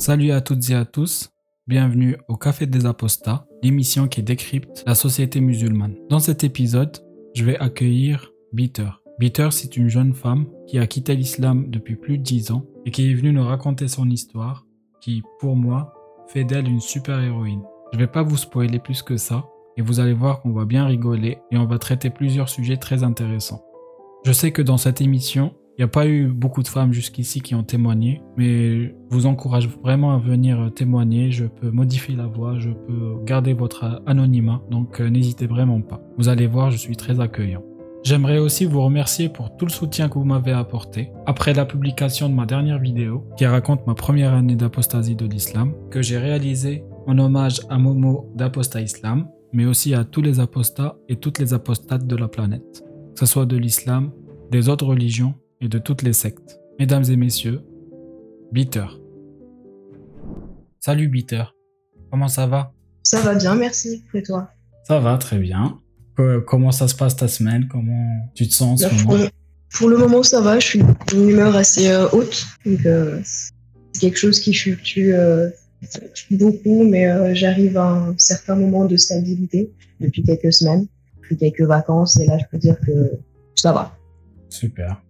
[0.00, 1.30] Salut à toutes et à tous,
[1.66, 5.94] bienvenue au Café des Apostats, l'émission qui décrypte la société musulmane.
[6.08, 6.96] Dans cet épisode,
[7.34, 8.88] je vais accueillir Bitter.
[9.18, 12.90] Bitter, c'est une jeune femme qui a quitté l'islam depuis plus de 10 ans et
[12.90, 14.64] qui est venue nous raconter son histoire,
[15.02, 15.92] qui, pour moi,
[16.28, 17.62] fait d'elle une super héroïne.
[17.92, 19.44] Je vais pas vous spoiler plus que ça,
[19.76, 23.04] et vous allez voir qu'on va bien rigoler et on va traiter plusieurs sujets très
[23.04, 23.62] intéressants.
[24.24, 27.40] Je sais que dans cette émission, il n'y a pas eu beaucoup de femmes jusqu'ici
[27.40, 31.30] qui ont témoigné, mais je vous encourage vraiment à venir témoigner.
[31.30, 36.02] Je peux modifier la voix, je peux garder votre anonymat, donc euh, n'hésitez vraiment pas.
[36.18, 37.62] Vous allez voir, je suis très accueillant.
[38.02, 42.28] J'aimerais aussi vous remercier pour tout le soutien que vous m'avez apporté après la publication
[42.28, 46.84] de ma dernière vidéo qui raconte ma première année d'apostasie de l'islam que j'ai réalisée
[47.06, 51.54] en hommage à Momo d'Apostat Islam, mais aussi à tous les apostats et toutes les
[51.54, 54.10] apostates de la planète, que ce soit de l'islam,
[54.50, 56.58] des autres religions et de toutes les sectes.
[56.78, 57.62] Mesdames et messieurs,
[58.52, 58.86] Bitter.
[60.80, 61.44] Salut Bitter,
[62.10, 62.72] comment ça va?
[63.02, 64.04] Ça va bien, merci.
[64.14, 64.50] Et toi?
[64.84, 65.78] Ça va très bien.
[66.46, 67.66] Comment ça se passe ta semaine?
[67.68, 69.26] Comment tu te sens en ce moment?
[69.72, 70.58] pour le, moment, ça va.
[70.58, 72.44] Je suis d'une humeur assez euh, haute.
[72.66, 75.48] Donc, euh, c'est quelque chose qui fluctue euh,
[76.30, 80.86] beaucoup, mais j'arrive à un certain moment de stabilité depuis quelques semaines,
[81.22, 82.18] depuis quelques vacances.
[82.20, 83.12] Et là, je peux dire que
[83.54, 83.96] ça va.
[84.50, 85.00] Super.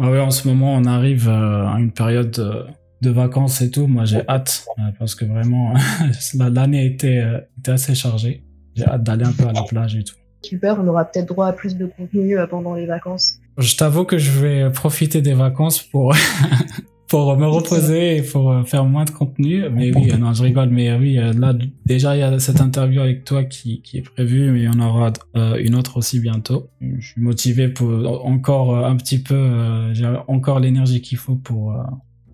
[0.00, 2.66] Ouais, en ce moment, on arrive à une période
[3.02, 3.86] de vacances et tout.
[3.86, 4.66] Moi, j'ai hâte
[4.98, 5.74] parce que vraiment,
[6.34, 7.22] l'année était,
[7.58, 8.42] était assez chargée.
[8.74, 10.14] J'ai hâte d'aller un peu à la plage et tout.
[10.42, 13.40] Super, on aura peut-être droit à plus de contenu euh, pendant les vacances.
[13.58, 16.14] Je t'avoue que je vais profiter des vacances pour
[17.10, 19.68] pour me reposer et pour euh, faire moins de contenu.
[19.70, 20.70] Mais oui, non, je rigole.
[20.70, 21.52] Mais oui, euh, là
[21.84, 24.68] déjà il y a cette interview avec toi qui, qui est prévue, mais il y
[24.68, 25.12] en aura
[25.58, 26.70] une autre aussi bientôt.
[26.80, 29.92] Je suis motivé pour encore un petit peu.
[29.92, 31.74] J'ai encore l'énergie qu'il faut pour,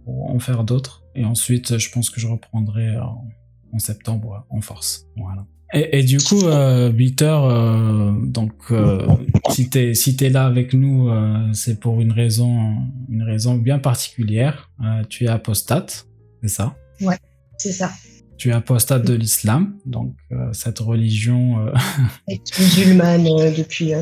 [0.05, 1.03] pour, en faire d'autres.
[1.15, 5.07] Et ensuite, je pense que je reprendrai en septembre en force.
[5.17, 5.47] Voilà.
[5.73, 9.07] Et, et, du coup, euh, Bitter, euh, donc euh,
[9.51, 12.77] si t'es si t'es là avec nous, euh, c'est pour une raison
[13.11, 14.71] une raison bien particulière.
[15.09, 16.07] Tu es apostate,
[16.43, 16.77] c'est ça?
[17.01, 17.19] Ouais,
[17.59, 17.91] c'est ça.
[18.39, 20.15] Tu es apostate de l'islam, donc
[20.53, 21.67] cette religion
[22.59, 23.25] musulmane
[23.57, 23.93] depuis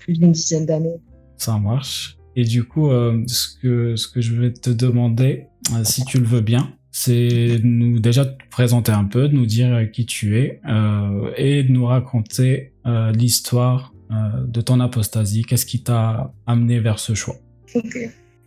[0.00, 1.00] plus d'une dizaine d'années.
[1.38, 2.18] Ça marche.
[2.36, 5.46] Et du coup, ce que ce que je vais te demander,
[5.84, 9.90] si tu le veux bien, c'est nous déjà te présenter un peu, de nous dire
[9.92, 15.42] qui tu es euh, et de nous raconter euh, l'histoire euh, de ton apostasie.
[15.42, 17.34] Qu'est-ce qui t'a amené vers ce choix?
[17.74, 17.98] Ok.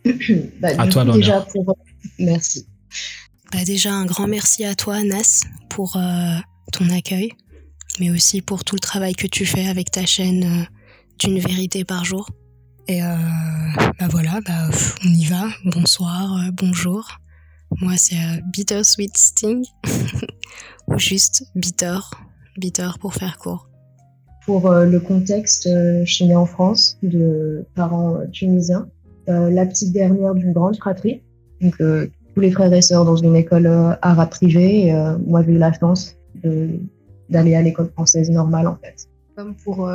[0.60, 1.76] bah, à toi déjà pour...
[2.18, 2.66] Merci.
[3.52, 6.38] Bah, déjà un grand merci à toi Nas pour euh,
[6.72, 7.32] ton accueil,
[8.00, 10.64] mais aussi pour tout le travail que tu fais avec ta chaîne euh,
[11.18, 12.30] d'une vérité par jour.
[12.90, 14.70] Et bah voilà, bah,
[15.04, 15.50] on y va.
[15.66, 17.20] Bonsoir, bonjour.
[17.80, 19.62] Moi, c'est euh, Bitter Sweet Sting,
[20.88, 21.98] ou juste Bitter,
[22.56, 23.68] Bitter pour faire court.
[24.46, 28.88] Pour euh, le contexte, euh, je suis née en France, de parents tunisiens,
[29.26, 31.20] la petite dernière d'une grande fratrie.
[31.60, 33.66] Donc, tous les frères et sœurs dans une école
[34.00, 34.90] arabe privée.
[35.26, 36.16] moi, j'ai eu la chance
[37.28, 39.06] d'aller à l'école française normale, en fait.
[39.36, 39.86] Comme pour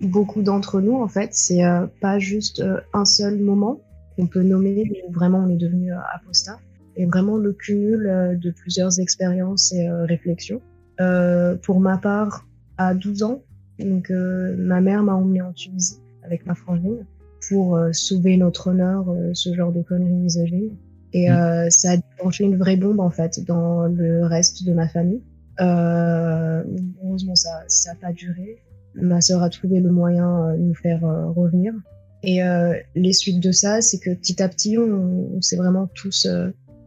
[0.00, 1.62] beaucoup d'entre nous, en fait, c'est
[2.00, 3.80] pas juste un seul moment
[4.16, 6.58] qu'on peut nommer, mais vraiment on est devenu apostat
[6.96, 10.60] et vraiment le cumul euh, de plusieurs expériences et euh, réflexions.
[11.00, 12.46] Euh, pour ma part,
[12.76, 13.42] à 12 ans,
[13.78, 17.06] donc, ma mère m'a emmenée en Tunisie avec ma frangine
[17.48, 20.76] pour sauver notre honneur, ce genre de conneries misogynes.
[21.14, 21.70] Et mmh.
[21.70, 25.22] ça a déclenché une vraie bombe en fait dans le reste de ma famille.
[25.62, 26.62] Euh,
[27.02, 28.58] heureusement, ça n'a pas duré.
[28.94, 31.00] Ma sœur a trouvé le moyen de nous faire
[31.34, 31.72] revenir.
[32.22, 32.40] Et
[32.94, 36.26] les suites de ça, c'est que petit à petit, on, on s'est vraiment tous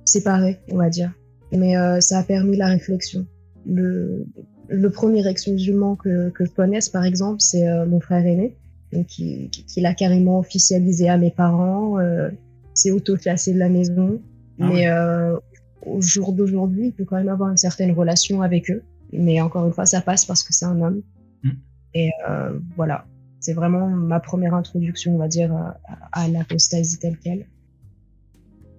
[0.05, 1.11] séparés, on va dire.
[1.51, 3.25] Mais euh, ça a permis la réflexion.
[3.65, 4.25] Le,
[4.67, 8.57] le premier ex-musulman que, que je connaisse, par exemple, c'est euh, mon frère aîné,
[8.91, 12.29] donc qui, qui, l'a carrément officialisé à mes parents, euh,
[12.73, 14.21] s'est auto-classé de la maison.
[14.59, 15.37] Ah mais euh,
[15.85, 18.83] au jour d'aujourd'hui, il peut quand même avoir une certaine relation avec eux.
[19.11, 21.01] Mais encore une fois, ça passe parce que c'est un homme.
[21.43, 21.49] Mm.
[21.93, 23.05] Et euh, voilà,
[23.39, 25.77] c'est vraiment ma première introduction, on va dire, à,
[26.11, 27.45] à l'apostasie telle qu'elle.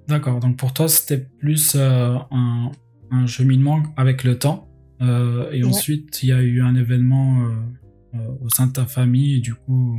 [0.08, 2.70] D'accord, donc pour toi, c'était plus euh, un,
[3.10, 4.68] un, cheminement avec le temps.
[5.00, 7.48] Euh, et ensuite, il y a eu un événement
[8.14, 9.98] euh, au sein de ta famille, et du coup.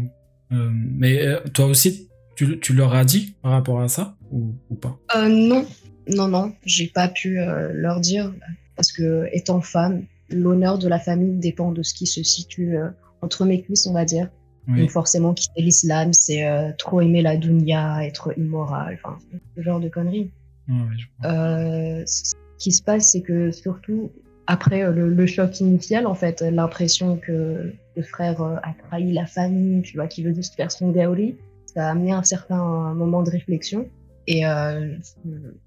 [0.51, 1.19] mais
[1.53, 4.99] toi aussi, tu, tu, leur as dit par rapport à ça ou, ou pas?
[5.27, 5.65] Non,
[6.07, 7.37] non, non, j'ai pas pu
[7.73, 8.33] leur dire
[8.75, 12.77] parce que étant femme, l'honneur de la famille dépend de ce qui se situe
[13.21, 14.29] entre mes cuisses, on va dire.
[14.67, 19.17] Donc forcément, quitter l'islam, c'est euh, trop aimer la dunya, être immoral, enfin,
[19.55, 20.31] ce genre de conneries.
[21.23, 22.03] euh,
[22.57, 24.11] qui se passe, c'est que surtout
[24.47, 29.81] après euh, le, choc initial, en fait, l'impression que le frère a trahi la famille,
[29.83, 31.35] tu vois, qui veut juste faire son gaoli,
[31.65, 33.87] ça a amené un certain moment de réflexion.
[34.27, 34.95] Et euh,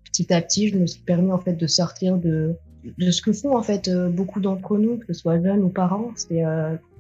[0.05, 3.33] petit à petit, je me suis permis en fait de sortir de, de ce que
[3.33, 6.43] font en fait beaucoup d'entre nous, que ce soit jeunes ou parents, c'est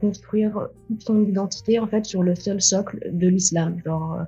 [0.00, 4.18] construire toute son identité en fait sur le seul socle de l'islam, genre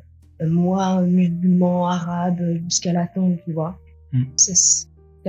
[0.46, 3.78] moi musulman, arabe, jusqu'à la tombe, tu vois.
[4.12, 4.24] Mm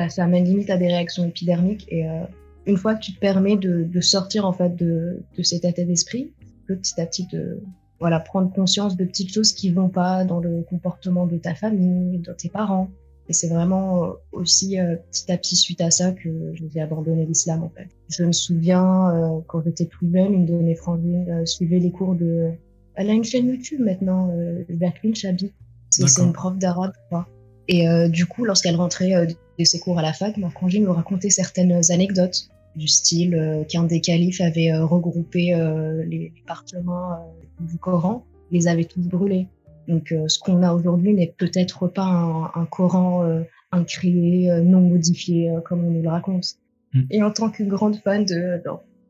[0.10, 1.86] ça, amène limite à des réactions épidermiques.
[1.90, 2.24] Et euh,
[2.66, 5.84] une fois que tu te permets de, de sortir en fait de, de cet état
[5.84, 6.32] d'esprit,
[6.68, 7.62] petit à petit de
[8.00, 12.20] voilà prendre conscience de petites choses qui vont pas dans le comportement de ta famille,
[12.20, 12.90] de tes parents.
[13.32, 17.26] Et c'est vraiment euh, aussi euh, petit à petit suite à ça que j'ai abandonné
[17.26, 17.88] l'islam en fait.
[18.10, 22.52] Je me souviens quand j'étais plus jeune, une de mes frangines suivait les cours de.
[22.96, 24.30] Elle a une chaîne YouTube maintenant,
[24.70, 25.54] Jacqueline Chabi.
[25.90, 27.26] C'est une prof d'arabe, crois.
[27.70, 31.30] Et du coup, lorsqu'elle rentrait de ses cours à la fac, ma frangine me racontait
[31.30, 37.20] certaines anecdotes du style euh, qu'un des califes avait euh, regroupé euh, les, parchemins
[37.60, 39.48] du Coran, les avait tous brûlés.
[39.88, 43.26] Donc ce qu'on a aujourd'hui n'est peut-être pas un, Coran
[43.72, 46.56] incréé, non modifié comme on nous le raconte.
[46.94, 47.04] Hmm.
[47.10, 48.62] Et en tant que grande fan de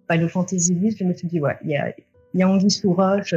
[0.10, 1.94] Final Fantasy X, je me suis dit, ouais, il y a,
[2.34, 3.34] y a Anguille sous roche,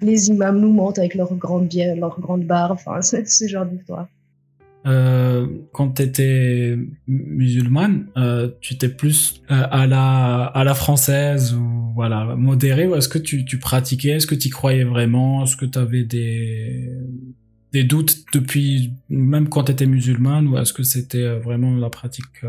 [0.00, 4.08] les imams nous mentent avec leurs grandes, leur grande barbe, enfin, ce genre d'histoire.
[4.86, 6.78] Euh, quand tu étais
[7.08, 12.94] musulmane, euh, tu étais plus euh, à la à la française ou voilà modérée ou
[12.94, 16.88] est-ce que tu, tu pratiquais, est-ce que tu croyais vraiment, est-ce que tu avais des
[17.72, 22.42] des doutes depuis même quand tu étais musulmane ou est-ce que c'était vraiment la pratique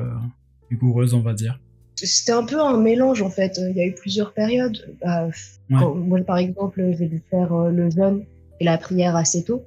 [0.69, 1.59] rigoureuse on va dire?
[1.95, 3.59] C'était un peu un mélange en fait.
[3.71, 4.95] Il y a eu plusieurs périodes.
[5.03, 5.27] Bah,
[5.69, 8.25] moi par exemple j'ai dû faire le jeûne
[8.59, 9.63] et la prière assez tôt,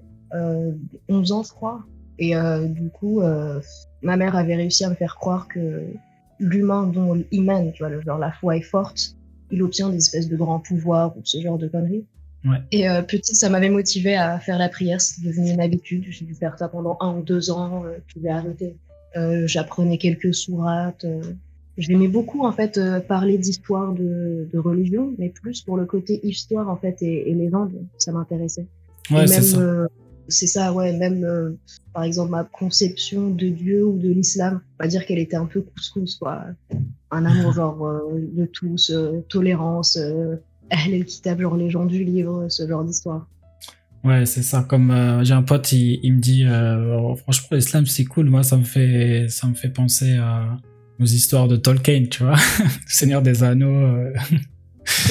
[1.09, 1.85] 11 ans je crois.
[2.21, 3.61] Et euh, du coup, euh,
[4.03, 5.83] ma mère avait réussi à me faire croire que
[6.39, 9.17] l'humain dont l'iman, tu vois, genre la foi est forte,
[9.51, 12.05] il obtient des espèces de grands pouvoirs ou ce genre de conneries.
[12.45, 12.59] Ouais.
[12.73, 15.01] Et euh, petite, ça m'avait motivé à faire la prière.
[15.01, 16.05] C'est devenu une habitude.
[16.09, 17.85] J'ai dû faire ça pendant un ou deux ans.
[17.85, 18.77] Euh, je vais arrêter.
[19.17, 21.05] Euh, J'apprenais quelques sourates.
[21.05, 21.23] Euh.
[21.77, 22.79] J'aimais beaucoup en fait
[23.09, 27.35] parler d'histoire de, de, religion, mais plus pour le côté histoire en fait et, et
[27.35, 27.73] légende.
[27.97, 28.67] Ça m'intéressait.
[29.11, 29.87] Ouais, c'est ça
[30.31, 31.51] c'est ça, ouais, même euh,
[31.93, 35.47] par exemple ma conception de Dieu ou de l'islam, on va dire qu'elle était un
[35.47, 36.45] peu couscous, quoi.
[37.11, 42.05] Un amour genre euh, de tous, euh, tolérance, elle le kitab, genre les gens du
[42.05, 43.27] livre, ce genre d'histoire.
[44.03, 44.65] Ouais, c'est ça.
[44.67, 46.45] Comme j'ai un pote, il, me dit,
[47.19, 48.31] franchement, l'islam c'est cool.
[48.31, 50.57] Moi, ça me fait, ça me fait penser à,
[50.99, 52.37] aux histoires de Tolkien, tu vois,
[52.87, 54.05] Seigneur des Anneaux.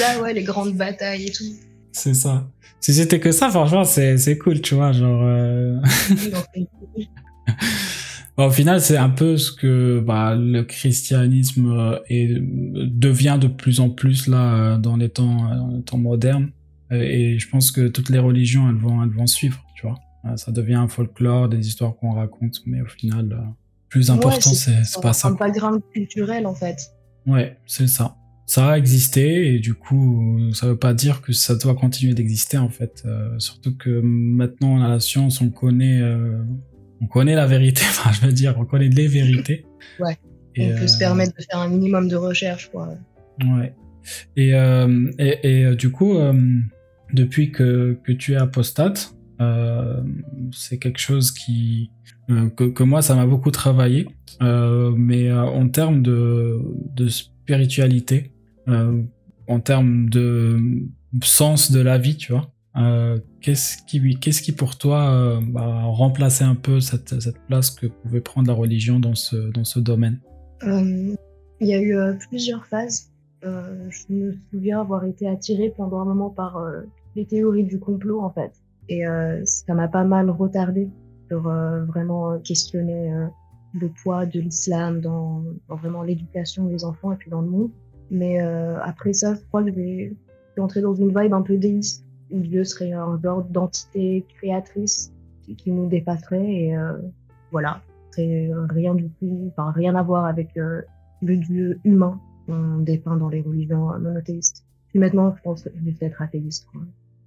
[0.00, 1.69] Là, ouais, les grandes batailles et tout.
[1.92, 2.48] C'est ça.
[2.80, 5.22] Si c'était que ça, franchement, c'est, c'est cool, tu vois, genre.
[5.22, 5.76] Euh...
[8.36, 13.48] bon, au final, c'est un peu ce que bah, le christianisme euh, est, devient de
[13.48, 16.50] plus en plus là euh, dans les temps, dans les temps modernes.
[16.90, 19.96] Et je pense que toutes les religions, elles vont, elles vont suivre, tu vois.
[20.36, 23.38] Ça devient un folklore, des histoires qu'on raconte, mais au final, le
[23.88, 25.28] plus important, c'est, c'est pas ça.
[25.28, 26.78] C'est un background culturel, en fait.
[27.26, 28.16] Ouais, c'est ça
[28.50, 32.58] ça a existé et du coup ça veut pas dire que ça doit continuer d'exister
[32.58, 33.04] en fait.
[33.06, 36.42] Euh, surtout que maintenant on a la science on connaît euh,
[37.00, 37.82] on connaît la vérité.
[37.88, 39.64] Enfin je veux dire on connaît les vérités.
[40.00, 40.18] Ouais.
[40.58, 42.88] On peut se euh, permettre de faire un minimum de recherche quoi.
[43.40, 43.72] Ouais.
[44.36, 46.16] Et et, et, du coup
[47.12, 49.14] depuis que que tu es apostate
[50.52, 51.92] c'est quelque chose qui
[52.28, 54.08] que, que moi ça m'a beaucoup travaillé.
[54.40, 56.58] Mais en termes de
[56.96, 58.32] de spiritualité
[58.66, 60.58] en termes de
[61.22, 62.50] sens de la vie, tu vois.
[62.76, 67.14] Euh, qu'est-ce qui, qu'est-ce qui pour toi euh, bah, remplaçait un peu cette,
[67.48, 70.20] place que pouvait prendre la religion dans ce, dans ce domaine?
[70.62, 71.96] Il y a eu
[72.28, 73.10] plusieurs phases.
[73.42, 76.62] je me souviens avoir été attirée pendant un moment par
[77.16, 78.52] les théories du complot, en fait.
[78.88, 79.02] Et
[79.44, 80.88] ça m'a pas mal retardé
[81.28, 83.10] sur vraiment questionner
[83.72, 87.70] le poids de l'islam dans, dans, vraiment l'éducation des enfants et puis dans le monde.
[88.10, 90.12] Mais euh, après ça, je crois que je vais
[90.58, 95.12] entrer dans une vibe un peu déiste, Dieu serait un genre d'entité créatrice
[95.56, 96.44] qui, nous dépasserait.
[96.44, 96.92] Et euh,
[97.50, 100.82] voilà, c'est rien du tout, enfin rien à voir avec euh,
[101.22, 104.64] le Dieu humain qu'on dépeint dans les religions monothéistes.
[104.88, 106.66] Puis maintenant, je pense que je vais être athéiste.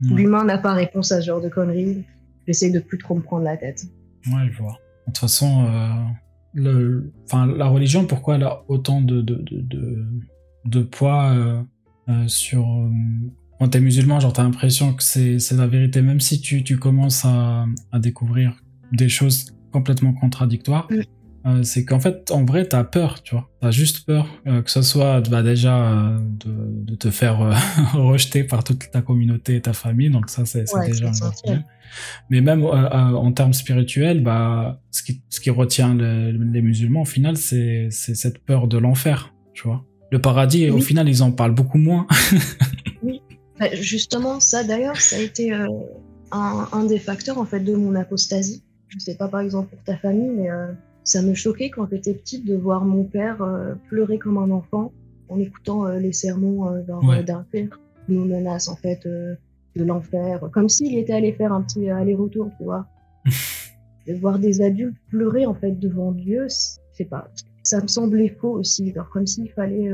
[0.02, 2.04] L'humain n'a pas réponse à ce genre de conneries.
[2.46, 3.86] J'essaie de plus trop me prendre la tête.
[4.28, 4.78] Ouais, je vois.
[5.08, 5.66] De toute façon,
[6.54, 10.06] le, enfin, la religion, pourquoi elle a autant de, de, de, de
[10.82, 11.62] poids euh,
[12.10, 12.90] euh, sur euh,
[13.60, 16.78] quand t'es musulman, genre t'as l'impression que c'est c'est la vérité, même si tu tu
[16.78, 18.56] commences à, à découvrir
[18.92, 20.88] des choses complètement contradictoires.
[21.46, 23.50] euh, c'est qu'en fait, en vrai, t'as peur, tu vois.
[23.60, 26.52] T'as juste peur euh, que ce soit bah, déjà euh, de,
[26.86, 27.38] de, te faire
[27.94, 31.64] rejeter par toute ta communauté et ta famille, donc ça, c'est déjà un problème.
[32.30, 37.36] Mais même en termes spirituels, bah, ce qui, ce qui retient les musulmans, au final,
[37.38, 39.86] c'est cette peur de l'enfer, tu vois.
[40.14, 42.06] Le paradis, au final, ils en parlent beaucoup moins.
[43.04, 43.20] oui,
[43.60, 45.68] bah, justement, ça d'ailleurs, ça a été un,
[46.32, 48.62] un, des facteurs en fait de mon apostasie.
[48.90, 50.50] Je sais pas par exemple pour ta famille, mais
[51.04, 54.92] ça me choquait quand j'étais petite de voir mon père euh, pleurer comme un enfant
[55.30, 56.82] en écoutant euh, les sermons euh,
[57.24, 59.38] d'un père qui nous menace en fait de
[59.84, 62.86] l'enfer, comme s'il était allé faire un petit aller-retour, tu vois.
[64.08, 66.48] de voir des adultes pleurer en fait devant Dieu,
[66.94, 67.30] c'est pas,
[67.64, 69.92] ça me semblait faux aussi, genre comme s'il fallait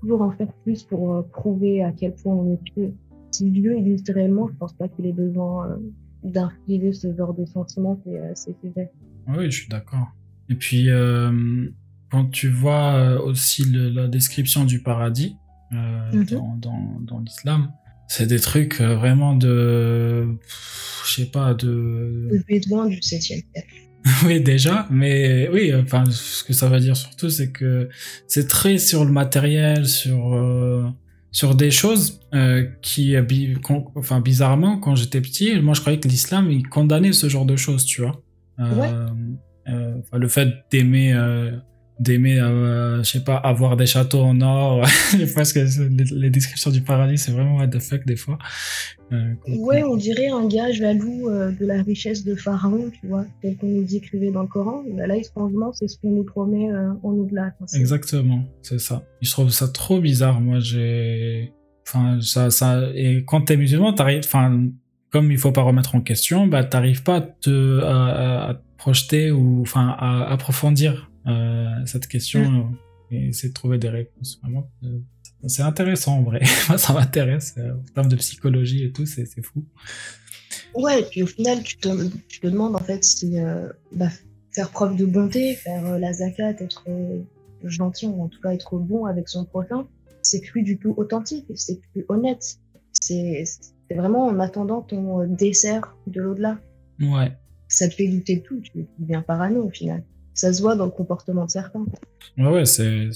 [0.00, 2.94] toujours en faire plus pour prouver à quel point on est pieux.
[3.32, 5.78] Si Dieu existe réellement, je pense pas qu'il ait besoin
[6.22, 8.00] d'infliger ce genre de sentiments,
[8.34, 8.88] c'est sévère.
[9.28, 10.08] Oui, je suis d'accord.
[10.48, 11.68] Et puis, euh,
[12.10, 15.36] quand tu vois euh, aussi la description du paradis
[15.72, 16.24] euh, mhm.
[16.26, 17.72] dans, dans, dans l'islam,
[18.08, 20.26] c'est des trucs vraiment de.
[21.04, 22.28] Je sais pas, de.
[22.30, 23.44] Le bédouin du 7e siècle.
[24.26, 27.88] oui, déjà, mais oui, enfin, ce que ça veut dire surtout, c'est que
[28.26, 30.94] c'est très sur le matériel, sur.
[31.30, 32.20] sur des choses
[32.82, 33.16] qui,
[33.94, 37.56] enfin, bizarrement, quand j'étais petit, moi je croyais que l'islam il condamnait ce genre de
[37.56, 38.22] choses, tu vois.
[38.58, 38.90] Ouais.
[39.68, 41.52] Euh, le fait d'aimer euh,
[41.98, 44.86] d'aimer euh, je sais pas avoir des châteaux en or.
[45.34, 45.60] Parce que
[46.14, 48.38] les, descriptions du paradis c'est vraiment what the fuck des fois.
[49.48, 53.68] Ouais on dirait un gars jaloux de la richesse de Pharaon tu vois tel qu'on
[53.68, 54.82] nous décrivait dans le Coran.
[54.96, 56.68] Bah là étrangement c'est ce qu'on nous promet
[57.02, 59.02] en au-delà exactement c'est ça.
[59.20, 61.52] Je trouve ça trop bizarre moi j'ai
[61.86, 64.66] enfin ça ça et quand t'es musulman t'arrives enfin
[65.10, 69.62] comme il faut pas remettre en question bah t'arrives pas à te à projeter ou
[69.62, 72.76] enfin à approfondir euh, cette question mm.
[73.10, 74.38] et essayer de trouver des réponses.
[74.42, 74.98] Vraiment, euh,
[75.46, 76.42] c'est intéressant en vrai.
[76.68, 79.64] Moi, ça m'intéresse euh, en termes de psychologie et tout, c'est fou.
[80.74, 81.88] Ouais, et puis au final, tu te,
[82.28, 83.36] tu te demandes en fait si
[83.92, 84.08] bah,
[84.52, 86.84] faire preuve de bonté, faire la zakat, être
[87.64, 89.86] gentil ou en tout cas être bon avec son prochain,
[90.22, 92.58] c'est plus du tout authentique, c'est plus honnête.
[93.00, 93.44] C'est
[93.90, 96.58] vraiment en attendant ton dessert de l'au-delà.
[97.00, 97.32] Ouais,
[97.68, 100.02] ça te fait douter de tout, tu deviens parano au final.
[100.38, 101.84] Ça se voit dans le comportement de certains.
[102.36, 103.08] Ouais, ouais, c'est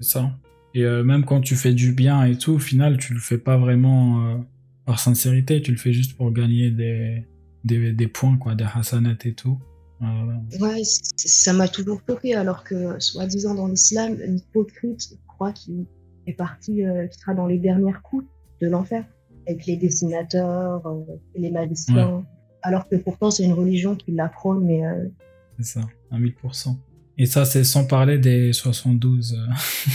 [0.00, 0.30] ça.
[0.74, 3.38] Et euh, même quand tu fais du bien et tout, au final, tu le fais
[3.38, 4.36] pas vraiment euh,
[4.84, 7.24] par sincérité, tu le fais juste pour gagner des,
[7.62, 9.58] des, des points, quoi, des hasanats et tout.
[10.02, 15.86] Euh, ouais, ça m'a toujours choqué, alors que, soi-disant, dans l'islam, l'hypocrite croit qu'il
[16.26, 18.26] est parti, qui sera dans les dernières coups
[18.60, 19.04] de l'enfer,
[19.46, 20.82] avec les dessinateurs,
[21.36, 22.24] les magiciens
[22.66, 24.84] alors que pourtant c'est une religion qui l'apprône, mais...
[24.84, 25.06] Euh,
[25.58, 26.76] c'est ça, à 1000%.
[27.18, 29.38] Et ça, c'est sans parler des 72.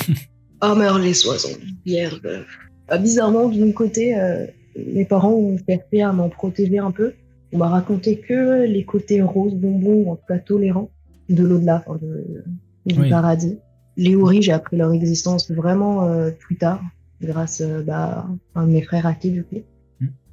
[0.62, 2.20] ah, mais alors les 72, hier,
[2.88, 7.13] bah, bizarrement, d'un côté, euh, mes parents ont fait à m'en protéger un peu.
[7.53, 10.89] On m'a raconté que les côtés roses, bonbons, en tout cas tolérants,
[11.30, 11.84] de l'au-delà,
[12.86, 13.58] du paradis.
[13.98, 16.82] Les Houris, j'ai appris leur existence vraiment euh, plus tard,
[17.22, 18.25] grâce bah,
[18.56, 19.62] à un de mes frères acquis, du coup.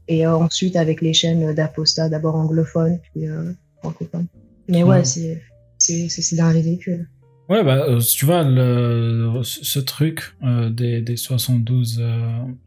[0.09, 4.27] Et euh, ensuite, avec les chaînes d'Aposta, d'abord anglophones, puis euh, francophones.
[4.67, 5.41] Mais ouais, c'est
[6.09, 7.09] c'est d'un ridicule.
[7.49, 12.03] Ouais, bah, euh, tu vois, le, ce truc des, des 72...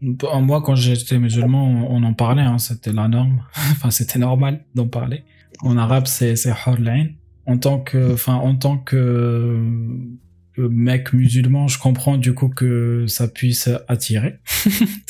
[0.02, 3.44] moi, quand j'étais musulman, on, en parlait, hein, c'était la norme.
[3.72, 5.24] enfin, c'était normal d'en parler.
[5.62, 6.36] En arabe, c'est
[6.66, 7.10] hurlain.
[7.46, 8.14] En tant que...
[8.14, 9.60] Enfin, en tant que,
[10.58, 14.40] mec musulman, je comprends du coup que ça puisse attirer.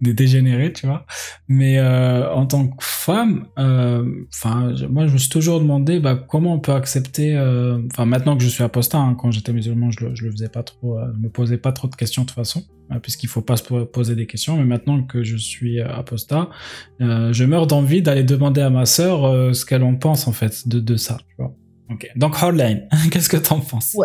[0.00, 1.06] des dégénérés, tu vois.
[1.48, 6.14] Mais euh, en tant que femme, euh, enfin, moi, je me suis toujours demandé bah,
[6.14, 7.36] comment on peut accepter.
[7.36, 10.30] Euh, enfin, maintenant que je suis apostat, hein, quand j'étais musulman, je le, je le
[10.30, 12.64] faisais pas trop, me posais pas trop de questions de toute façon,
[13.02, 14.56] puisqu'il faut pas se poser des questions.
[14.56, 16.48] Mais maintenant que je suis apostat,
[17.00, 20.80] je meurs d'envie d'aller demander à ma sœur ce qu'elle en pense en fait de,
[20.80, 21.18] de ça.
[21.28, 21.54] Tu vois.
[22.16, 23.96] Donc, Hardline, qu'est-ce que t'en penses?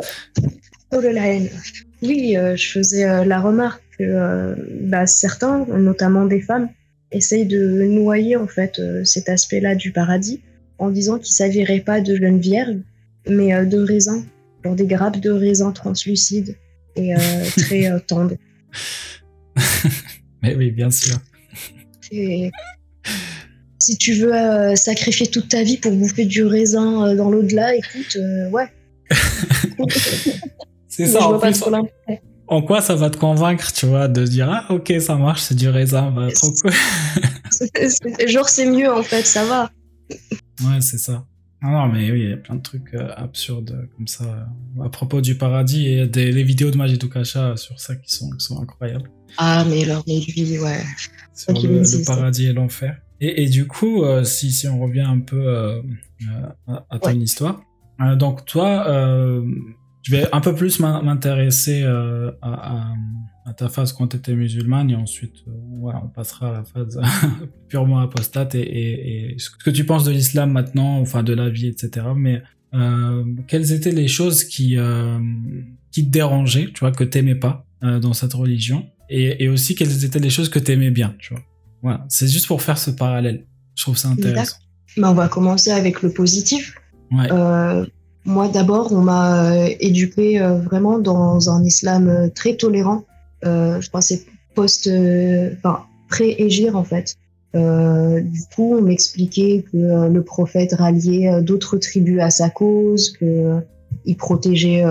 [2.02, 6.70] Oui, je faisais la remarque que euh, bah, certains, notamment des femmes,
[7.12, 10.42] essayent de noyer en fait euh, cet aspect-là du paradis
[10.78, 12.78] en disant qu'il s'agirait pas de jeunes vierges,
[13.28, 14.24] mais euh, de raisins,
[14.64, 16.56] genre des grappes de raisins translucides
[16.96, 17.14] et
[17.58, 18.38] très tendres.
[20.42, 21.18] mais oui, bien sûr.
[22.02, 28.18] si tu veux sacrifier toute ta vie pour bouffer du raisin dans l'au-delà, écoute,
[28.52, 28.68] ouais.
[30.88, 31.64] C'est ça, en plus,
[32.50, 35.56] en quoi ça va te convaincre, tu vois, de dire ah ok ça marche, c'est
[35.56, 36.72] du raisin, bah trop cool.
[38.28, 39.72] Genre c'est mieux en fait, ça va.
[40.10, 41.26] Ouais c'est ça.
[41.62, 44.48] Ah non, mais oui, il y a plein de trucs euh, absurdes comme ça.
[44.82, 48.30] À propos du paradis, et des les vidéos de Majidou Kacha sur ça qui sont,
[48.32, 49.12] qui sont incroyables.
[49.38, 50.84] Ah, mais leur lui, ouais.
[51.34, 52.98] Sur le, le paradis et l'enfer.
[53.22, 55.82] Et, et, du coup, euh, si, si on revient un peu euh,
[56.68, 57.18] à, à, ton ouais.
[57.18, 57.62] histoire,
[58.02, 58.86] euh, donc toi,
[60.04, 62.94] je vais un peu plus m'intéresser à, à,
[63.46, 65.36] à, ta phase quand tu étais musulmane et ensuite,
[65.80, 67.00] voilà, on passera à la phase
[67.68, 71.50] purement apostate et, et, et, ce que tu penses de l'islam maintenant, enfin de la
[71.50, 72.08] vie, etc.
[72.16, 72.42] Mais
[73.48, 74.78] quelles étaient les choses qui,
[75.92, 78.86] qui te dérangeaient, tu vois, que t'aimais pas dans cette religion?
[79.10, 81.44] Et, et, aussi quelles étaient les choses que tu aimais bien, tu vois?
[81.82, 83.46] Voilà, c'est juste pour faire ce parallèle.
[83.76, 84.58] Je trouve ça intéressant.
[84.98, 86.76] Ben, on va commencer avec le positif.
[87.12, 87.28] Ouais.
[88.28, 93.04] Euh, moi, d'abord, on m'a euh, éduqué euh, vraiment dans un islam euh, très tolérant.
[93.46, 94.90] Euh, je crois c'est post,
[95.58, 97.16] enfin pré-égir en fait.
[97.54, 103.60] du coup, on m'expliquait que le prophète ralliait d'autres tribus à sa cause, que
[104.06, 104.84] il protégeait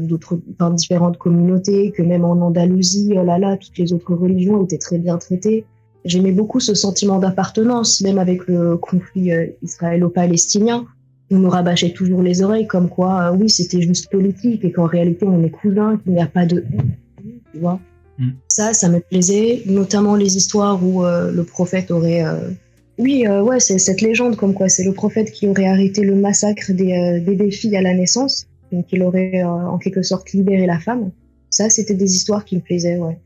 [0.00, 4.78] d'autres, enfin, différentes communautés, que même en Andalousie, là là, toutes les autres religions étaient
[4.78, 5.64] très bien traitées
[6.06, 10.86] j'aimais beaucoup ce sentiment d'appartenance, même avec le conflit euh, israélo-palestinien.
[11.30, 14.86] On nous rabâchait toujours les oreilles comme quoi, euh, oui, c'était juste politique et qu'en
[14.86, 16.64] réalité, on est cousins, qu'il n'y a pas de...
[17.52, 17.80] Tu vois
[18.18, 18.30] mm.
[18.48, 22.24] Ça, ça me plaisait, notamment les histoires où euh, le prophète aurait...
[22.24, 22.50] Euh,
[22.98, 26.14] oui, euh, ouais, c'est cette légende comme quoi c'est le prophète qui aurait arrêté le
[26.14, 30.78] massacre des bébés filles à la naissance, donc il aurait en quelque sorte libéré la
[30.78, 31.10] femme.
[31.50, 33.18] Ça, c'était des histoires qui me plaisaient, ouais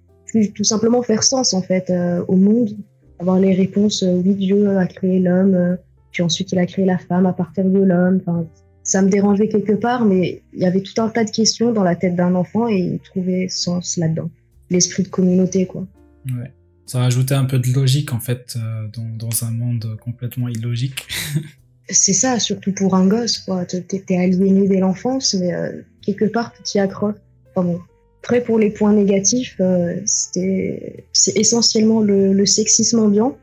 [0.54, 1.92] tout simplement faire sens en fait
[2.28, 2.70] au monde,
[3.18, 5.76] avoir les réponses oui Dieu a créé l'homme,
[6.12, 8.20] puis ensuite il a créé la femme à partir de l'homme.
[8.20, 8.46] Enfin,
[8.82, 11.84] ça me dérangeait quelque part, mais il y avait tout un tas de questions dans
[11.84, 14.30] la tête d'un enfant et il trouvait sens là-dedans.
[14.70, 15.86] L'esprit de communauté, quoi.
[16.26, 16.52] Ouais.
[16.86, 21.06] Ça rajoutait un peu de logique, en fait, euh, dans, dans, un monde complètement illogique.
[21.88, 23.64] C'est ça, surtout pour un gosse, quoi.
[23.64, 27.16] T'es aliéné dès l'enfance, mais euh, quelque part, tu t'y accroches.
[27.54, 27.80] Enfin bon,
[28.22, 31.04] après, pour les points négatifs, euh, c'est
[31.34, 33.36] essentiellement le, le, sexisme ambiant.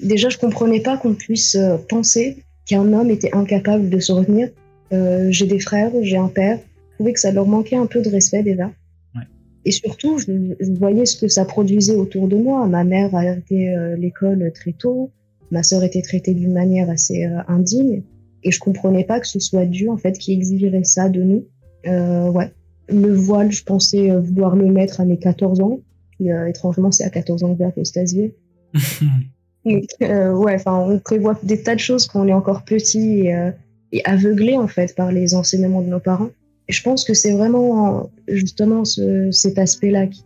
[0.00, 4.48] Déjà, je comprenais pas qu'on puisse euh, penser qu'un homme était incapable de se retenir.
[4.92, 6.58] Euh, j'ai des frères, j'ai un père.
[6.90, 8.66] Je trouvais que ça leur manquait un peu de respect déjà.
[9.14, 9.22] Ouais.
[9.64, 12.66] Et surtout, je, je, voyais ce que ça produisait autour de moi.
[12.66, 15.10] Ma mère a arrêté euh, l'école très tôt.
[15.50, 18.02] Ma sœur était traitée d'une manière assez euh, indigne.
[18.42, 21.46] Et je comprenais pas que ce soit Dieu, en fait, qui exigerait ça de nous.
[21.86, 22.50] Euh, ouais.
[22.88, 25.80] Le voile, je pensais vouloir le mettre à mes 14 ans.
[26.12, 28.34] Puis, euh, étrangement, c'est à 14 ans que j'ai apostasié.
[29.64, 33.20] Donc, euh, ouais, enfin, on prévoit des tas de choses quand on est encore petit
[33.20, 33.50] et, euh,
[33.92, 36.30] et, aveuglé, en fait, par les enseignements de nos parents.
[36.68, 40.24] Et je pense que c'est vraiment, justement, ce, cet aspect-là qui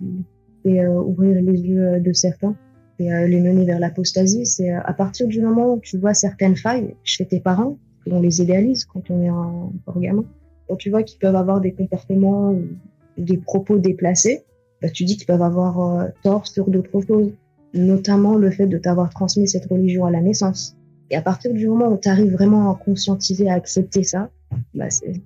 [0.62, 2.57] fait euh, ouvrir les yeux de certains
[3.01, 4.44] et les mener vers l'apostasie.
[4.44, 7.79] C'est à partir du moment où tu vois certaines failles chez tes parents,
[8.11, 10.24] on les idéalise quand on est un, un gamin
[10.68, 12.68] quand tu vois qu'ils peuvent avoir des comportements ou
[13.16, 14.44] des propos déplacés,
[14.83, 17.33] bah, tu dis qu'ils peuvent avoir euh, tort sur d'autres choses,
[17.74, 20.76] notamment le fait de t'avoir transmis cette religion à la naissance.
[21.11, 24.31] Et à partir du moment où tu arrives vraiment à conscientiser, à accepter ça,
[24.74, 25.22] bah, c'est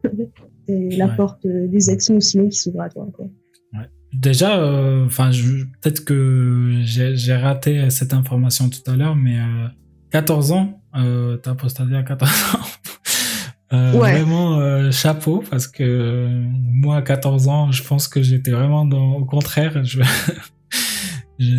[0.69, 1.17] la ouais.
[1.17, 3.07] porte des ex-musulmans qui s'ouvre à toi.
[3.13, 3.27] Quoi.
[3.75, 3.89] Ouais.
[4.13, 4.57] Déjà,
[5.05, 9.69] enfin, euh, peut-être que j'ai raté cette information tout à l'heure, mais euh,
[10.11, 12.59] 14 ans, euh, t'as apostaté à 14 ans.
[13.73, 14.13] Euh, ouais.
[14.13, 18.85] Vraiment euh, chapeau parce que euh, moi à 14 ans, je pense que j'étais vraiment
[18.85, 19.83] dans, au contraire.
[19.83, 20.03] Je...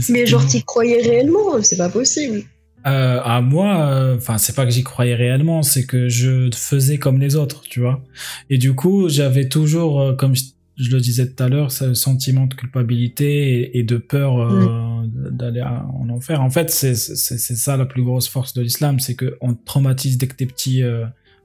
[0.10, 2.44] Mais genre, t'y croyais réellement C'est pas possible.
[2.86, 7.20] Euh, à moi, enfin, c'est pas que j'y croyais réellement, c'est que je faisais comme
[7.20, 8.04] les autres, tu vois.
[8.50, 10.44] Et du coup, j'avais toujours, comme je,
[10.76, 15.30] je, le disais tout à l'heure, ce sentiment de culpabilité et, et de peur mmh.
[15.32, 16.42] d'aller en enfer.
[16.42, 20.18] En fait, c'est ça la plus grosse force de l'islam, c'est que on te traumatise
[20.18, 20.84] dès que t'es petit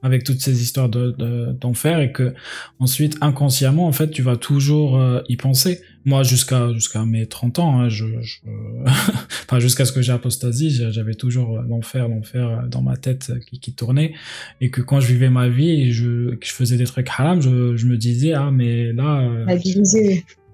[0.01, 1.11] avec toutes ces histoires de
[1.59, 2.33] d'enfer et que
[2.79, 7.59] ensuite inconsciemment en fait tu vas toujours euh, y penser moi jusqu'à jusqu'à mes 30
[7.59, 8.39] ans hein, je, je...
[8.85, 13.31] enfin jusqu'à ce que j'ai apostasie j'avais toujours euh, l'enfer l'enfer euh, dans ma tête
[13.47, 14.13] qui, qui tournait.
[14.61, 17.41] Et que quand je vivais ma vie et je que je faisais des trucs haram
[17.41, 19.59] je, je me disais ah mais là euh,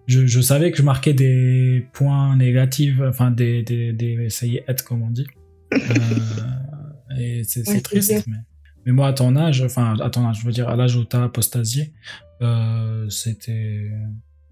[0.08, 4.29] je, je savais que je marquais des points négatifs enfin des des des
[4.67, 5.27] être comme on dit.
[5.73, 5.77] Euh,
[7.19, 8.38] et c'est ouais, triste mais
[8.86, 11.03] mais moi, à ton âge, enfin, à ton âge, je veux dire, à l'âge où
[11.03, 11.91] t'as apostasié,
[12.41, 13.89] euh, c'était,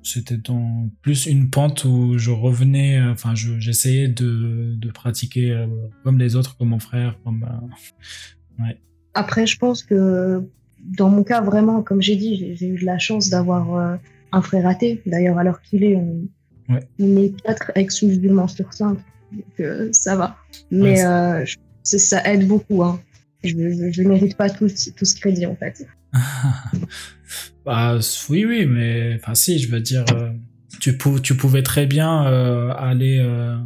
[0.03, 5.67] c'était dans plus une pente où je revenais, enfin, j'essayais de, de pratiquer euh,
[6.03, 8.79] comme les autres, comme mon frère, comme, euh, ouais.
[9.13, 10.43] Après, je pense que
[10.79, 13.95] dans mon cas, vraiment, comme j'ai dit, j'ai eu de la chance d'avoir euh,
[14.31, 15.01] un frère athée.
[15.05, 16.27] D'ailleurs, alors qu'il est, on,
[16.69, 16.87] ouais.
[16.99, 18.97] on est quatre ex-musulmans sur cinq.
[19.31, 20.37] Donc, euh, ça va.
[20.71, 21.45] Mais ouais,
[21.83, 22.99] ça aide beaucoup, hein
[23.43, 25.85] je ne mérite pas tout, tout ce crédit en fait.
[27.65, 27.97] bah,
[28.29, 30.31] oui, oui, mais enfin si, je veux dire, euh,
[30.79, 33.57] tu, tu pouvais très bien euh, aller euh,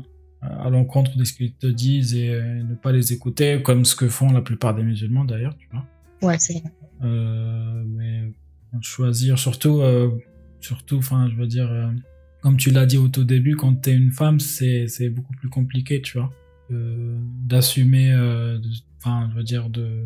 [0.42, 4.08] à l'encontre de ce qu'ils te disent et ne pas les écouter, comme ce que
[4.08, 5.86] font la plupart des musulmans d'ailleurs, tu vois.
[6.22, 6.72] Ouais, c'est vrai.
[7.86, 8.32] mais
[8.82, 9.82] choisir, surtout,
[10.62, 11.70] surtout, enfin, je veux dire,
[12.42, 15.50] comme tu l'as dit au tout début, quand tu es une femme, c'est beaucoup plus
[15.50, 16.32] compliqué, tu vois,
[16.70, 18.14] d'assumer,
[19.00, 20.04] enfin, je veux dire, de,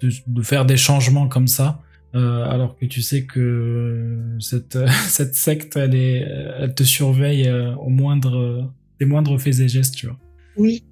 [0.00, 1.80] de, faire des changements comme ça.
[2.14, 8.72] Euh, alors que tu sais que cette, cette secte, elle, te surveille euh, au moindre,
[8.98, 10.18] des moindres faits et gestes, tu vois.
[10.56, 10.84] Oui.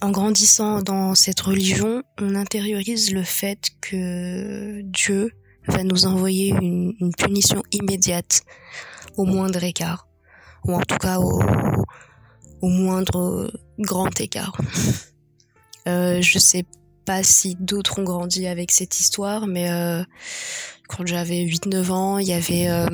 [0.00, 5.30] En grandissant dans cette religion, on intériorise le fait que Dieu
[5.68, 8.42] va nous envoyer une, une punition immédiate
[9.16, 10.08] au moindre écart,
[10.64, 11.40] ou en tout cas au,
[12.62, 14.56] au moindre grand écart.
[15.88, 16.64] Euh, je sais
[17.04, 20.02] pas si d'autres ont grandi avec cette histoire, mais euh,
[20.88, 22.86] quand j'avais 8-9 ans, il y avait euh,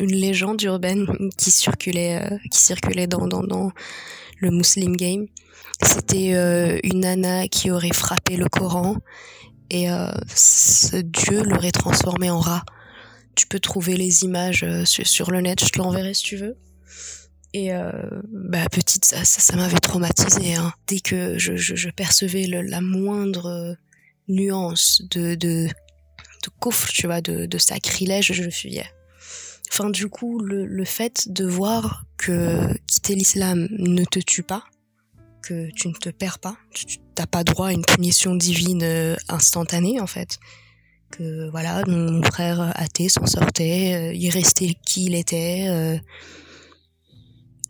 [0.00, 3.72] une légende urbaine qui circulait, euh, qui circulait dans, dans, dans
[4.38, 5.26] le Muslim Game.
[5.84, 6.30] C'était
[6.84, 8.98] une nana qui aurait frappé le Coran
[9.68, 9.88] et
[10.32, 12.62] ce Dieu l'aurait transformé en rat.
[13.34, 16.56] Tu peux trouver les images sur, sur le net, je te l'enverrai si tu veux.
[17.54, 17.92] Et euh,
[18.28, 20.54] bah, petite, ça, ça, m'avait traumatisé.
[20.54, 20.72] Hein.
[20.86, 23.76] Dès que je, je, je percevais le, la moindre
[24.28, 28.86] nuance de, de, de coffre, tu vois, de, de sacrilège, je fuyais.
[29.70, 34.64] Enfin, du coup, le, le fait de voir que quitter l'islam ne te tue pas,
[35.42, 39.16] que tu ne te perds pas, tu n'as pas droit à une punition divine euh,
[39.28, 40.38] instantanée, en fait.
[41.10, 45.66] Que voilà, mon frère athée s'en sortait, euh, il restait qui il était.
[45.68, 45.98] Euh,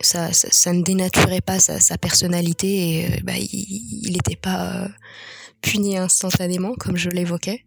[0.03, 4.89] ça, ne dénaturait pas sa, personnalité et euh, bah, il n'était pas euh,
[5.61, 7.65] puni instantanément comme je l'évoquais.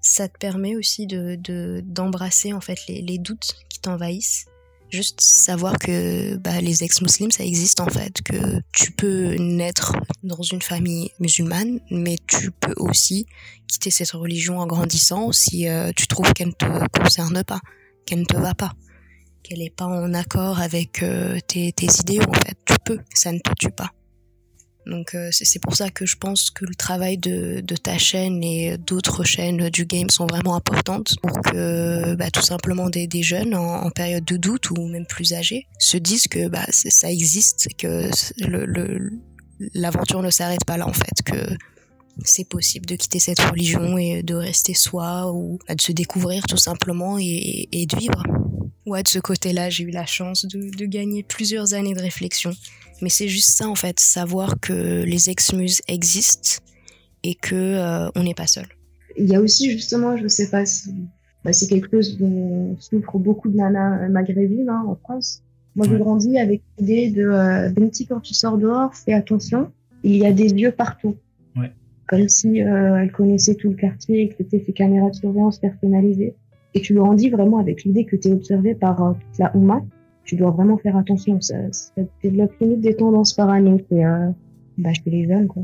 [0.00, 1.38] Ça te permet aussi de
[1.84, 4.46] d'embrasser en fait les, les doutes qui t'envahissent.
[4.90, 10.42] Juste savoir que bah, les ex-muslims, ça existe en fait, que tu peux naître dans
[10.42, 13.24] une famille musulmane, mais tu peux aussi
[13.68, 17.60] quitter cette religion en grandissant si euh, tu trouves qu'elle ne te concerne pas,
[18.04, 18.72] qu'elle ne te va pas
[19.42, 23.32] qu'elle n'est pas en accord avec euh, tes, tes idées, en fait, tu peux, ça
[23.32, 23.92] ne te tue pas.
[24.86, 28.42] Donc euh, c'est pour ça que je pense que le travail de, de ta chaîne
[28.42, 33.54] et d'autres chaînes du game sont vraiment importantes pour que bah, tout simplement des, jeunes
[33.54, 38.10] en, période de doute ou même plus âgés se disent que bah, ça existe, que
[39.74, 41.56] l'aventure ne s'arrête pas là en fait, que
[42.24, 46.44] c'est possible de quitter cette religion et de rester soi ou bah, de se découvrir
[46.44, 48.22] tout simplement et de vivre
[48.90, 52.50] ouais, de ce côté-là, j'ai eu la chance de, de, gagner plusieurs années de réflexion.
[53.00, 56.62] Mais c'est juste ça, en fait, savoir que les ex-muses existent
[57.22, 58.66] et que euh, on n'est pas seul.
[59.16, 60.90] Il y a aussi, justement, je sais pas si
[61.44, 65.42] bah, c'est quelque chose dont souffrent beaucoup de nanas maghrébines hein, en France.
[65.76, 69.70] Moi, j'ai grandi avec l'idée de euh, Benty, quand tu sors dehors, fais attention,
[70.02, 71.16] il y a des yeux partout.
[71.56, 71.70] Ouais.
[72.08, 75.58] Comme si euh, elle connaissait tout le quartier et que c'était ses caméras de surveillance
[75.58, 76.34] personnalisées
[76.74, 79.54] et tu le rendis vraiment avec l'idée que tu es observé par euh, toute la
[79.56, 79.82] Oumma,
[80.24, 81.40] tu dois vraiment faire attention.
[81.40, 84.30] Ça, ça développe limite des tendances paranoïques et, euh,
[84.78, 85.48] bah, chez les jeunes.
[85.48, 85.62] Quoi.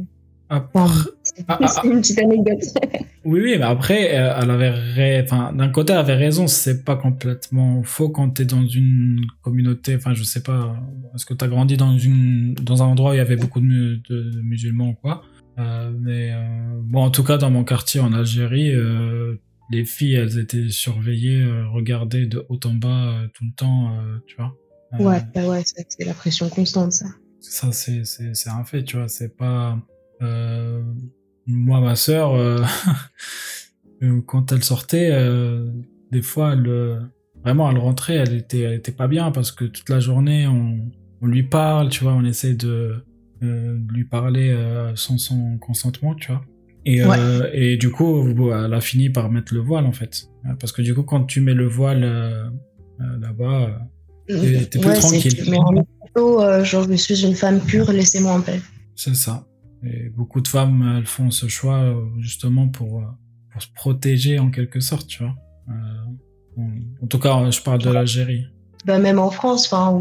[0.49, 0.87] Enfin,
[1.23, 2.63] c'est ah, ah, une petite anecdote.
[3.25, 6.47] oui, oui, mais après, euh, elle avait, enfin, d'un côté, elle avait raison.
[6.47, 9.97] C'est pas complètement faux quand tu es dans une communauté.
[9.97, 10.77] Enfin, je sais pas.
[11.15, 13.61] Est-ce que tu as grandi dans une, dans un endroit où il y avait beaucoup
[13.61, 15.23] de, de, musulmans ou quoi
[15.59, 20.15] euh, Mais euh, bon, en tout cas, dans mon quartier en Algérie, euh, les filles,
[20.15, 24.37] elles étaient surveillées, euh, regardées de haut en bas euh, tout le temps, euh, tu
[24.37, 24.55] vois.
[24.99, 27.07] ouais, bah ouais, c'est la pression constante, ça.
[27.41, 29.09] Ça, c'est c'est un fait, tu vois.
[29.09, 29.79] C'est pas
[31.49, 32.33] moi, ma sœur,
[34.27, 35.13] quand elle sortait,
[36.11, 37.09] des fois, elle,
[37.45, 40.91] vraiment, elle rentrait, elle était, elle était pas bien parce que toute la journée, on,
[41.21, 43.05] on lui parle, tu vois, on essaie de,
[43.43, 44.57] de lui parler
[44.97, 46.43] sans son consentement, tu vois.
[46.89, 47.17] Et, ouais.
[47.19, 50.29] euh, et du coup, elle a fini par mettre le voile en fait.
[50.61, 52.45] Parce que du coup, quand tu mets le voile euh,
[53.01, 53.77] euh là-bas,
[54.31, 55.45] euh, t'es plus ouais, tranquille.
[55.51, 58.61] Mais en plutôt, euh, genre, je suis une femme pure, laissez-moi en paix.
[58.95, 59.49] C'est ça.
[59.83, 63.03] Et beaucoup de femmes, elles font ce choix justement pour,
[63.51, 65.35] pour se protéger en quelque sorte, tu vois.
[67.03, 68.47] en tout cas, je parle de l'Algérie.
[68.85, 70.01] Bah, même en France, enfin,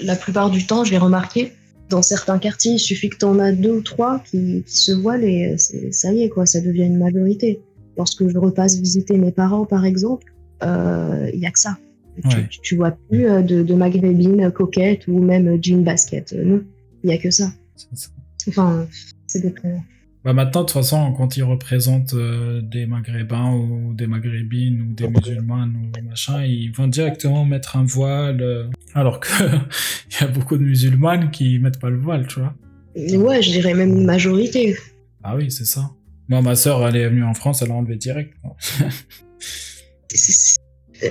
[0.00, 1.52] la plupart du temps, j'ai remarqué,
[1.90, 4.92] dans certains quartiers, il suffit que tu en as deux ou trois qui, qui se
[4.92, 5.56] voilent et
[5.90, 7.60] ça y est, quoi, ça devient une majorité.
[7.96, 11.76] Lorsque je repasse visiter mes parents, par exemple, il euh, y a que ça.
[12.24, 12.46] Ouais.
[12.48, 16.32] Tu, tu, vois plus euh, de, de maghrébines coquettes ou même jean basket.
[16.32, 16.62] Non,
[17.02, 17.52] il y a que ça.
[17.76, 18.08] ça.
[18.48, 18.86] Enfin,
[19.26, 19.82] c'est déprimant.
[20.24, 24.94] Bah maintenant, de toute façon, quand ils représentent euh, des Maghrébins ou des Maghrébines ou
[24.94, 29.28] des musulmanes ou machin, ils vont directement mettre un voile, euh, alors que
[30.10, 32.54] il y a beaucoup de musulmanes qui mettent pas le voile, tu vois.
[32.96, 34.78] Ouais, je dirais même une majorité.
[35.22, 35.90] Ah oui, c'est ça.
[36.28, 38.34] Moi, ma sœur, elle est venue en France, elle l'a enlevé direct.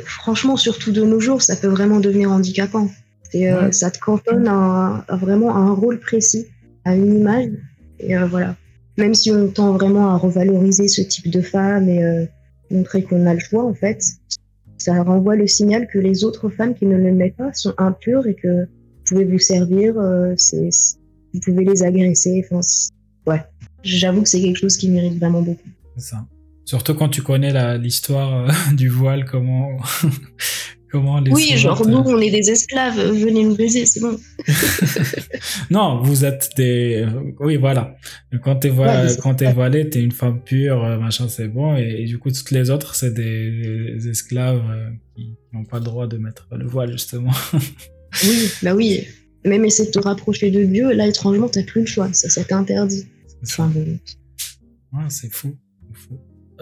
[0.05, 2.89] Franchement, surtout de nos jours, ça peut vraiment devenir handicapant.
[3.31, 6.47] Et, euh, Ça te cantonne à, à vraiment à un rôle précis,
[6.83, 7.51] à une image.
[7.99, 8.55] Et voilà
[8.97, 12.25] même si on tend vraiment à revaloriser ce type de femme et euh,
[12.69, 14.03] montrer qu'on a le choix, en fait,
[14.77, 18.27] ça renvoie le signal que les autres femmes qui ne le mettent pas sont impures
[18.27, 20.69] et que vous pouvez vous servir, euh, c'est,
[21.33, 22.45] vous pouvez les agresser.
[22.45, 22.61] Enfin,
[23.27, 23.41] ouais,
[23.83, 25.69] j'avoue que c'est quelque chose qui mérite vraiment beaucoup.
[25.97, 26.25] C'est ça.
[26.65, 29.77] Surtout quand tu connais l'histoire euh, du voile, comment
[30.93, 34.19] oui, genre nous, on est des esclaves, venez nous baiser, c'est bon.
[35.71, 37.05] non, vous êtes des.
[37.39, 37.95] Oui, voilà.
[38.43, 41.75] Quand t'es voilé, quand t'es voilé, t'es une femme pure, euh, machin, c'est bon.
[41.75, 46.07] Et, du coup, toutes les autres, c'est des, esclaves euh, qui n'ont pas le droit
[46.07, 47.31] de mettre le voile, justement.
[48.23, 49.07] oui, bah oui.
[49.45, 52.13] Même essayer de te rapprocher de Dieu, là, étrangement, t'as plus le choix.
[52.13, 53.07] Ça, ça t'interdit.
[53.43, 53.71] Enfin,
[54.93, 55.57] ouais, c'est fou.
[55.91, 56.19] fou.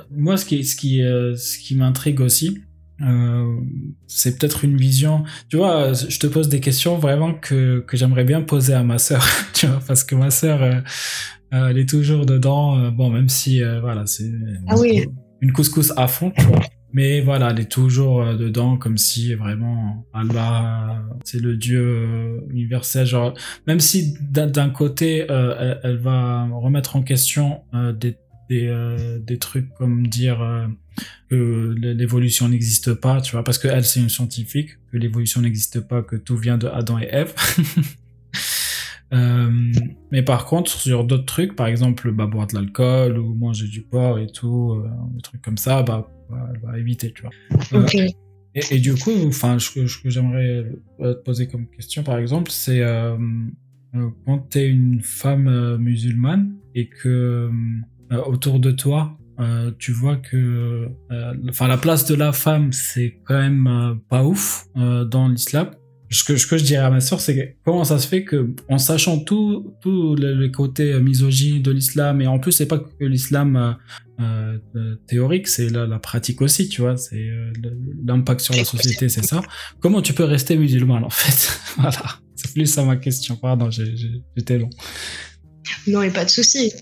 [0.10, 2.58] Moi, ce qui, ce qui, euh, ce qui m'intrigue aussi,
[3.04, 3.60] euh,
[4.08, 5.24] c'est peut-être une vision.
[5.50, 8.98] Tu vois, je te pose des questions vraiment que, que j'aimerais bien poser à ma
[8.98, 10.80] sœur, tu vois, parce que ma sœur, euh,
[11.54, 12.92] euh, elle est toujours dedans.
[12.92, 14.32] bon, même si, voilà, c'est
[14.68, 15.06] ah oui.
[15.42, 16.62] une couscous à fond, tu vois.
[16.94, 23.06] Mais voilà, elle est toujours dedans comme si vraiment Allah, c'est le Dieu universel.
[23.06, 23.34] Genre,
[23.66, 27.62] même si d'un côté, elle, elle, va remettre en question
[27.98, 28.18] des
[28.52, 30.68] des, euh, des trucs comme dire euh,
[31.30, 35.80] que l'évolution n'existe pas, tu vois, parce que elle c'est une scientifique, que l'évolution n'existe
[35.80, 37.34] pas, que tout vient de Adam et Ève.
[39.14, 39.74] Euh,
[40.10, 43.82] mais par contre, sur d'autres trucs, par exemple, bah, boire de l'alcool ou manger du
[43.82, 44.82] porc et tout,
[45.14, 47.86] des trucs comme ça, bah, bah, elle va éviter, tu vois.
[48.56, 50.64] Et, du coup, enfin, ce que, que j'aimerais
[50.98, 52.82] te poser comme question, par exemple, c'est
[54.26, 57.52] quand tu es une femme musulmane et que
[58.12, 63.20] autour de toi, euh, tu vois que euh, enfin la place de la femme c'est
[63.26, 65.72] quand même pas ouf dans l'islam
[66.12, 69.20] ce que, je dirais à ma soeur, c'est comment ça se fait que, en sachant
[69.20, 73.78] tout, tout les, côtés misogynes de l'islam, et en plus, c'est pas que l'islam
[74.20, 74.58] euh,
[75.08, 77.30] théorique, c'est la, pratique aussi, tu vois, c'est
[78.06, 79.42] l'impact sur la société, c'est ça.
[79.80, 81.60] Comment tu peux rester musulman, en fait?
[81.78, 83.38] Voilà, c'est plus ça ma question.
[83.38, 84.70] Pardon, j'étais long.
[85.88, 86.74] Non, et pas de souci.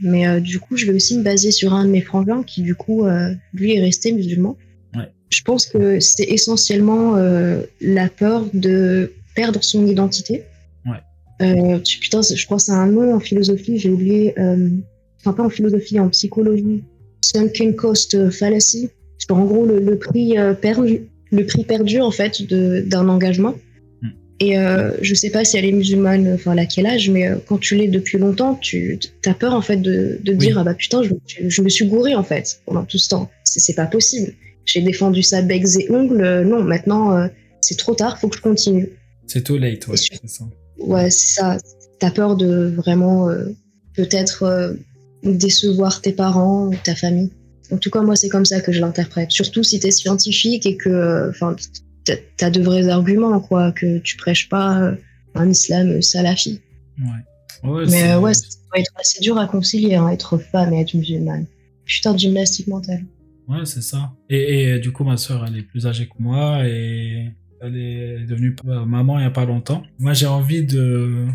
[0.00, 2.62] Mais euh, du coup, je vais aussi me baser sur un de mes frangins qui,
[2.62, 4.56] du coup, euh, lui est resté musulman.
[4.94, 5.08] Ouais.
[5.30, 10.44] Je pense que c'est essentiellement euh, la peur de perdre son identité.
[10.86, 11.80] Ouais.
[12.00, 14.34] putain, je crois que c'est un nom en philosophie, j'ai oublié.
[15.20, 16.82] enfin, pas en philosophie, en psychologie.
[17.20, 18.90] Sunken cost fallacy.
[19.30, 23.54] En gros, le, le prix perdu, le prix perdu en fait d'un engagement.
[24.40, 27.36] Et euh, je sais pas si elle est musulmane, enfin à quel âge, mais euh,
[27.46, 30.74] quand tu l'es depuis longtemps, tu as peur en fait de, de dire ah bah
[30.74, 31.12] putain, je,
[31.48, 33.28] je, me suis gouré en fait pendant tout ce temps.
[33.44, 34.32] C'est pas possible.
[34.64, 36.22] J'ai défendu ça becs et ongles.
[36.22, 37.26] Euh, non, maintenant euh,
[37.60, 38.88] c'est trop tard, faut que je continue.
[39.26, 39.96] C'est too late, ouais.
[39.96, 40.44] C'est ça.
[40.78, 41.58] Ouais, c'est ça.
[41.98, 43.28] T'as peur de vraiment
[43.96, 44.76] peut-être
[45.24, 47.32] décevoir tes parents ou ta famille.
[47.72, 49.32] En tout cas, moi, c'est comme ça que je l'interprète.
[49.32, 51.56] Surtout si t'es scientifique et que, enfin,
[52.36, 54.96] t'as de vrais arguments, quoi, que tu prêches pas euh,
[55.34, 56.60] un islam salafi.
[56.98, 57.86] Ouais.
[57.88, 60.94] Mais euh, ouais, ça doit être assez dur à concilier, hein, être femme et être
[60.94, 61.46] musulmane.
[61.84, 63.04] Putain de gymnastique mentale.
[63.48, 64.12] Ouais, c'est ça.
[64.28, 68.54] Et, du coup, ma soeur, elle est plus âgée que moi et elle est devenue
[68.64, 69.82] maman il n'y a pas longtemps.
[69.98, 71.26] Moi, j'ai envie de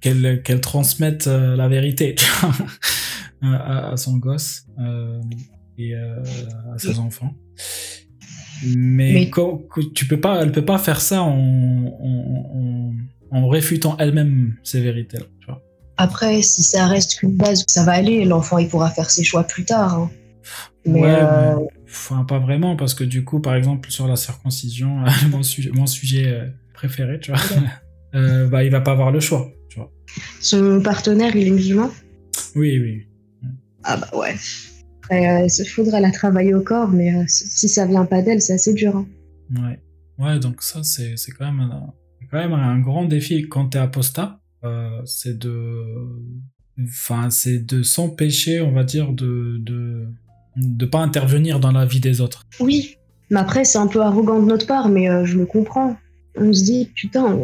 [0.00, 2.14] qu'elle qu'elle transmette euh, la vérité
[3.42, 4.66] à, son gosse
[5.78, 7.34] et à ses enfants.
[8.64, 9.30] Mais,
[9.94, 12.92] tu peux pas, elle peut pas faire ça en,
[13.30, 15.24] en, réfutant elle-même ces vérités-là.
[15.98, 18.24] Après, si ça reste qu'une base, ça va aller.
[18.24, 19.94] L'enfant, il pourra faire ses choix plus tard.
[19.94, 20.10] Hein.
[20.84, 25.42] Mais, euh, enfin, pas vraiment, parce que du coup, par exemple, sur la circoncision, mon
[25.42, 27.40] sujet, mon sujet euh, préféré, tu vois,
[28.14, 29.50] euh, bah, il va pas avoir le choix.
[29.68, 29.92] Tu vois.
[30.40, 31.90] Son partenaire, il est musulman?
[32.56, 33.06] Oui, oui.
[33.84, 34.34] Ah bah ouais.
[35.12, 38.54] Après, il faudrait la travailler au corps, mais euh, si ça vient pas d'elle, c'est
[38.54, 38.96] assez dur.
[38.96, 39.06] Hein.
[39.54, 39.78] Ouais.
[40.18, 41.92] Ouais, donc ça, c'est quand, même un,
[42.30, 44.40] quand même un grand défi quand t'es apostat.
[44.64, 45.84] Euh, c'est de.
[46.82, 50.06] Enfin, c'est de s'empêcher, on va dire, de, de.
[50.56, 52.46] de pas intervenir dans la vie des autres.
[52.60, 52.96] Oui,
[53.30, 55.96] mais après, c'est un peu arrogant de notre part, mais euh, je le comprends.
[56.36, 57.38] On se dit, putain,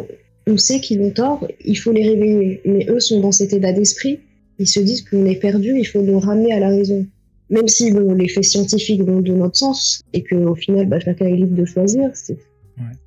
[0.47, 2.61] on sait qu'ils ont tort, il faut les réveiller.
[2.65, 4.19] Mais eux sont dans cet état d'esprit
[4.59, 7.07] ils se disent qu'on est perdu, il faut le ramener à la raison.
[7.49, 11.25] Même si bon, les faits scientifiques vont de notre sens et qu'au final, bah, chacun
[11.25, 12.11] est libre de choisir,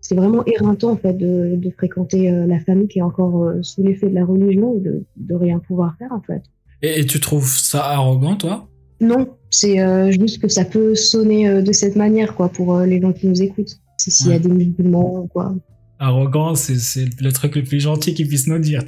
[0.01, 3.63] c'est vraiment éreintant en fait de, de fréquenter euh, la famille qui est encore euh,
[3.63, 6.43] sous l'effet de la religion et de, de rien pouvoir faire en fait.
[6.83, 8.69] Et, tu trouves ça arrogant, toi?
[9.01, 13.13] Non, c'est euh, juste que ça peut sonner de cette manière quoi pour les gens
[13.13, 13.79] qui nous écoutent.
[13.99, 15.55] S'il y a des musulmans ou quoi.
[16.01, 18.83] Arrogant, c'est le truc le plus gentil qu'ils puissent nous dire.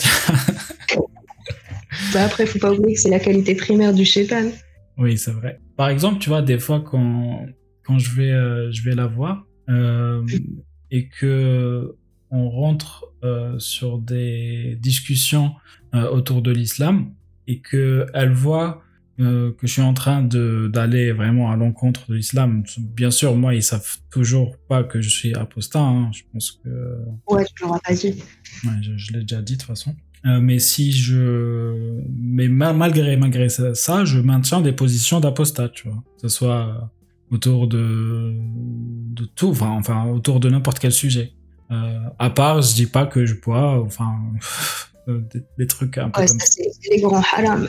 [2.12, 4.48] bah après, faut pas oublier que c'est la qualité primaire du shaitan.
[4.98, 5.61] Oui, c'est vrai.
[5.76, 7.46] Par exemple, tu vois, des fois quand
[7.83, 10.24] quand je vais je vais la voir, euh,
[10.90, 11.96] et que
[12.30, 15.54] on rentre euh, sur des discussions
[15.94, 17.14] euh, autour de l'islam
[17.46, 18.83] et que elle voit
[19.20, 22.64] euh, que je suis en train d'aller vraiment à l'encontre de l'islam.
[22.78, 25.78] Bien sûr, moi, ils savent toujours pas que je suis apostat.
[25.78, 26.11] Hein.
[26.12, 26.98] Je pense que.
[27.28, 28.22] Ouais, tu l'auras pas dit.
[28.64, 29.94] Ouais, je, je l'ai déjà dit de toute façon.
[30.26, 36.02] Euh, mais si je, mais malgré malgré ça, je maintiens des positions d'apostat, tu vois.
[36.16, 36.90] Que ce soit
[37.30, 38.34] autour de,
[39.14, 41.32] de tout, enfin, enfin autour de n'importe quel sujet.
[41.70, 44.14] Euh, à part, je dis pas que je bois, enfin,
[45.08, 45.20] euh,
[45.58, 46.46] des, trucs un peu ouais, comme ça.
[46.46, 47.68] c'est les grands haram.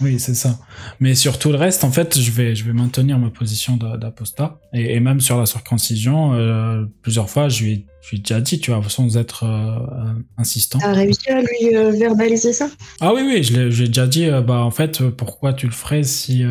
[0.00, 0.58] Oui, c'est ça.
[1.00, 4.60] Mais sur tout le reste, en fait, je vais, je vais maintenir ma position d'apostat.
[4.72, 8.20] Et, et, même sur la circoncision, euh, plusieurs fois, je lui, ai, je lui ai
[8.20, 10.78] déjà dit, tu vois, sans être euh, insistant.
[10.80, 12.68] T'as réussi à lui euh, verbaliser ça?
[13.00, 16.02] Ah oui, oui, je l'ai déjà dit, euh, bah en fait, pourquoi tu le ferais
[16.02, 16.44] si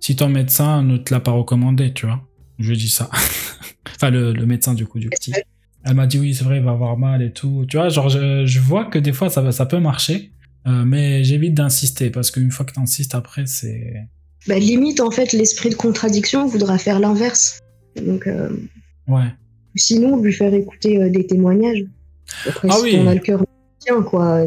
[0.00, 2.20] si ton médecin ne te l'a pas recommandé, tu vois?
[2.60, 3.10] Je lui dis ça.
[3.96, 5.32] enfin, le, le, médecin du coup du petit.
[5.88, 7.64] Elle m'a dit oui, c'est vrai, il va avoir mal et tout.
[7.66, 10.32] Tu vois, genre, je, je vois que des fois, ça, ça peut marcher,
[10.66, 13.94] euh, mais j'évite d'insister parce qu'une fois que tu insistes après, c'est.
[14.46, 17.60] Bah, limite, en fait, l'esprit de contradiction voudra faire l'inverse.
[18.04, 18.26] Donc.
[18.26, 18.50] Euh...
[19.06, 19.32] Ouais.
[19.76, 21.84] Sinon, lui faire écouter euh, des témoignages.
[22.46, 22.96] Après, ah si oui.
[22.98, 23.42] on a le cœur
[23.78, 24.44] tiens, quoi.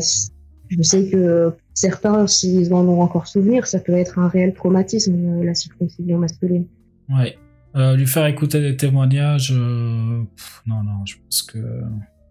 [0.69, 5.43] Je sais que certains, s'ils en ont encore souvenir, ça peut être un réel traumatisme,
[5.43, 6.67] la circoncision masculine.
[7.10, 7.36] Ouais.
[7.76, 10.24] Euh, lui faire écouter des témoignages, euh...
[10.66, 11.84] Non, non, je pense que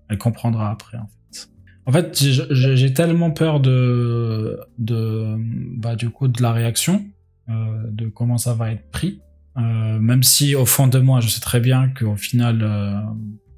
[0.09, 1.49] elle comprendra après, en fait.
[1.87, 7.05] En fait, j'ai tellement peur de, bah, du coup, de la réaction,
[7.49, 9.23] euh, de comment ça va être pris.
[9.57, 12.65] Même si au fond de moi, je sais très bien qu'au final,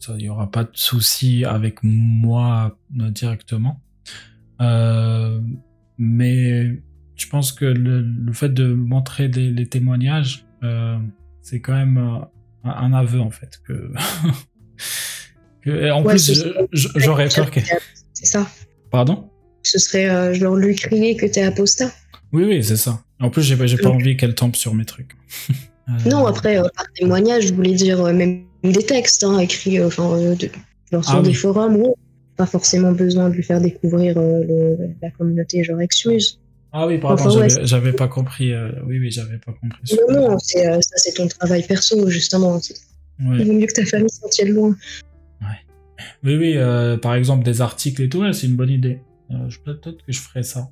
[0.09, 3.81] il y aura pas de souci avec moi directement.
[5.99, 6.83] Mais
[7.17, 10.45] je pense que le, fait de montrer des, les témoignages,
[11.43, 12.29] c'est quand même un,
[12.65, 13.93] un, aveu en fait que.
[15.63, 17.61] que en Ouais, plus, j'aurais peur que.
[18.15, 18.47] C'est ça.
[18.91, 19.31] Pardon?
[19.63, 21.91] Ce serait euh, genre lui crier que t'es apostat.
[22.33, 23.01] Oui, oui, c'est ça.
[23.21, 25.13] En plus, j'ai pas, envie qu'elle tombe sur mes trucs.
[25.89, 29.81] Euh, Non, après, euh, par témoignage, je voulais dire euh, même des textes hein, écrits
[29.81, 30.49] euh, enfin, euh, de,
[30.93, 31.35] genre sur Ah des oui.
[31.35, 31.97] forums ou
[32.37, 36.39] pas forcément besoin de lui faire découvrir euh, le, la communauté genre excuse.
[36.75, 38.53] Ah oui, pardon, Enfin, j'avais, pas compris.
[38.53, 39.81] euh, oui, oui, j'avais pas compris.
[40.09, 42.55] Non, non, euh, ça c'est ton travail perso, justement.
[42.55, 43.39] Ouais.
[43.41, 44.75] Il vaut mieux que ta famille s'en tienne loin.
[46.25, 48.99] Oui, oui, euh, par exemple, des articles et tout, ouais, c'est une bonne idée.
[49.31, 50.69] Euh, peut-être que je ferai ça.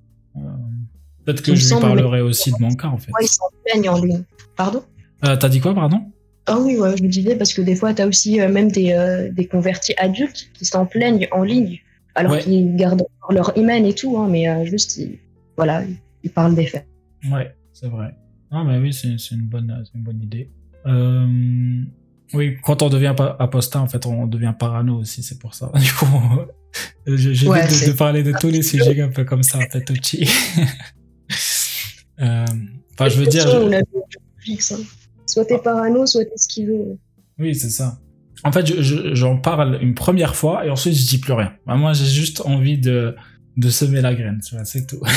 [1.24, 3.12] Peut-être que Il je lui parlerai aussi de mon cas, en fait.
[3.12, 4.24] Ouais, ils s'en plaignent en ligne.
[4.56, 4.82] Pardon?
[5.22, 6.00] T'as dit quoi, pardon?
[6.46, 8.72] Ah oui, ouais, je me disais parce que des fois, tu as aussi euh, même
[8.72, 11.78] des, euh, des convertis adultes qui s'en plaignent en ligne,
[12.14, 12.40] alors Ouais.
[12.40, 15.18] qu'ils gardent leur email et tout, hein, mais euh, juste, ils,
[15.61, 15.83] voilà,
[16.25, 16.87] ils parlent des faits.
[17.31, 18.14] Ouais, c'est vrai.
[18.51, 20.51] Non, mais oui, c'est, une bonne, c'est une bonne idée.
[20.87, 21.83] Euh,
[22.33, 25.70] oui, quand on devient apostat, en fait, on devient parano aussi, c'est pour ça.
[25.79, 26.07] Du coup,
[27.07, 30.27] j'évite Ouais, de, parler de tous les sujets un peu comme ça, un peu touchy.
[32.20, 32.44] euh,
[32.94, 34.79] enfin, je veux dire, je- hein.
[35.27, 36.99] Soit t'es parano, soit t'es schizo.
[37.38, 37.99] Oui, c'est ça.
[38.42, 41.53] En fait, je- je- j'en parle une première fois et ensuite je dis plus rien.
[41.66, 43.14] Moi, j'ai juste envie de,
[43.56, 45.00] de semer la graine, tu vois, c'est tout.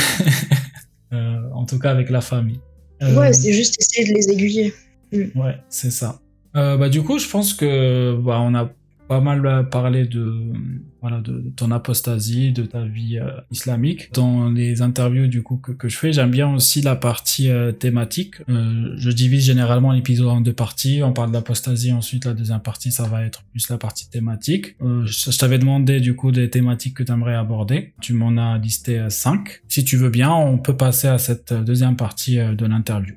[1.12, 2.58] Euh, en tout cas, avec la famille.
[3.00, 4.74] Euh, Ouais, c'est juste essayer de les aiguiller.
[5.12, 6.18] ouais, c'est ça.
[6.56, 8.68] Euh, bah, du coup, je pense que bah, on a
[9.08, 10.52] pas mal euh, parlé de,
[11.00, 14.12] voilà, de, ton apostasie, de ta vie euh, islamique.
[14.12, 18.36] Dans les interviews du coup que, je fais, j'aime bien aussi la partie euh, thématique.
[18.48, 21.02] Je divise généralement l'épisode en deux parties.
[21.02, 24.76] On parle de l'apostasie, ensuite la deuxième partie, ça va être plus la partie thématique.
[24.80, 27.92] Je je t'avais demandé du coup des thématiques que tu aimerais aborder.
[28.00, 29.62] Tu m'en as listé cinq.
[29.68, 33.14] Si tu veux bien, on peut passer à cette deuxième partie de l'interview.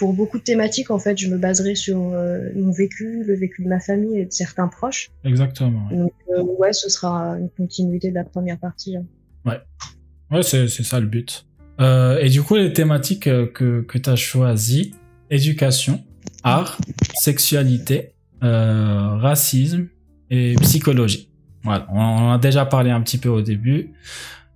[0.00, 3.62] Pour beaucoup de thématiques, en fait, je me baserai sur euh, mon vécu, le vécu
[3.62, 5.10] de ma famille et de certains proches.
[5.24, 5.88] Exactement.
[5.90, 5.98] ouais.
[5.98, 8.96] Donc, euh, ouais, ce sera une continuité de la première partie.
[8.96, 9.04] hein.
[9.44, 11.44] Ouais, c'est c'est ça le but.
[11.80, 14.94] Euh, et du coup, les thématiques que, que tu as choisies,
[15.28, 16.02] éducation,
[16.44, 16.78] art,
[17.12, 19.88] sexualité, racisme
[20.30, 21.30] et psychologie.
[21.62, 23.92] Voilà, on en a déjà parlé un petit peu au début.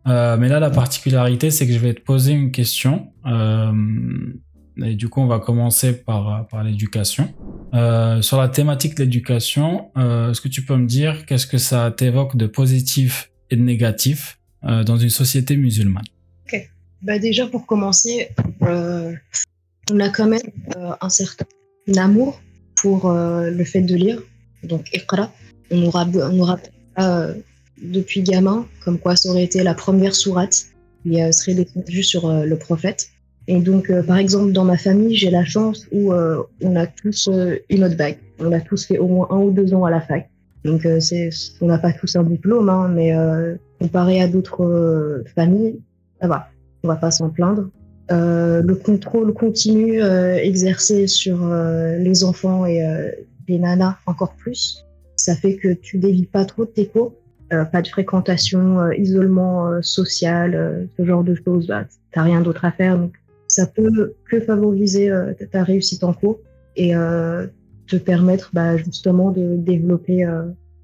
[0.06, 3.12] Mais là, la particularité, c'est que je vais te poser une question.
[4.82, 7.32] Et du coup, on va commencer par, l'éducation.
[7.74, 11.58] Euh, sur la thématique de l'éducation, euh, est-ce que tu peux me dire qu'est-ce que
[11.58, 16.04] ça t'évoque de positif et de négatif euh, dans une société musulmane?
[16.46, 16.70] Ok.
[17.02, 20.40] Bah déjà, pour commencer, on a quand même
[21.00, 21.44] un certain
[21.96, 22.40] amour
[22.76, 24.22] pour le fait de lire.
[24.62, 25.30] Donc, Iqra,
[25.70, 26.58] on aura
[26.98, 27.34] euh,
[27.82, 30.66] depuis gamin, comme quoi ça aurait été la première sourate
[31.02, 33.10] qui serait descendue sur le prophète.
[33.46, 36.86] Et donc, euh, par exemple, dans ma famille, j'ai la chance où euh, on a
[36.86, 38.16] tous euh, une autre bague.
[38.38, 40.30] On a tous fait au moins un ou deux ans à la fac.
[40.64, 41.28] Donc, euh, c'est,
[41.60, 45.78] on n'a pas tous un diplôme, hein, mais euh, comparé à d'autres familles,
[46.20, 46.48] ça va.
[46.82, 47.68] On va pas s'en plaindre.
[48.10, 51.38] Le contrôle continu exercé sur
[51.98, 52.82] les enfants et
[53.48, 54.84] les nanas encore plus.
[55.16, 57.14] Ça fait que tu dévis pas trop de tes cours.
[57.48, 61.66] Pas de fréquentation, isolement social, ce genre de choses.
[61.68, 62.98] Bah, t'as rien d'autre à faire.
[63.54, 66.40] Ça peut que favoriser euh, ta réussite en cours
[66.76, 67.46] et euh,
[67.86, 70.42] te permettre bah, justement de développer euh,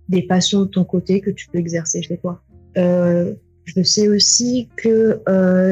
[0.08, 2.42] des passions de ton côté que tu peux exercer chez toi.
[2.76, 5.20] Je sais aussi que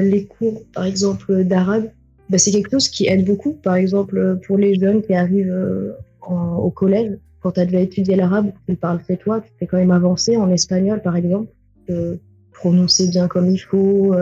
[0.02, 1.86] les cours, par exemple, d'arabe,
[2.30, 3.54] bah, c'est quelque chose qui aide beaucoup.
[3.54, 8.14] Par exemple, pour les jeunes qui arrivent en- au collège, quand tu as déjà étudié
[8.16, 11.50] l'arabe, tu le parles chez toi, tu fais quand même avancer en espagnol, par exemple,
[11.90, 12.16] euh,
[12.52, 14.12] prononcer bien comme il faut.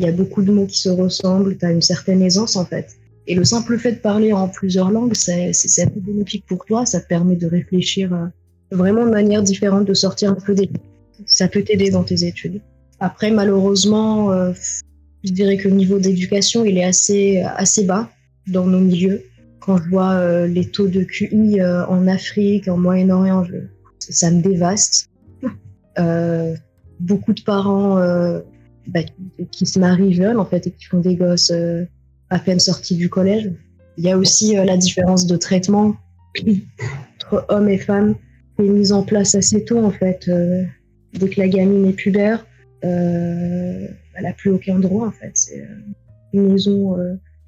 [0.00, 2.64] Il y a beaucoup de mots qui se ressemblent, tu as une certaine aisance en
[2.64, 2.96] fait.
[3.26, 7.02] Et le simple fait de parler en plusieurs langues, c'est assez bénéfique pour toi, ça
[7.02, 8.26] te permet de réfléchir euh,
[8.74, 10.70] vraiment de manière différente, de sortir un peu des...
[11.26, 12.62] Ça peut t'aider dans tes études.
[12.98, 14.54] Après, malheureusement, euh,
[15.22, 18.10] je dirais que le niveau d'éducation, il est assez, assez bas
[18.46, 19.22] dans nos milieux.
[19.60, 23.44] Quand je vois euh, les taux de QI en Afrique, en Moyen-Orient,
[23.98, 25.10] ça me dévaste.
[27.00, 27.98] Beaucoup de parents
[28.86, 31.84] bah, qui, qui se marient jeunes en fait et qui font des gosses euh,
[32.30, 33.52] à peine sortis du collège.
[33.96, 35.96] Il y a aussi euh, la différence de traitement
[36.38, 38.14] entre hommes et femmes
[38.56, 40.26] qui est mise en place assez tôt en fait.
[40.28, 40.64] Euh,
[41.12, 42.46] dès que la gamine est pubère,
[42.82, 45.32] elle n'a plus aucun droit en fait.
[45.34, 45.66] C'est
[46.32, 46.96] une maison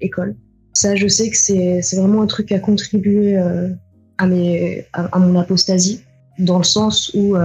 [0.01, 0.35] école.
[0.73, 3.69] Ça, je sais que c'est vraiment un truc à contribuer euh,
[4.17, 6.03] à, mes, à, mon apostasie,
[6.39, 7.35] dans le sens où,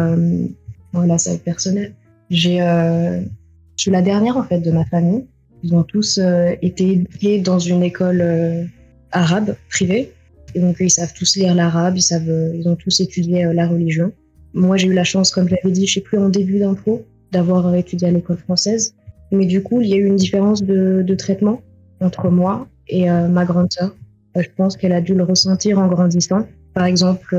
[0.93, 1.95] voilà, ça va être personnel.
[2.31, 2.61] J'ai,
[3.79, 5.25] je suis la dernière en fait de ma famille.
[5.63, 8.65] Ils ont tous euh, été éduqués dans une école euh,
[9.13, 10.13] arabe privée,
[10.57, 14.13] donc ils savent tous lire l'arabe, ils euh, ils ont tous étudié la religion.
[14.53, 17.05] Moi, j'ai eu la chance, comme je l'avais dit, je sais plus en début d'impro,
[17.31, 18.95] d'avoir étudié à l'école française.
[19.31, 21.61] Mais du coup, il y a eu une différence de, de traitement
[22.01, 23.95] entre moi et ma grande sœur.
[24.35, 26.47] Je pense qu'elle a dû le ressentir en grandissant.
[26.73, 27.37] Par exemple,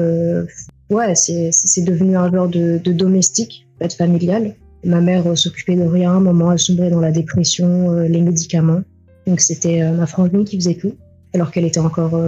[0.91, 4.53] ouais, c'est devenu un genre de, de domestique, peut-être familial.
[4.83, 8.07] Ma mère euh, s'occupait de rien, à un moment elle sombrait dans la dépression, euh,
[8.07, 8.81] les médicaments.
[9.27, 10.95] Donc c'était euh, ma frangine qui faisait tout,
[11.33, 12.19] alors qu'elle était encore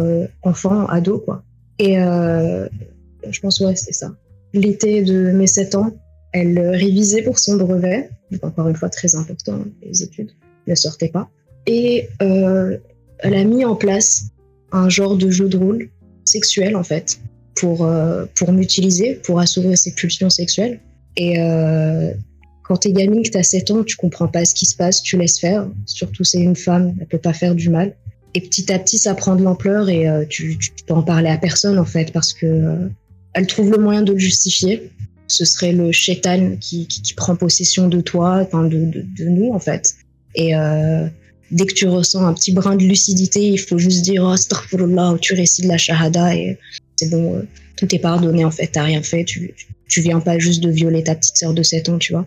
[0.43, 1.43] enfant, ado, quoi.
[1.79, 4.11] Et je pense, ouais, c'est ça.
[4.53, 5.91] L'été de mes 7 ans,
[6.33, 8.09] elle révisait pour son brevet,
[8.43, 10.31] encore une fois très important, les études
[10.67, 11.29] ne sortaient pas.
[11.65, 14.27] Et elle a mis en place
[14.71, 15.89] un genre de jeu de rôle
[16.25, 17.19] sexuel, en fait,
[17.55, 17.89] pour,
[18.35, 20.79] pour m'utiliser, pour assouvir ses pulsions sexuelles.
[21.17, 21.39] Et
[22.71, 25.17] quand t'es gamine, que t'as 7 ans, tu comprends pas ce qui se passe, tu
[25.17, 25.67] laisses faire.
[25.85, 27.97] Surtout, c'est une femme, elle peut pas faire du mal.
[28.33, 30.57] Et petit à petit, ça prend de l'ampleur et euh, tu,
[30.87, 32.87] peux en parler à personne, en fait, parce que euh,
[33.33, 34.89] elle trouve le moyen de le justifier.
[35.27, 39.95] Ce serait le shaitan qui, prend possession de toi, de, nous, en fait.
[40.35, 41.07] Et euh,
[41.51, 45.17] dès que tu ressens un petit brin de lucidité, il faut juste dire oh, astaghfirullah,
[45.19, 46.57] tu récites la shahada et
[46.95, 47.45] c'est bon,
[47.75, 49.53] tout est pardonné en fait, t'as rien fait, tu,
[49.91, 52.25] tu viens pas juste de violer ta petite sœur de 7 ans, tu vois.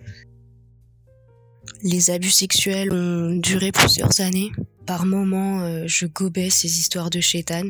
[1.85, 4.51] Les abus sexuels ont duré plusieurs années.
[4.87, 7.65] Par moments, euh, je gobais ces histoires de chétan,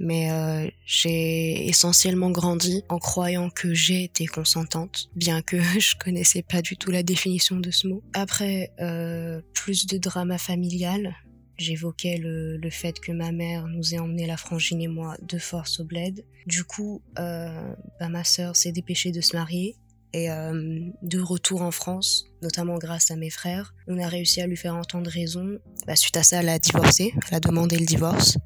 [0.00, 6.42] mais euh, j'ai essentiellement grandi en croyant que j'ai été consentante, bien que je connaissais
[6.42, 8.02] pas du tout la définition de ce mot.
[8.14, 11.14] Après euh, plus de drama familial,
[11.58, 15.36] j'évoquais le, le fait que ma mère nous ait emmené la frangine et moi de
[15.36, 16.24] force au bled.
[16.46, 19.76] Du coup, euh, bah, ma sœur s'est dépêchée de se marier
[20.16, 24.46] et euh, de retour en France, notamment grâce à mes frères, on a réussi à
[24.46, 25.58] lui faire entendre raison.
[25.86, 28.38] Bah, suite à ça, elle a divorcé, elle a demandé le divorce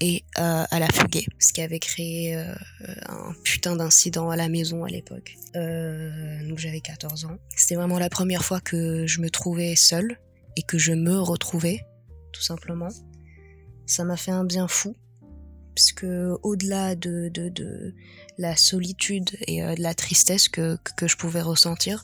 [0.00, 2.54] et euh, elle a fugué, ce qui avait créé euh,
[3.10, 5.36] un putain d'incident à la maison à l'époque.
[5.54, 7.36] Donc j'avais 14 ans.
[7.56, 10.18] C'était vraiment la première fois que je me trouvais seule
[10.56, 11.84] et que je me retrouvais,
[12.32, 12.88] tout simplement.
[13.84, 14.96] Ça m'a fait un bien fou,
[15.74, 16.06] puisque
[16.42, 17.94] au-delà de, de,
[18.38, 22.02] la solitude et euh, de la tristesse que, que, que je pouvais ressentir,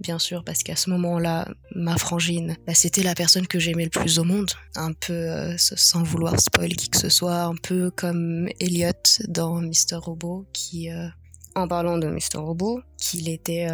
[0.00, 3.90] bien sûr, parce qu'à ce moment-là, ma frangine, bah, c'était la personne que j'aimais le
[3.90, 4.50] plus au monde.
[4.74, 8.92] Un peu, euh, sans vouloir spoiler qui que ce soit, un peu comme Elliot
[9.28, 9.96] dans Mr.
[9.96, 11.08] Robot, qui, euh,
[11.54, 12.38] en parlant de Mr.
[12.38, 13.68] Robot, qu'il était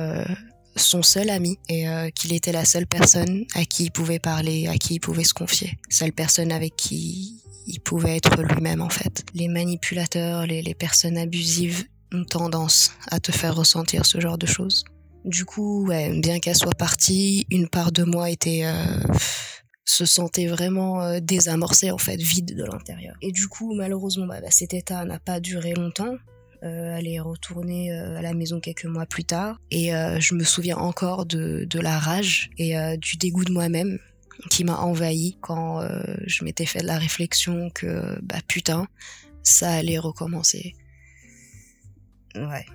[0.77, 4.77] son seul ami et qu'il était la seule personne à qui il pouvait parler, à
[4.77, 5.79] qui il pouvait se confier.
[5.89, 9.25] Seule personne avec qui il pouvait être lui-même en fait.
[9.35, 14.47] Les manipulateurs, les, les personnes abusives ont tendance à te faire ressentir ce genre de
[14.47, 14.85] choses.
[15.25, 18.97] Du coup, ouais, bien qu'elle soit partie, une part de moi était euh,
[19.85, 23.17] se sentait vraiment euh, désamorcée en fait, vide de l'intérieur.
[23.21, 26.17] Et du coup, malheureusement, bah, bah, cet état n'a pas duré longtemps.
[26.63, 30.77] Euh, elle est retournée à la maison quelques mois plus tard et je me souviens
[30.77, 33.99] encore de, de la rage et du dégoût de moi-même
[34.49, 35.87] qui m'a envahi quand
[36.27, 38.87] je m'étais fait la réflexion que bah putain
[39.43, 40.75] ça allait recommencer.
[42.35, 42.67] Ouais.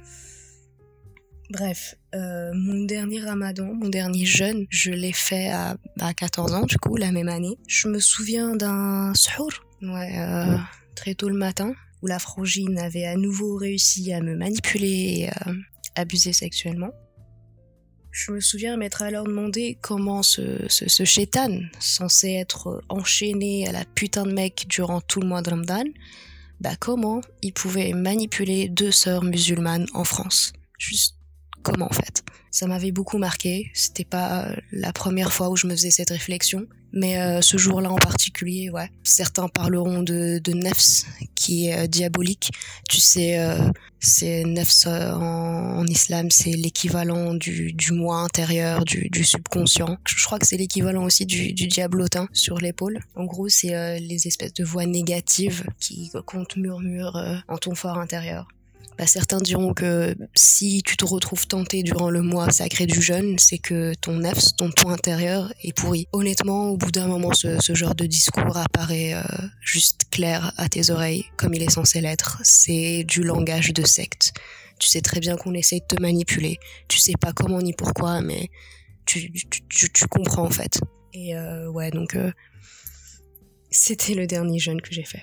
[1.51, 5.77] Bref, euh, mon dernier ramadan, mon dernier jeûne, je l'ai fait à,
[6.15, 7.57] 14 ans, du coup, la même année.
[7.67, 9.51] Je me souviens d'un suhour,
[9.81, 10.57] ouais, euh,
[10.95, 15.29] très tôt le matin, où la frangine avait à nouveau réussi à me manipuler et
[15.95, 16.91] abuser sexuellement.
[18.17, 23.73] Je me souviens m'être alors demandé comment ce, ce, ce chétan, censé être enchaîné à
[23.73, 25.83] la putain de mec durant tout le mois de Ramadan,
[26.61, 30.53] bah comment il pouvait manipuler deux sœurs musulmanes en France?
[30.77, 31.17] Juste
[31.61, 32.23] comment en fait?
[32.55, 33.69] Ça m'avait beaucoup marqué.
[33.73, 37.57] C'était pas euh, la première fois où je me faisais cette réflexion, mais euh, ce
[37.57, 38.89] jour-là en particulier, ouais.
[39.03, 41.03] Certains parleront de, nefs
[41.35, 42.51] qui est euh, diabolique.
[42.89, 43.37] Tu sais,
[43.99, 49.97] c'est nefs en, en, islam, c'est l'équivalent du, moi intérieur, du, subconscient.
[50.07, 52.99] Je crois que c'est l'équivalent aussi du, du diablotin sur l'épaule.
[53.15, 58.47] En gros, c'est les espèces de voix négatives qui comptent murmure en ton fort intérieur.
[58.97, 63.37] Bah, certains diront que si tu te retrouves tenté durant le mois sacré du jeûne,
[63.39, 66.07] c'est que ton nefs, ton point intérieur est pourri.
[66.13, 69.23] Honnêtement, au bout d'un moment, ce, genre de discours apparaît euh,
[69.61, 72.39] juste clair à tes oreilles, comme il est censé l'être.
[72.43, 74.33] C'est du langage de secte.
[74.79, 76.57] Tu sais très bien qu'on essaie de te manipuler.
[76.87, 78.49] Tu sais pas comment ni pourquoi, mais
[79.05, 79.29] tu,
[80.09, 80.79] comprends en fait.
[81.13, 82.31] Et euh, ouais, donc euh,
[83.71, 85.21] c'était le dernier jeûne que j'ai fait.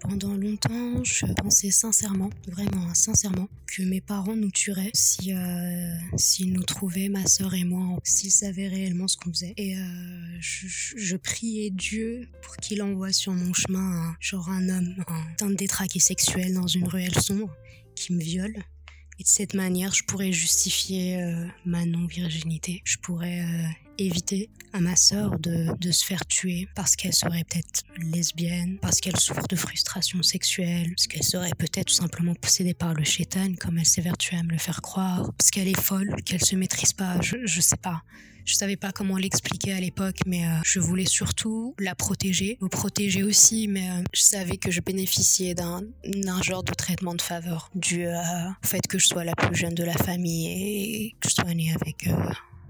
[0.00, 5.96] Pendant longtemps, je pensais sincèrement, vraiment hein, sincèrement, que mes parents nous tueraient si euh,
[6.16, 9.54] s'ils nous trouvaient, ma sœur et moi, s'ils savaient réellement ce qu'on faisait.
[9.56, 9.80] Et euh,
[10.40, 15.04] je, priais Dieu pour qu'il envoie sur mon chemin un, genre un homme,
[15.40, 17.54] un détraqué sexuel dans une ruelle sombre
[17.94, 18.56] qui me viole.
[19.18, 22.82] Et de cette manière, je pourrais justifier euh, ma non-virginité.
[22.84, 23.40] Je pourrais
[23.98, 29.00] éviter à ma sœur de, de se faire tuer parce qu'elle serait peut-être lesbienne, parce
[29.00, 33.54] qu'elle souffre de frustration sexuelle, parce qu'elle serait peut-être tout simplement possédée par le chétan,
[33.58, 36.92] comme elle s'évertue à me le faire croire, parce qu'elle est folle, qu'elle se maîtrise
[36.92, 38.02] pas, je, je sais pas.
[38.44, 42.68] Je savais pas comment l'expliquer à l'époque, mais euh, je voulais surtout la protéger, me
[42.68, 45.82] protéger aussi, mais euh, je savais que je bénéficiais d'un
[46.42, 48.14] genre de traitement de faveur dû euh,
[48.62, 51.54] au fait que je sois la plus jeune de la famille et que je sois
[51.54, 52.08] née avec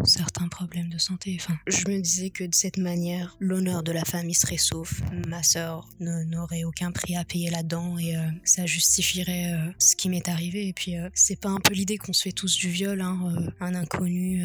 [0.05, 1.37] certains problèmes de santé.
[1.41, 5.01] Enfin, je me disais que de cette manière, l'honneur de la famille serait sauf.
[5.27, 10.09] Ma sœur n'aurait aucun prix à payer là-dedans et euh, ça justifierait euh, ce qui
[10.09, 10.69] m'est arrivé.
[10.69, 13.19] Et puis, euh, c'est pas un peu l'idée qu'on se fait tous du viol, hein,
[13.61, 14.45] un inconnu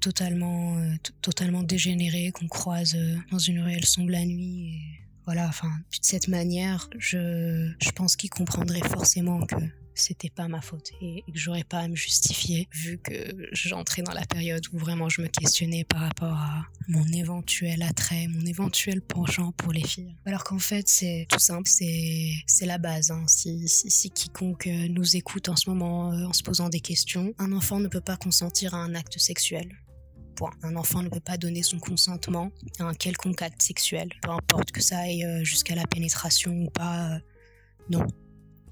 [0.00, 0.76] totalement,
[1.20, 2.96] totalement dégénéré qu'on croise
[3.30, 4.68] dans une ruelle sombre la nuit.
[4.68, 4.80] Et
[5.24, 9.56] voilà, enfin, de cette manière, je, je pense qu'il comprendrait forcément que
[9.94, 14.12] c'était pas ma faute et, que j'aurais pas à me justifier vu que j'entrais dans
[14.12, 19.00] la période où vraiment je me questionnais par rapport à mon éventuel attrait, mon éventuel
[19.02, 20.16] penchant pour les filles.
[20.26, 23.10] Alors qu'en fait c'est tout simple, c'est la base.
[23.10, 23.24] Hein.
[23.26, 27.52] Si, si, quiconque nous écoute en ce moment euh, en se posant des questions, un
[27.52, 29.68] enfant ne peut pas consentir à un acte sexuel.
[30.36, 30.52] Point.
[30.62, 34.72] Un enfant ne peut pas donner son consentement à un quelconque acte sexuel, peu importe
[34.72, 37.14] que ça aille euh, jusqu'à la pénétration ou pas.
[37.14, 37.18] Euh,
[37.90, 38.06] non,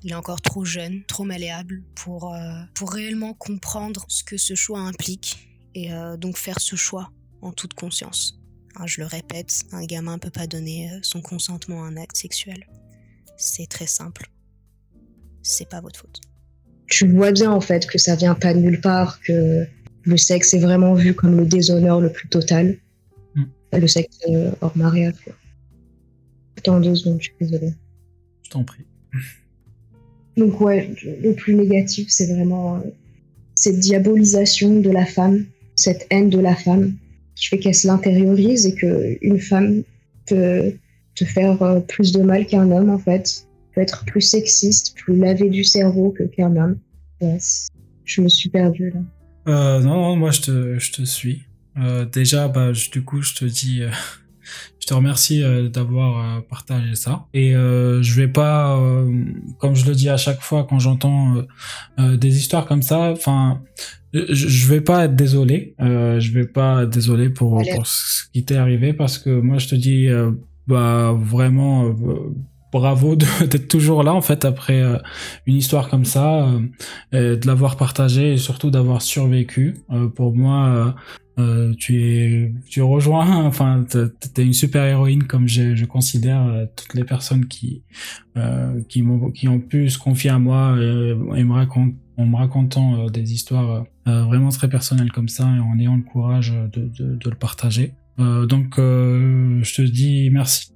[0.03, 2.39] il est encore trop jeune, trop malléable pour, euh,
[2.75, 7.11] pour réellement comprendre ce que ce choix implique et euh, donc faire ce choix
[7.43, 8.41] en toute conscience.
[8.77, 11.97] Hein, je le répète, un gamin ne peut pas donner euh, son consentement à un
[11.97, 12.67] acte sexuel.
[13.37, 14.31] C'est très simple.
[15.43, 16.21] C'est pas votre faute.
[16.87, 19.67] Tu vois bien en fait que ça vient pas de nulle part, que
[20.03, 22.79] le sexe est vraiment vu comme le déshonneur le plus total.
[23.35, 23.45] Mm.
[23.75, 24.19] Le sexe
[24.61, 25.15] hors mariage.
[26.59, 27.75] Attends deux secondes, je suis désolée.
[28.43, 28.85] Je t'en prie.
[30.37, 30.91] Donc ouais,
[31.23, 32.81] le plus négatif, c'est vraiment euh,
[33.55, 35.45] cette diabolisation de la femme,
[35.77, 36.95] cette haine de la femme,
[37.35, 39.83] qui fait qu'elle se l'intériorise et qu'une femme
[40.27, 40.73] peut
[41.15, 45.17] te faire euh, plus de mal qu'un homme en fait, peut être plus sexiste, plus
[45.17, 46.79] lavé du cerveau que qu'un homme.
[47.21, 47.39] Ouais,
[48.05, 49.01] je me suis perdue là.
[49.49, 51.43] Euh, non, non, moi je te, je te suis.
[52.13, 53.81] Déjà, bah, du coup, je te dis,
[54.91, 57.27] te remercie euh, d'avoir euh, partagé ça.
[57.33, 58.77] Et euh, je vais pas,
[59.59, 61.37] comme je le dis à chaque fois quand j'entends
[61.99, 63.63] des histoires comme ça, enfin,
[64.13, 65.75] je, vais pas être désolé.
[65.79, 69.75] Je vais pas être désolé pour, ce qui t'est arrivé parce que moi, je te
[69.77, 70.09] dis,
[70.67, 71.87] bah, vraiment.
[71.87, 72.35] euh,
[72.73, 74.99] Bravo d'être toujours là en fait après euh,
[75.47, 76.49] une histoire comme ça,
[77.15, 79.77] euh, de l'avoir partagé et surtout d'avoir survécu.
[79.91, 80.95] Euh, pour moi,
[81.79, 83.87] tu es, tu rejoins, enfin,
[84.35, 87.83] t'es une super héroïne comme je, je considère toutes les personnes qui,
[88.89, 93.85] qui ont pu se confier à moi et me racontent, en me racontant des histoires
[94.05, 97.95] vraiment très personnelles comme ça et en ayant le courage de, de, de le partager.
[98.19, 100.73] Donc, je te dis merci.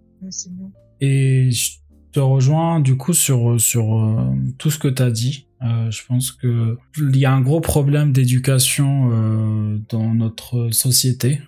[1.03, 1.73] Et je
[2.15, 5.47] te rejoins du coup sur, sur euh, tout ce que tu as dit.
[5.63, 11.41] Euh, je pense que il y a un gros problème d'éducation euh, dans notre société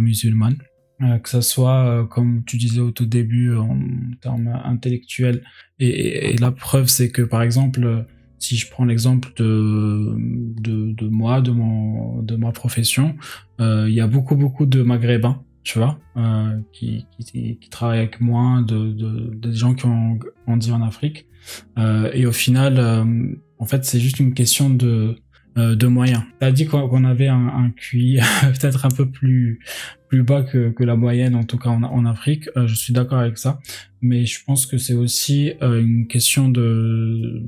[0.00, 0.56] musulmane.
[1.22, 3.78] Que ça soit, comme tu disais au tout début, en
[4.22, 5.42] termes intellectuels.
[5.78, 8.06] Et, la preuve, c'est que, par exemple,
[8.38, 13.16] si je prends l'exemple de, de, de moi, de, mon, de ma profession,
[13.58, 18.20] il y a beaucoup, beaucoup de maghrébins tu vois, euh, qui, qui, qui travaillent avec
[18.20, 21.26] moi, de, de, des gens qui ont grandi en Afrique.
[21.78, 23.04] Euh, et au final, euh,
[23.58, 25.16] en fait, c'est juste une question de,
[25.56, 26.22] de moyens.
[26.40, 29.60] T'as dit qu'on avait un, un QI peut-être un peu plus,
[30.08, 32.48] plus bas que, que la moyenne, en tout cas en, en Afrique.
[32.56, 33.58] Euh, je suis d'accord avec ça.
[34.00, 37.42] Mais je pense que c'est aussi euh, une question de...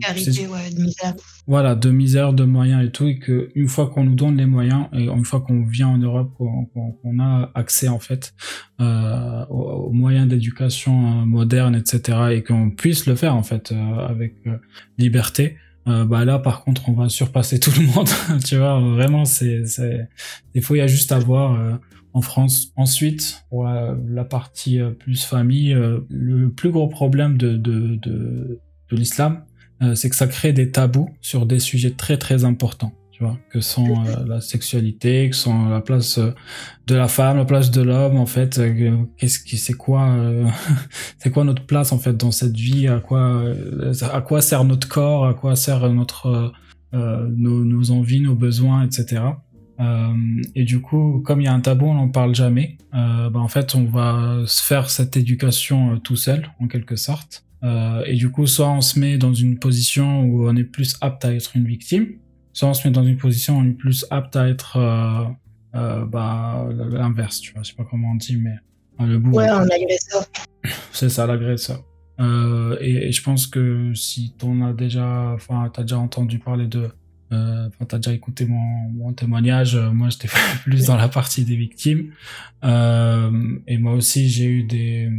[0.00, 1.14] Carité, ouais, de misère.
[1.46, 4.46] Voilà, de misère, de moyens et tout, et que une fois qu'on nous donne les
[4.46, 8.34] moyens et une fois qu'on vient en Europe, qu'on a accès en fait
[8.80, 13.72] euh, aux, aux moyens d'éducation euh, modernes, etc., et qu'on puisse le faire en fait
[13.72, 14.58] euh, avec euh,
[14.98, 15.56] liberté,
[15.88, 18.08] euh, bah là par contre on va surpasser tout le monde,
[18.44, 18.78] tu vois.
[18.80, 19.62] Vraiment, c'est,
[20.54, 21.54] des fois il y a juste à voir.
[21.54, 21.74] euh,
[22.14, 22.74] en France.
[22.76, 25.74] Ensuite, pour la, partie euh, plus famille,
[26.10, 28.60] le plus gros problème de, de, de,
[28.90, 29.46] de l'islam,
[29.94, 32.92] c'est que ça crée des tabous sur des sujets très très importants,
[33.50, 36.32] que sont euh, la sexualité, que sont la place euh,
[36.86, 40.46] de la femme, la place de l'homme, en fait, euh, qu'est-ce qui, c'est quoi, euh,
[41.18, 44.64] c'est quoi notre place en fait dans cette vie, à quoi, euh, à quoi sert
[44.64, 46.48] notre corps, à quoi sert notre, euh,
[46.94, 49.22] euh, nos, envies, nos besoins, etc.
[49.80, 50.12] Euh,
[50.54, 52.76] et du coup, comme il y a un tabou, on n'en parle jamais.
[52.94, 56.96] Euh, bah, en fait, on va se faire cette éducation euh, tout seul, en quelque
[56.96, 57.44] sorte.
[57.64, 60.96] Euh, et du coup, soit on se met dans une position où on est plus
[61.00, 62.08] apte à être une victime,
[62.52, 65.24] soit on se met dans une position on est plus apte à être euh,
[65.74, 67.62] euh, bah, l'inverse, tu vois.
[67.62, 68.54] Je sais pas comment on dit, mais
[69.00, 69.38] le bourreau.
[69.38, 70.24] Ouais, un agresseur.
[70.92, 71.82] C'est ça, l'agresseur.
[72.20, 76.66] Euh, et, et je pense que si t'en as déjà, enfin, t'as déjà entendu parler
[76.66, 76.90] de,
[77.32, 80.28] euh, enfin, t'as déjà écouté mon, mon témoignage, moi j'étais
[80.64, 82.12] plus dans la partie des victimes.
[82.62, 85.10] Et moi aussi j'ai eu des,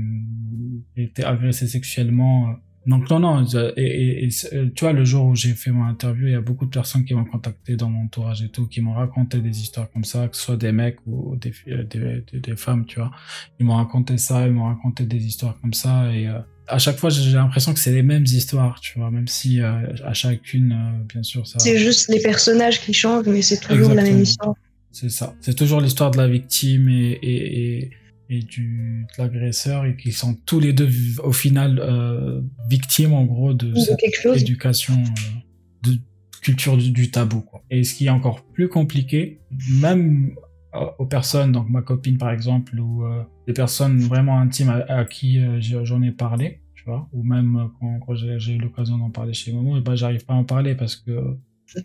[0.95, 2.55] j'ai été agressé sexuellement.
[2.85, 5.71] Donc non, non, et, et- et c'est- euh, tu vois, le jour où j'ai fait
[5.71, 8.49] mon interview, il y a beaucoup de personnes qui m'ont contacté dans mon entourage et
[8.49, 11.53] tout, qui m'ont raconté des histoires comme ça, que ce soit des mecs ou des,
[11.69, 13.11] euh, des, des, des femmes, tu vois
[13.59, 16.97] ils m'ont raconté ça, ils m'ont raconté des histoires comme ça et euh, à chaque
[16.97, 20.71] fois j'ai l'impression que c'est les mêmes histoires, tu vois, même si euh, à chacune,
[20.73, 21.59] euh, bien sûr, ça.
[21.59, 24.55] C'est juste les personnages qui changent, mais c'est toujours la même histoire.
[24.91, 25.33] C'est ça.
[25.41, 27.89] C'est toujours l'histoire de la victime et, et,
[28.29, 30.89] et, du, de l'agresseur et qui sont tous les deux
[31.23, 34.03] au final euh, victimes en gros de De cette
[34.35, 35.97] éducation euh, de
[36.41, 37.41] culture du, du tabou.
[37.41, 37.63] Quoi.
[37.69, 39.39] Et ce qui est encore plus compliqué,
[39.81, 40.35] même
[40.75, 44.99] euh, aux personnes, donc ma copine par exemple, ou euh, des personnes vraiment intimes à,
[44.99, 49.09] à qui j'en ai parlé, tu vois, ou même quand, quand j'ai eu l'occasion d'en
[49.09, 51.11] parler chez Momo, et ben j'arrive pas à en parler parce que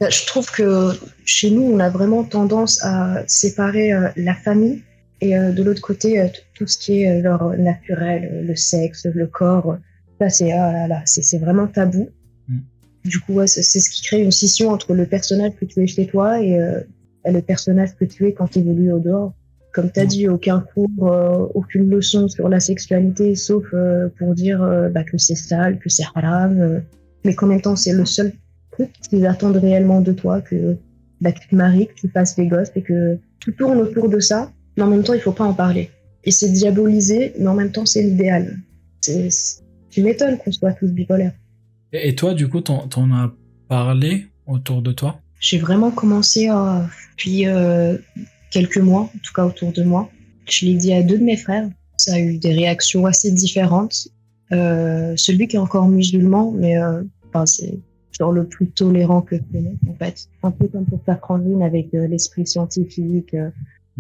[0.00, 0.92] Bah, Je trouve que
[1.24, 4.82] chez nous, on a vraiment tendance à séparer la famille
[5.20, 9.06] et euh, de l'autre côté, euh, tout ce qui est genre naturel, euh, le sexe,
[9.06, 9.78] le corps.
[10.20, 12.08] Là, c'est ah là là, c'est vraiment tabou.
[12.48, 12.58] Mm.
[13.04, 15.86] Du coup, ouais, c'est ce qui crée une scission entre le personnage que tu es
[15.86, 16.80] chez toi et euh,
[17.24, 19.32] le personnage que tu es quand tu évolues au dehors.
[19.74, 20.08] Comme tu as Mm.
[20.08, 24.58] dit, aucun cours, euh, aucune leçon sur la sexualité, sauf euh, pour dire
[24.92, 26.80] bah, que c'est sale, que c'est haram, euh,
[27.24, 28.32] mais qu'en même temps, c'est le seul
[28.72, 30.76] truc qu'ils attendent réellement de toi, que,
[31.20, 34.08] bah, que tu te maries, que tu fasses des gosses et que tout tourne autour
[34.08, 35.90] de ça, mais en même temps, il faut pas en parler.
[36.22, 38.58] Et c'est diabolisé, mais en même temps, c'est l'idéal.
[39.02, 41.32] Tu m'étonnes qu'on soit tous bipolaires.
[41.92, 43.32] Et, toi, du coup, t'en t'en as
[43.68, 45.20] parlé autour de toi?
[45.40, 47.98] J'ai vraiment commencé depuis euh,
[48.52, 50.10] quelques mois, en tout cas autour de moi.
[50.48, 51.68] Je l'ai dit à deux de mes frères.
[51.96, 54.06] Ça a eu des réactions assez différentes.
[54.52, 57.80] Euh, celui qui est encore musulman, mais euh, enfin, c'est
[58.12, 60.28] genre le plus tolérant que je connais, en fait.
[60.44, 63.34] Un peu comme pour faire Franklin avec l'esprit scientifique.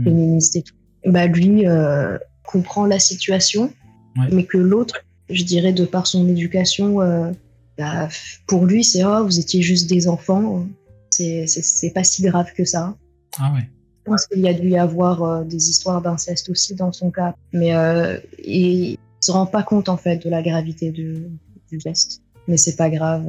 [0.04, 0.74] Féministe et tout.
[1.06, 3.72] Bah, lui euh, comprend la situation,
[4.16, 4.26] Ouais.
[4.32, 7.30] mais que l'autre, je dirais, de par son éducation, euh,
[7.76, 8.08] bah,
[8.46, 10.66] pour lui, c'est oh, vous étiez juste des enfants,
[11.10, 12.96] c'est pas si grave que ça.
[13.38, 13.68] Ah ouais.
[14.06, 17.10] Je pense qu'il y a dû y avoir euh, des histoires d'inceste aussi dans son
[17.10, 21.26] cas, mais euh, il se rend pas compte en fait de la gravité du,
[21.70, 22.22] du geste.
[22.48, 23.24] Mais c'est pas grave,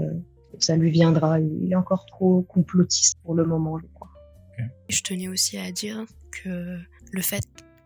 [0.59, 1.39] ça lui viendra.
[1.39, 4.09] Il est encore trop complotiste pour le moment, je crois.
[4.87, 6.05] Je tenais aussi à dire
[6.45, 7.43] le fait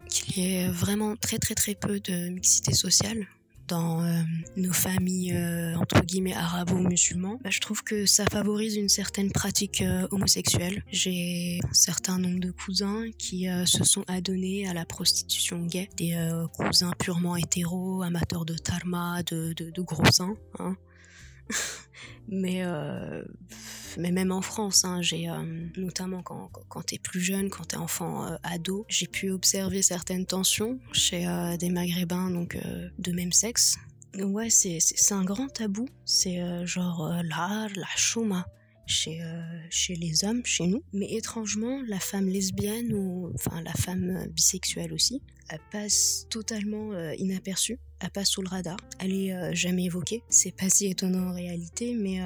[0.09, 3.27] qu'il y ait vraiment très très très peu de mixité sociale
[3.67, 4.21] dans euh,
[4.57, 9.81] nos familles euh, entre guillemets arabo-musulmans, bah, je trouve que ça favorise une certaine pratique
[9.81, 10.83] euh, homosexuelle.
[10.91, 16.15] J'ai un certain nombre de cousins qui se sont adonnés à la prostitution gay, des
[16.57, 20.35] cousins purement hétéros, amateurs de tarma, de, de, de gros seins.
[20.59, 20.75] hein.
[22.27, 23.23] mais, euh,
[23.97, 25.43] mais même en France, hein, j'ai euh,
[25.77, 30.79] notamment quand, t'es plus jeune, quand t'es enfant euh, ado, j'ai pu observer certaines tensions
[30.91, 31.27] chez
[31.59, 32.57] des Maghrébins donc
[32.97, 33.77] de même sexe.
[34.15, 34.79] Ouais, c'est
[35.11, 35.87] un grand tabou.
[36.05, 38.45] C'est genre l'art, la chouma
[38.85, 40.83] chez, euh, chez les hommes, chez nous.
[40.93, 46.93] Mais étrangement, la femme lesbienne ou enfin la femme euh, bisexuelle aussi, elle passe totalement
[46.93, 47.79] euh, inaperçue.
[47.99, 48.77] Elle passe sous le radar.
[48.99, 50.23] Elle est jamais évoquée.
[50.27, 52.19] C'est pas si étonnant en réalité, mais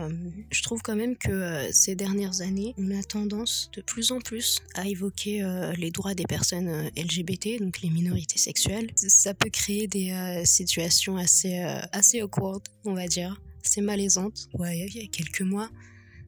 [0.49, 4.57] je trouve quand même que ces dernières années, on a tendance de plus en plus
[4.73, 5.45] à évoquer
[5.77, 8.89] les droits des personnes LGBT, donc les minorités sexuelles.
[8.95, 11.59] Ça peut créer des situations assez,
[11.91, 13.39] assez awkward, on va dire.
[13.61, 14.47] C'est malaisante.
[14.53, 15.69] Ouais, il y a quelques mois,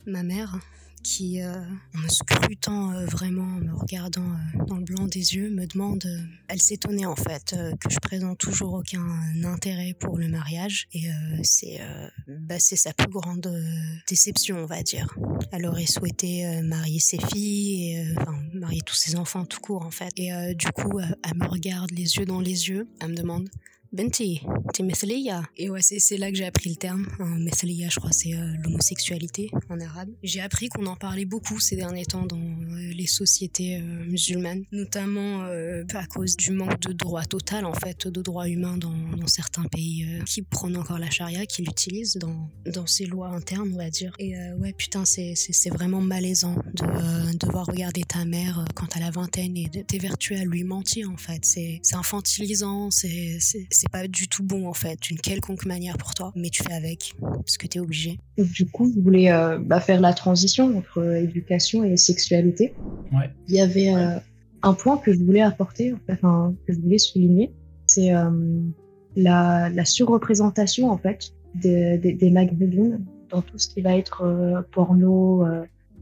[0.06, 0.60] ma mère,
[1.04, 1.54] qui, euh,
[1.96, 5.66] en me scrutant euh, vraiment, en me regardant euh, dans le blanc des yeux, me
[5.66, 6.06] demande,
[6.48, 9.04] elle s'étonnait en fait que je présente toujours aucun
[9.44, 11.10] intérêt pour le mariage et
[11.44, 11.80] c'est
[12.28, 13.52] bah, sa plus grande
[14.08, 15.14] déception, on va dire.
[15.52, 20.12] Elle aurait souhaité marier ses filles, enfin marier tous ses enfants tout court en fait.
[20.18, 23.50] Et du coup, elle me regarde les yeux dans les yeux, elle me demande
[23.92, 27.08] Benti, t'es Methliya Et ouais, c'est là que j'ai appris le terme.
[27.20, 30.10] Hein, je crois, c'est euh, l'homosexualité en arabe.
[30.22, 34.64] J'ai appris qu'on en parlait beaucoup ces derniers temps dans euh, les sociétés euh, musulmanes,
[34.72, 38.94] notamment à cause du manque de droit total, en fait, de droits humains dans,
[39.26, 43.78] certains pays qui prônent encore la charia, qui l'utilisent dans, dans ces lois internes, on
[43.78, 44.14] va dire.
[44.20, 45.36] Et ouais, putain, c'est-
[45.70, 50.40] vraiment malaisant de devoir regarder ta mère quand elle a la vingtaine et de t'évertuer
[50.40, 51.44] à lui mentir, en fait.
[51.44, 53.40] C'est infantilisant, c'est
[53.80, 56.74] c'est- pas du tout bon, en fait, d'une quelconque manière pour toi, mais tu fais
[56.74, 58.20] avec, parce que t'es obligé.
[58.38, 62.74] Du coup, je voulais euh, bah, faire la transition entre euh, éducation et sexualité.
[63.12, 63.30] Ouais.
[63.48, 64.20] Il y avait euh,
[64.62, 67.52] un point que je voulais apporter, enfin, que je voulais souligner,
[67.88, 68.30] c'est euh,
[69.16, 72.14] la, la surreprésentation en fait des, des,
[73.32, 75.46] dans tout ce qui va être euh, porno,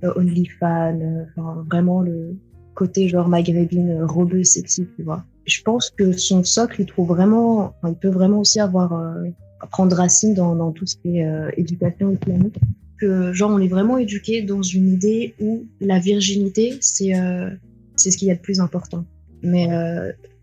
[0.03, 2.35] OnlyFans, euh, enfin, vraiment le
[2.75, 5.25] côté genre maghrébine, rebeu, sexy, tu vois.
[5.47, 9.29] Je pense que son socle, il trouve vraiment, enfin, il peut vraiment aussi avoir euh,
[9.71, 12.57] prendre racine dans, dans tout ce qui est euh, éducation islamique.
[12.99, 17.49] Que genre on est vraiment éduqué dans une idée où la virginité c'est euh,
[17.95, 19.05] c'est ce qu'il y a de plus important.
[19.43, 19.67] Mais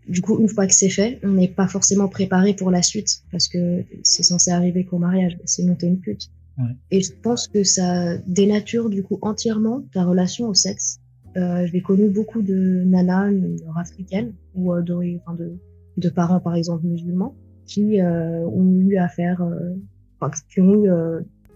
[0.07, 3.23] du coup une fois que c'est fait, on n'est pas forcément préparé pour la suite
[3.29, 6.29] parce que c'est censé arriver qu'au mariage, sinon t'es une pute.
[6.57, 6.71] Ouais.
[6.91, 11.01] Et je pense que ça dénature du coup entièrement ta relation au sexe.
[11.37, 15.53] Euh, J'ai connu beaucoup de nanas nord-africaines ou euh, de, enfin, de,
[15.97, 19.73] de parents par exemple musulmans qui euh, ont eu à faire, euh,
[20.19, 20.89] enfin, qui ont eu,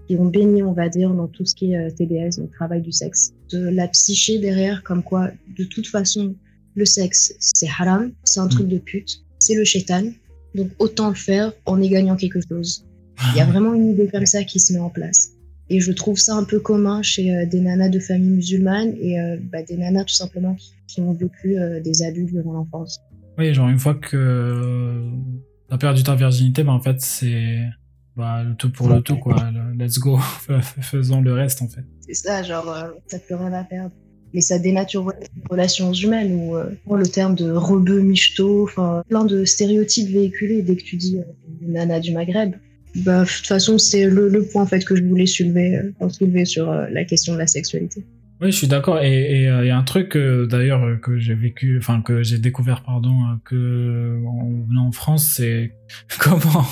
[0.08, 2.92] qui ont baigné, on va dire, dans tout ce qui est TDS, donc travail du
[2.92, 6.36] sexe, de la psyché derrière, comme quoi, de toute façon,
[6.74, 10.06] le sexe, c'est haram, c'est un truc de pute, c'est le shaitan,
[10.56, 12.88] donc autant le faire en y gagnant quelque chose.
[13.34, 15.34] Il y a vraiment une idée comme ça qui se met en place.
[15.70, 19.20] Et je trouve ça un peu commun chez euh, des nanas de familles musulmanes et
[19.20, 23.00] euh, bah, des nanas tout simplement qui, qui ont vécu euh, des abus durant l'enfance.
[23.38, 25.04] Oui, genre une fois que
[25.70, 27.60] t'as perdu ta virginité, bah en fait c'est
[28.18, 29.50] bah, le tout pour le tout quoi.
[29.52, 30.18] Le- Let's go,
[30.82, 31.84] faisons le reste en fait.
[32.02, 33.92] C'est ça, genre, euh, t'as plus rien à perdre.
[34.34, 39.26] Mais ça dénature les relations humaines ou euh, le terme de rebeu, michto, enfin, plein
[39.26, 41.24] de stéréotypes véhiculés dès que tu dis euh,
[41.62, 42.54] nana du Maghreb.
[42.96, 46.10] Bah, de toute façon, c'est le, le point en fait que je voulais soulever, euh,
[46.10, 48.04] soulever sur euh, la question de la sexualité.
[48.42, 49.02] Oui, je suis d'accord.
[49.02, 52.38] Et il y a un truc euh, d'ailleurs euh, que j'ai vécu, enfin que j'ai
[52.38, 55.74] découvert, pardon, euh, que en venant en France, c'est
[56.20, 56.66] comment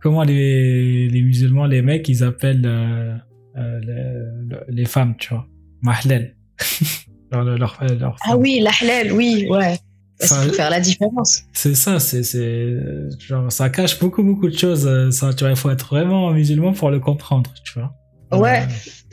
[0.00, 3.14] comment les, les musulmans, les mecs, ils appellent euh,
[3.58, 5.46] euh, les, les femmes, tu vois,
[5.82, 6.36] mahlel.
[7.32, 9.76] leur, leur, leur, leur Ah oui, la halal, oui, ouais.
[10.20, 11.42] Ça- ça faut faire la différence.
[11.52, 12.76] C'est ça, c'est c'est
[13.18, 14.86] genre ça cache beaucoup beaucoup de choses.
[14.86, 17.92] euh, Ça, tu vois, il faut être vraiment musulman pour le comprendre, tu vois.
[18.38, 18.62] Ouais,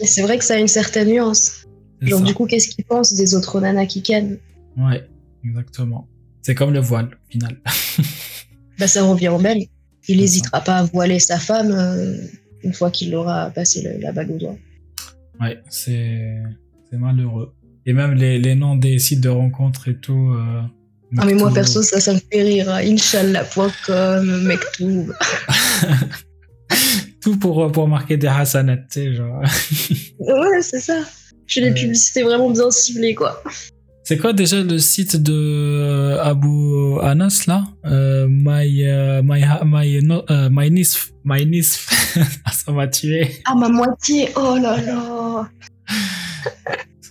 [0.03, 1.65] c'est vrai que ça a une certaine nuance.
[2.01, 4.37] Genre, du coup, qu'est-ce qu'ils pensent des autres nanas qui ken
[4.77, 5.07] Ouais,
[5.43, 6.07] exactement.
[6.43, 7.57] C'est comme le voile, au final.
[8.79, 9.57] bah, ça revient au même.
[10.07, 12.15] Il n'hésitera pas à voiler sa femme euh,
[12.63, 14.55] une fois qu'il aura passé la bague au doigt.
[15.41, 16.37] Ouais, c'est
[16.91, 17.53] malheureux.
[17.85, 20.33] Et même les, les, noms des sites de rencontres et tout.
[20.35, 20.61] Euh,
[21.17, 22.69] ah, mais moi, perso, ça, ça me fait rire.
[22.69, 22.81] Hein.
[22.83, 25.13] Inch'Allah.com, Mektoub.
[27.21, 29.41] tout pour, pour marquer des hasanat, tu sais, genre.
[30.19, 30.99] ouais, c'est ça.
[31.45, 33.41] Je fais des publicités vraiment bien ciblées, quoi.
[34.07, 37.65] C'est quoi déjà le site de euh, Abu Anas là?
[37.85, 41.89] Euh, My euh, my my no, euh, my nisf my nisf
[42.53, 43.41] ça m'a tué.
[43.43, 45.49] Ah ma moitié oh là là.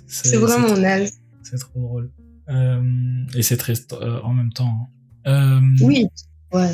[0.07, 1.19] c'est vraiment naze.
[1.43, 2.11] C'est trop drôle.
[2.49, 4.91] Et c'est triste en même temps.
[5.25, 5.63] Hein.
[5.81, 6.07] oui.
[6.53, 6.71] Ouais.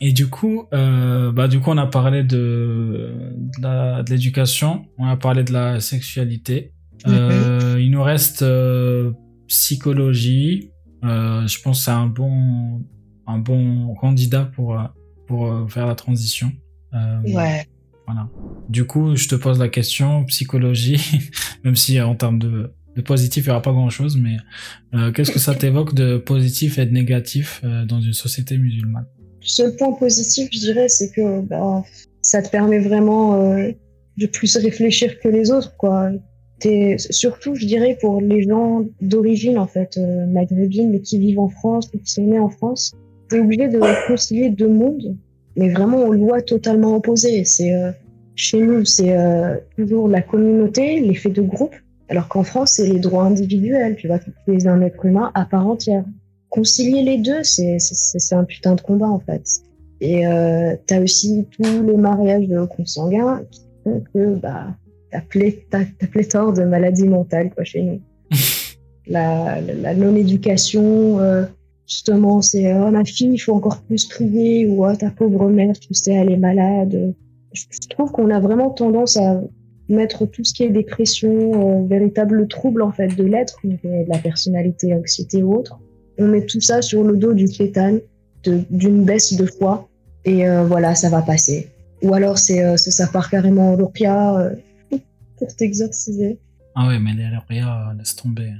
[0.00, 3.12] Et du coup, bah du coup on a parlé de
[3.58, 6.72] de l'éducation, on a parlé de la sexualité.
[7.06, 7.80] Mm-hmm.
[7.80, 8.44] il nous reste
[9.48, 10.70] psychologie,
[11.04, 12.82] euh, je pense que c'est un bon,
[13.26, 14.84] un bon candidat pour, euh,
[15.26, 16.52] pour euh, faire la transition.
[16.92, 17.66] ouais.
[18.06, 18.28] Voilà.
[18.68, 21.30] Du coup, je te pose la question, psychologie,
[21.64, 24.36] même si en termes de, de positif, il n'y aura pas grand-chose, mais
[25.12, 29.06] qu'est-ce que ça t'évoque de positif et de négatif dans une société musulmane?
[29.40, 31.82] Le seul point positif, je dirais, c'est que bah,
[32.22, 33.36] ça te permet vraiment
[34.16, 36.10] de plus réfléchir que les autres, quoi
[37.10, 41.48] surtout, je dirais, pour les gens d'origine, en fait, euh, maghrébine, mais qui vivent en
[41.48, 42.94] France, qui sont nés en France,
[43.28, 45.16] t'es obligé de concilier deux mondes,
[45.56, 47.44] mais vraiment aux lois totalement opposées.
[47.44, 47.90] C'est, euh,
[48.34, 51.74] chez nous, c'est euh, toujours la communauté, l'effet de groupe,
[52.08, 53.96] alors qu'en France, c'est les droits individuels.
[53.96, 56.04] Tu vois, tu es un être humain à part entière.
[56.50, 57.78] Concilier les deux, c'est,
[58.32, 59.42] un putain de combat, en fait.
[60.00, 64.76] Et euh, t'as aussi tous les mariages consanguins qui font que, bah,
[65.10, 65.20] t'as
[66.10, 68.00] pléthore de maladies mentales quoi, chez nous.
[69.06, 71.46] la, la, non-éducation, euh,
[71.86, 75.78] justement, c'est oh, ma fille, il faut encore plus prier, ou oh, ta pauvre mère,
[75.78, 77.14] tu sais, elle est malade.
[77.52, 79.40] Je trouve qu'on a vraiment tendance à
[79.88, 84.18] mettre tout ce qui est dépression, euh, véritable trouble en fait de l'être, de la
[84.18, 85.78] personnalité, anxiété ou autre.
[86.18, 87.98] On met tout ça sur le dos du chétan,
[88.42, 89.88] d'une baisse de foi,
[90.24, 91.70] et euh, voilà, ça va passer.
[92.02, 94.52] Ou alors c'est ça part carrément en ruqya,
[95.38, 96.38] pour t'exorciser.
[96.74, 98.52] Ah ouais, mais les rien laisse tomber.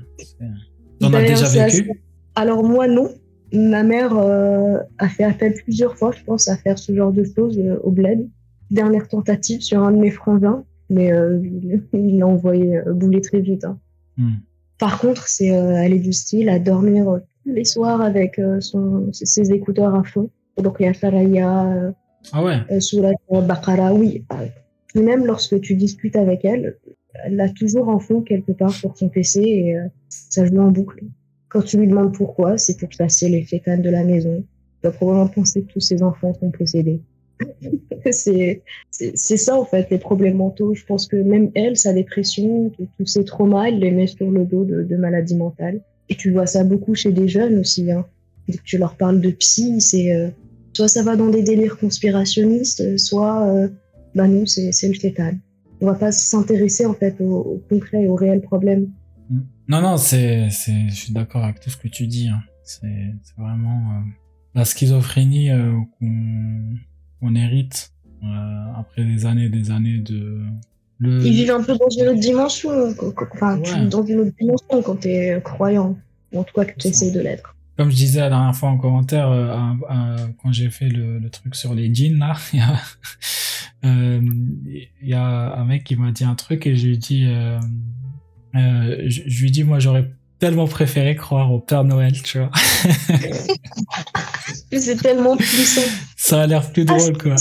[1.01, 1.91] T'en as déjà vécu
[2.35, 3.11] Alors moi, non.
[3.53, 7.25] Ma mère euh, a fait appel plusieurs fois, je pense, à faire ce genre de
[7.25, 8.29] choses euh, au bled.
[8.71, 11.41] Dernière tentative sur un de mes frangins, mais euh,
[11.93, 13.65] il l'a envoyé bouler très vite.
[13.65, 13.79] Hein.
[14.17, 14.35] Hmm.
[14.79, 19.53] Par contre, c'est, elle est du style à dormir tous les soirs avec son, ses,
[19.53, 20.31] écouteurs à fond.
[20.61, 21.93] Donc il y a Saraya,
[22.33, 22.81] ah ouais.
[22.81, 24.25] Surat Bakara, oui
[25.03, 26.77] même lorsque tu discutes avec elle,
[27.25, 30.71] elle l'a toujours en fond quelque part sur son PC et euh, ça joue en
[30.71, 31.05] boucle.
[31.49, 34.45] Quand tu lui demandes pourquoi, c'est pour chasser les fétanes de la maison.
[34.83, 37.01] Tu vas probablement penser que tous ses enfants sont possédés.
[38.11, 38.63] c'est
[39.13, 40.75] ça en fait les problèmes mentaux.
[40.75, 44.45] Je pense que même elle, sa dépression, tous ses traumas, elle les met sur le
[44.45, 45.81] dos de, de maladies mentales.
[46.09, 47.91] Et tu vois ça beaucoup chez des jeunes aussi.
[47.91, 48.07] Hein.
[48.49, 50.29] Dès que tu leur parles de psy, c'est euh,
[50.75, 53.69] soit ça va dans des délires conspirationnistes, soit euh,
[54.15, 55.33] bah nous, c'est le chétan.
[55.81, 58.91] On va pas s'intéresser en fait au, au, concret, au réel problème.
[59.31, 59.41] Mm.
[59.69, 62.29] Non, non, c'est, je suis d'accord avec tout ce que tu dis.
[62.29, 62.41] Hein.
[62.63, 64.01] C'est vraiment euh,
[64.55, 65.73] la schizophrénie euh,
[67.25, 68.27] qu'on hérite euh,
[68.79, 70.41] après des années, des années de.
[70.99, 71.25] Le...
[71.25, 72.71] Ils vivent un peu dans une autre dimension,
[73.33, 73.59] enfin,
[73.91, 75.97] dans une autre dimension quand tu es croyant,
[76.33, 78.69] ou en tout cas que tu essaies de l'être comme je disais la dernière fois
[78.69, 79.29] en commentaire,
[80.41, 82.37] quand j'ai fait le, le, truc sur les jeans, là,
[83.85, 84.21] il euh,
[85.03, 87.59] y a un mec qui m'a dit un truc et je lui dis, euh,
[88.57, 92.51] euh, je, lui dis, moi j'aurais tellement préféré croire au Père Noël, tu vois.
[94.73, 95.83] c'est tellement puissant.
[96.25, 97.37] Ça a l'air plus drôle, quoi.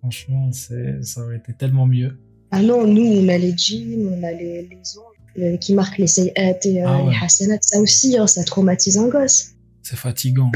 [0.00, 2.18] Franchement, ça aurait été tellement mieux.
[2.50, 6.06] Ah non, nous, on a les jeans, on a les, les anges qui marquent les
[6.06, 7.56] sayat et ah les hasanat.
[7.62, 9.54] Ça aussi, hein, ça traumatise un gosse.
[9.82, 10.52] C'est fatigant.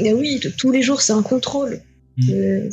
[0.00, 1.80] Mais oui, tous les jours, c'est un contrôle.
[2.16, 2.68] Mm.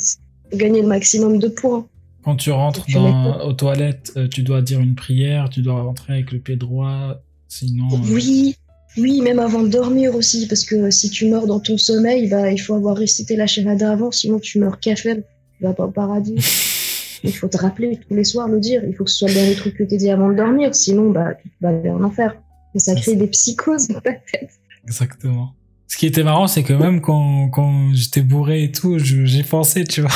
[0.54, 1.88] gagner le maximum de points.
[2.24, 6.14] Quand tu rentres dans, aux toilettes, euh, tu dois dire une prière, tu dois rentrer
[6.14, 7.88] avec le pied droit, sinon.
[7.92, 8.56] Euh, oui,
[8.98, 12.52] oui, même avant de dormir aussi, parce que si tu meurs dans ton sommeil, bah,
[12.52, 15.24] il faut avoir récité la Shahada avant, sinon tu meurs café,
[15.58, 16.36] tu vas pas au paradis.
[17.24, 18.84] il faut te rappeler tous les soirs, le dire.
[18.88, 21.10] Il faut que ce soit le dernier truc que tu dit avant de dormir, sinon
[21.10, 22.36] bah, tu vas en enfer.
[22.76, 24.52] Et ça crée des psychoses dans ta tête.
[24.84, 25.54] Exactement.
[25.88, 29.84] Ce qui était marrant, c'est que même quand, quand j'étais bourré et tout, j'ai pensé,
[29.84, 30.12] tu vois.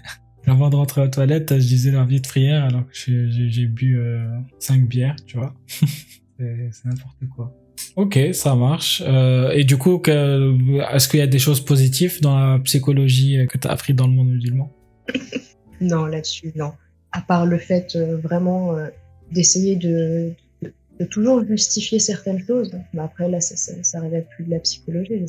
[0.46, 4.00] Avant de rentrer aux toilettes, je disais la vie de prière alors que j'ai bu
[4.58, 5.54] 5 bières, tu vois.
[6.38, 7.54] c'est n'importe quoi.
[7.98, 9.02] Ok, ça marche.
[9.04, 13.58] Euh, et du coup, est-ce qu'il y a des choses positives dans la psychologie que
[13.58, 14.70] tu as appris dans le monde musulman?
[15.80, 16.72] Non, là-dessus, non.
[17.12, 18.88] À part le fait euh, vraiment euh,
[19.30, 20.32] d'essayer de,
[21.08, 22.72] toujours justifier certaines choses.
[22.92, 24.00] Mais après, là, ça, ça, ça
[24.36, 25.24] plus de la psychologie.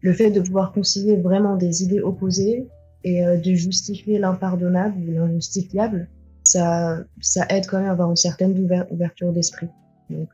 [0.00, 2.66] Le fait de pouvoir concilier vraiment des idées opposées
[3.04, 6.08] et de justifier l'impardonnable ou l'injustifiable,
[6.42, 9.68] ça, ça aide quand même à avoir une certaine ouverture d'esprit.
[10.10, 10.30] Donc,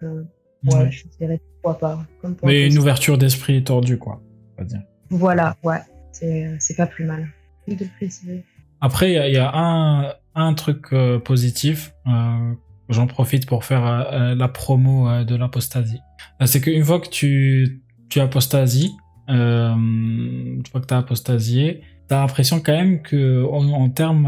[0.64, 2.06] Ouais, je dirais pourquoi pas.
[2.42, 4.20] Mais une ouverture d'esprit tordue, quoi.
[4.56, 4.82] On va dire.
[5.10, 5.80] Voilà, ouais.
[6.12, 7.28] C'est pas plus mal.
[7.68, 8.44] De préciser.
[8.80, 11.94] Après, il y, a un, un truc euh, positif.
[12.06, 12.52] Euh,
[12.88, 16.00] J'en profite pour faire euh, la promo de l'apostasie.
[16.44, 18.92] C'est qu'une fois que tu, tu apostasies,
[19.28, 24.26] une fois que tu as apostasié, tu as l'impression quand même que en, en termes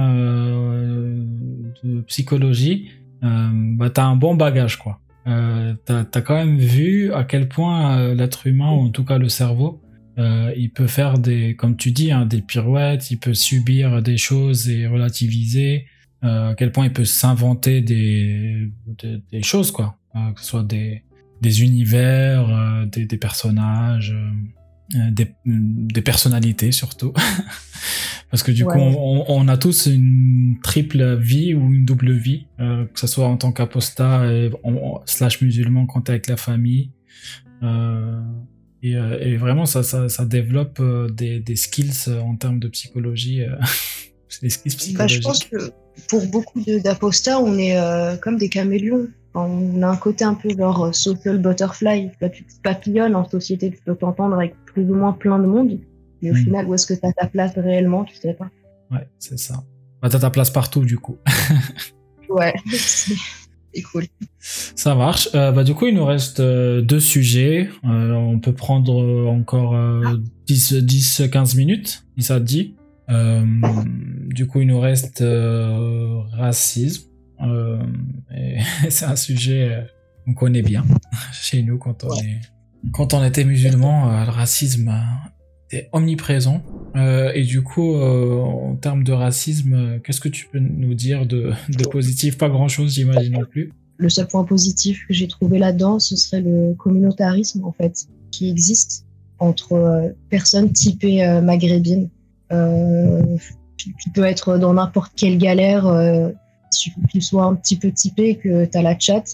[1.82, 7.12] de psychologie, bah, tu as un bon bagage, quoi euh, t'as as quand même vu
[7.12, 9.80] à quel point euh, l'être humain, ou en tout cas le cerveau,
[10.18, 14.16] euh, il peut faire des, comme tu dis, hein, des pirouettes, il peut subir des
[14.16, 15.86] choses et relativiser,
[16.22, 18.70] à quel point il peut s'inventer des,
[19.30, 21.02] des, choses, quoi, que ce soit des,
[21.42, 24.16] des univers, des, personnages,
[24.90, 27.12] des, des personnalités surtout.
[28.30, 32.46] Parce que du coup, on, on, a tous une triple vie ou une double vie,
[32.58, 34.24] euh, que ce soit en tant qu'apostat
[35.06, 36.90] slash musulman quand t'es avec la famille.
[37.62, 38.20] Euh,
[38.82, 42.68] et, euh, et, vraiment, ça, ça, ça développe euh, des, des, skills en termes de
[42.68, 43.42] psychologie.
[44.42, 44.98] des skills psychologiques.
[44.98, 45.72] Bah, je pense que
[46.08, 47.76] pour beaucoup d'apostats, on est
[48.20, 49.08] comme des caméléons.
[49.34, 52.10] On a un côté un peu genre social butterfly.
[52.32, 55.80] Tu te papillonnes en société, tu peux t'entendre avec plus ou moins plein de monde.
[56.22, 56.36] Mais au hmm.
[56.36, 58.48] final, où est-ce que tu as ta place réellement Tu sais pas.
[58.90, 59.62] Ouais, c'est ça.
[60.00, 61.18] Bah, tu as ta place partout, du coup.
[62.28, 64.04] ouais, c'est cool.
[64.38, 65.28] Ça marche.
[65.34, 67.68] Euh, bah, du coup, il nous reste euh, deux sujets.
[67.84, 68.94] Euh, on peut prendre
[69.26, 69.76] encore
[70.46, 72.76] 10, 10, 15 minutes, si ça te dit.
[73.08, 75.24] du coup, il nous reste
[76.32, 77.08] racisme.
[78.88, 79.86] c'est un sujet
[80.24, 80.84] qu'on connaît bien
[81.32, 82.40] chez nous quand on est
[82.92, 84.92] quand on était musulman, le racisme
[85.92, 86.62] omniprésent.
[86.96, 90.94] Euh, et du coup, euh, en termes de racisme, euh, qu'est-ce que tu peux nous
[90.94, 92.38] dire de, de positif?
[92.38, 93.72] Pas grand-chose, j'imagine non plus.
[93.96, 98.50] Le seul point positif que j'ai trouvé là-dedans, ce serait le communautarisme, en fait, qui
[98.50, 99.06] existe
[99.38, 102.08] entre personnes typées maghrébines.
[102.50, 105.84] tu peux être dans n'importe quelle galère,
[107.08, 109.24] tu sois un petit peu typé, que tu as la chat,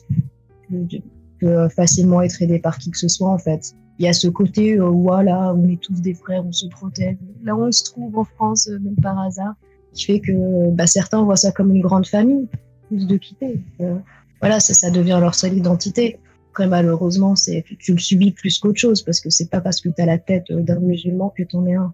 [0.68, 0.96] que,
[1.40, 4.28] que facilement être aidé par qui que ce soit, en fait il y a ce
[4.28, 7.18] côté euh, voilà, on est tous des frères, on se protège.
[7.44, 9.54] Là, on se trouve en France, euh, même par hasard,
[9.92, 12.48] qui fait que bah, certains voient ça comme une grande famille,
[12.88, 13.60] plus de quitter.
[13.82, 13.98] Euh,
[14.40, 16.18] voilà, ça, ça devient leur seule identité.
[16.48, 19.90] Après, malheureusement, c'est tu, le subis plus qu'autre chose parce que c'est pas parce que
[19.90, 21.92] tu as la tête d'un musulman que t'en es un.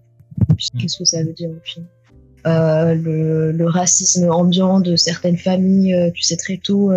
[0.78, 1.95] Qu'est-ce que ça veut dire au final euh,
[2.47, 6.92] le, le, racisme ambiant de certaines familles, tu sais très tôt.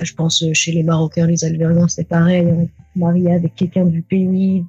[0.00, 2.46] je pense chez les Marocains, les Algériens, c'est pareil.
[2.48, 2.66] Hein
[2.98, 4.64] marié avec quelqu'un du pays,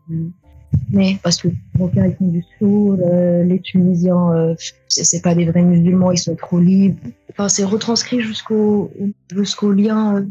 [0.90, 4.56] mais parce que les Marocains ils font du sourd, les Tunisiens euh,
[4.88, 7.00] c'est pas des vrais musulmans, ils sont trop libres.
[7.32, 8.92] Enfin, c'est retranscrit jusqu'au
[9.32, 10.26] jusqu'au lien.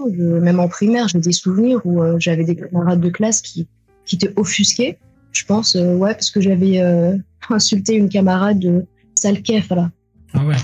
[0.00, 3.68] Euh, même en primaire, j'ai des souvenirs où euh, j'avais des camarades de classe qui
[4.04, 4.98] qui étaient offusqués.
[5.32, 6.80] Je pense, ouais, parce que j'avais
[7.50, 8.86] insulté une camarade
[9.32, 9.90] sale là.
[10.32, 10.56] Ah ouais.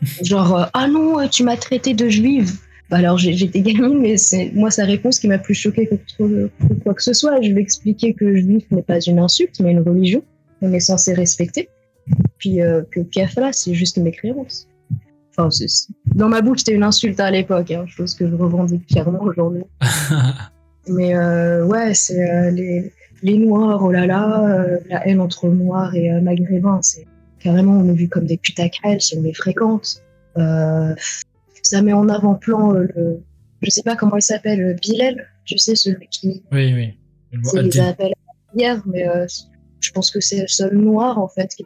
[0.22, 2.52] Genre, ah non, tu m'as traité de juive.
[2.88, 6.50] Bah alors j'étais gamine, mais c'est moi sa réponse qui m'a plus choquée que,
[6.84, 7.40] quoi que ce soit.
[7.40, 10.22] Je lui ai expliqué que juif n'est pas une insulte, mais une religion.
[10.62, 11.68] On est censé respecter.
[12.38, 13.00] Puis euh, que
[13.40, 14.68] là, c'est juste une créances.
[15.36, 15.48] Enfin,
[16.14, 19.64] dans ma bouche, c'était une insulte à l'époque, hein, chose que je revendique fièrement aujourd'hui.
[20.88, 22.92] mais euh, ouais, c'est euh, les,
[23.22, 27.06] les Noirs, oh là là, euh, la haine entre Noirs et euh, Maghrébins, c'est
[27.46, 30.02] carrément on est vu comme des putacrelles on les fréquente.
[30.36, 30.94] Euh,
[31.62, 33.20] ça met en avant-plan euh, le,
[33.62, 36.42] je sais pas comment il s'appelle, euh, Bilal, tu sais, celui qui.
[36.52, 36.94] Oui, oui.
[37.44, 38.12] C'est les
[38.54, 39.26] hier, mais euh,
[39.80, 41.64] je pense que c'est le seul noir, en fait, qui,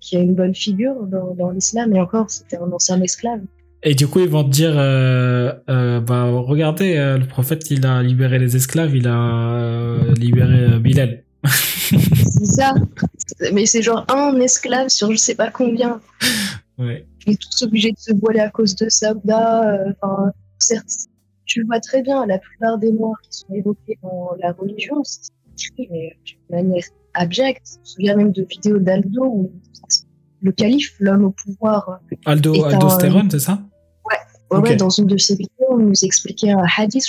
[0.00, 3.40] qui a une bonne figure dans, dans l'islam, et encore, c'était un ancien esclave.
[3.82, 8.02] Et du coup, ils vont te dire, euh, euh, bah, regardez, le prophète, il a
[8.02, 11.22] libéré les esclaves, il a libéré Bilal.
[12.46, 12.74] ça.
[13.52, 16.00] Mais c'est genre un esclave sur je sais pas combien.
[16.78, 19.10] Ouais on est tous obligés de se voiler à cause de ça.
[19.12, 20.88] Euh, enfin, certes,
[21.44, 25.30] tu vois très bien, la plupart des morts qui sont évoqués dans la religion, c'est
[25.52, 26.84] écrit mais d'une manière
[27.14, 27.66] abjecte.
[27.74, 29.52] Je me souviens même de vidéos d'Aldo où
[30.40, 32.00] le calife, l'homme au pouvoir.
[32.24, 33.60] Aldo, est un- Aldostérone, c'est ça?
[34.04, 37.04] Ouais, ouais, dans une de ses vidéos, on nous expliquait un hadith.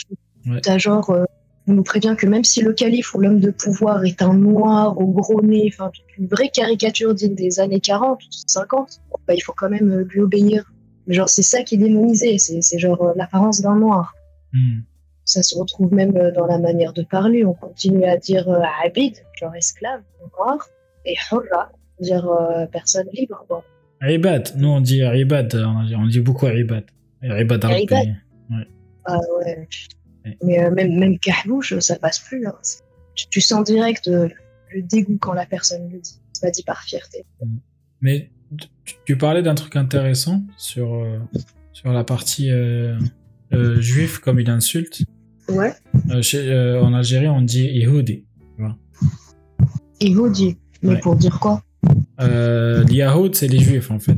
[0.47, 0.59] Ouais.
[0.61, 1.23] T'as genre, euh,
[1.69, 4.97] on nous prévient que même si le calife ou l'homme de pouvoir est un noir
[4.97, 9.41] au gros nez, enfin, une vraie caricature digne des années 40 ou 50, bah, il
[9.41, 10.71] faut quand même euh, lui obéir.
[11.07, 14.13] Genre, c'est ça qui est démonisé, c'est genre euh, l'apparence d'un noir.
[14.53, 14.79] Hmm.
[15.29, 17.45] Ça se retrouve même euh, dans la manière de parler.
[17.45, 20.01] On continue à dire euh, abid, genre esclave,
[20.35, 20.67] noir,
[21.05, 23.45] et hurra, dire euh, personne libre.
[23.47, 23.63] Quoi.
[24.55, 26.47] Nous on dit Ibad, on dit, beaucoup.
[26.47, 26.85] Ibad
[27.21, 28.15] al Ibad.
[29.05, 29.67] Ah ouais.
[30.25, 30.37] Ouais.
[30.43, 32.45] Mais euh, même, même Kahlouche, ça passe plus.
[32.47, 32.53] hein.
[33.15, 34.27] Tu, tu sens direct euh,
[34.73, 36.19] le dégoût quand la personne le dit.
[36.33, 37.25] C'est pas dit par fierté.
[38.01, 38.31] Mais
[38.85, 41.19] tu, tu parlais d'un truc intéressant sur, euh,
[41.73, 42.97] sur la partie euh,
[43.79, 45.03] juif comme une insulte.
[45.49, 45.73] Ouais.
[46.21, 48.25] Chez- en Algérie, on dit Yehudi.
[49.99, 50.57] Dit.
[50.81, 50.99] Mais Ouais.
[51.01, 51.61] pour dire quoi?
[52.21, 54.17] Euh, L'Yahoud, c'est les juifs en fait.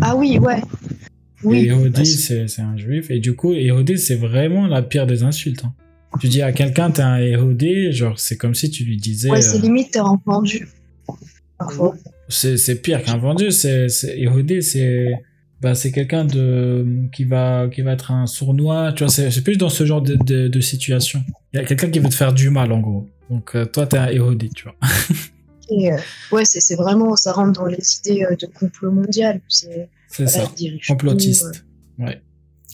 [0.00, 0.60] Ah oui, ouais.
[1.44, 1.70] Oui.
[2.04, 3.10] C'est un juif.
[3.10, 5.64] Et du coup, Yehudi, c'est vraiment la pire des insultes.
[5.64, 5.72] hein.
[6.20, 9.30] Tu dis à quelqu'un, t'es un Yehudi, genre, c'est comme si tu lui disais.
[9.30, 10.66] ouais, c'est euh, limite, t'es entendu.
[11.58, 11.94] Parfois.
[12.28, 13.50] c'est pire qu'un vendu.
[13.50, 15.10] C'est c'est-
[15.62, 18.92] bah, c'est quelqu'un de qui va qui va être un sournois.
[18.94, 21.22] Tu vois, c'est plus dans ce genre de, de, de situation.
[21.52, 23.08] Il y a quelqu'un qui veut te faire du mal en gros.
[23.30, 24.76] Donc euh, toi, t'es un Yehudi, tu vois.
[25.70, 25.96] Et, euh,
[26.30, 29.40] ouais, c'est c'est vraiment, ça rentre dans les idées euh, de complot mondial.
[29.48, 30.46] C'est C'est ça.
[30.46, 31.64] tout, euh, Complotiste.
[31.98, 32.22] Ouais.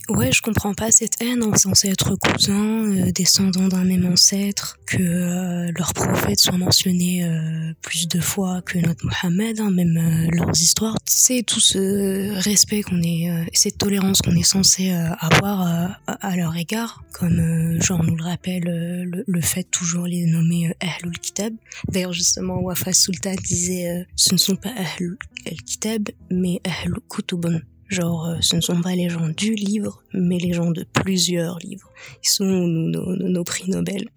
[0.09, 1.43] Ouais, je comprends pas cette haine.
[1.45, 6.59] On est censé être cousins, euh, descendants d'un même ancêtre, que euh, leurs prophètes soient
[6.59, 10.97] mentionnés euh, plus de fois que notre Mohammed, hein, même euh, leurs histoires.
[11.07, 16.37] C'est tout ce respect qu'on est, euh, cette tolérance qu'on est censé euh, avoir à,
[16.37, 21.55] leur égard, comme genre nous le rappelle le, le fait toujours les nommer Ahlul Kitab.
[21.89, 25.17] D'ailleurs, justement, Wafa Sultan disait ce ne sont pas Ahlul
[25.65, 27.61] Kitab, mais Ahlul Kutubun.
[27.93, 31.59] Genre, euh, ce ne sont pas les gens du livre, mais les gens de plusieurs
[31.59, 31.91] livres.
[32.25, 34.09] Ils sont nos, prix Nobel.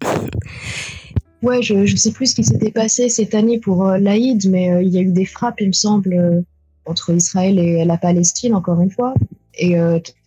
[1.42, 4.72] Ouais, je, je sais plus ce qui s'était passé cette année pour euh, l'Aïd, mais
[4.72, 6.44] euh, il y a eu des frappes, il me semble,
[6.86, 9.14] entre Israël et la Palestine, encore une fois.
[9.58, 9.76] Et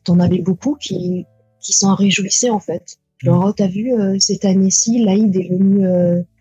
[0.03, 1.25] t'en avais beaucoup qui,
[1.59, 2.99] qui s'en réjouissaient, en fait.
[3.17, 5.83] Genre, oh, t'as vu, cette année-ci, l'Aïd est venu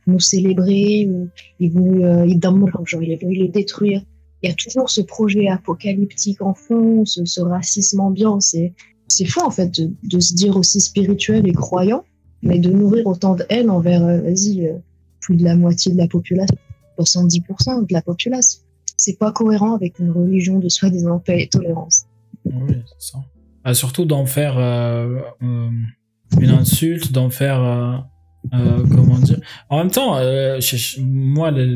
[0.09, 1.28] nous célébrer, ou
[1.61, 4.02] il euh, il genre, il est venu les détruire.
[4.43, 8.41] Il y a toujours ce projet apocalyptique en fond, ce, racisme ambiant.
[8.41, 8.72] C'est,
[9.09, 12.05] c'est fou, en fait, de, se dire aussi spirituel et croyant
[12.43, 14.78] mais de nourrir autant de haine envers, euh, vas-y, euh,
[15.20, 16.57] plus de la moitié de la population,
[16.99, 18.61] 70% de la population.
[18.97, 22.07] C'est pas cohérent avec une religion de soi-disant paix et tolérance.
[22.45, 23.18] Oui, c'est ça.
[23.64, 28.07] Ah, surtout d'en faire euh, une insulte, d'en faire.
[28.55, 29.41] Euh, comment dire?
[29.68, 31.66] En même temps, euh, je- moi, les,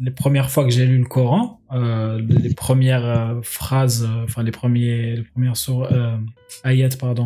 [0.00, 5.16] les premières fois que j'ai lu le Coran, euh, les premières phrases, enfin les premiers,
[5.16, 6.16] les premières euh,
[6.64, 7.24] ayats, pardon,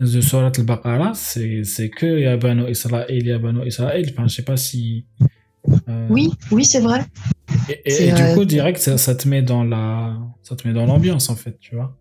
[0.00, 4.06] de Surat al-Baqarah, c'est c'est que Ya Banu Israël, Ya Banu Israël.
[4.12, 5.06] Enfin, je sais pas si.
[6.10, 7.00] Oui, oui, c'est vrai.
[7.68, 10.66] Et, et- c'est, et du coup, direct, ça, ça te met dans la, ça te
[10.66, 11.96] met dans l'ambiance en fait, tu vois.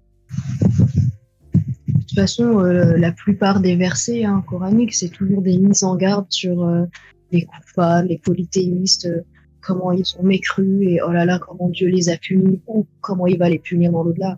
[2.12, 6.26] Toute façon, euh, la plupart des versets hein, coraniques, c'est toujours des mises en garde
[6.28, 6.84] sur euh,
[7.32, 9.22] les coupables, les polythéistes, euh,
[9.62, 13.28] comment ils ont mécru et oh là là, comment Dieu les a punis ou comment
[13.28, 14.38] il va les punir dans l'au-delà.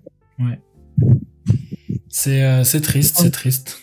[2.10, 3.82] C'est euh, triste, c'est triste.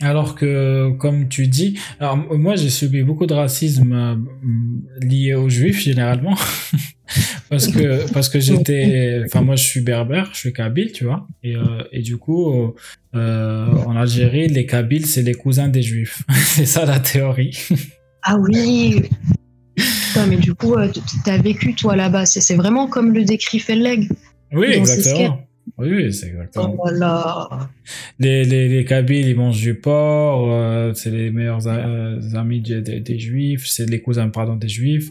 [0.00, 4.16] Alors que, comme tu dis, alors moi j'ai subi beaucoup de racisme euh,
[5.00, 6.34] lié aux juifs généralement,
[7.50, 11.26] parce que parce que j'étais, enfin moi je suis berbère, je suis kabyle, tu vois,
[11.42, 12.74] et euh, et du coup
[13.14, 17.56] euh, en Algérie les kabyles c'est les cousins des juifs, c'est ça la théorie.
[18.22, 19.02] Ah oui
[19.76, 22.24] Putain, mais du coup, euh, t- t'as vécu toi là-bas.
[22.26, 24.08] C'est vraiment comme le décrit Felleg.
[24.52, 25.40] Oui, exactement.
[25.78, 26.84] Oui, oui, c'est Oh exactement.
[26.92, 27.48] là.
[28.18, 32.80] Les, les, les Kabyles, ils mangent du porc, euh, c'est les meilleurs euh, amis des,
[32.80, 35.10] des, des Juifs, c'est les cousins, pardon, des Juifs.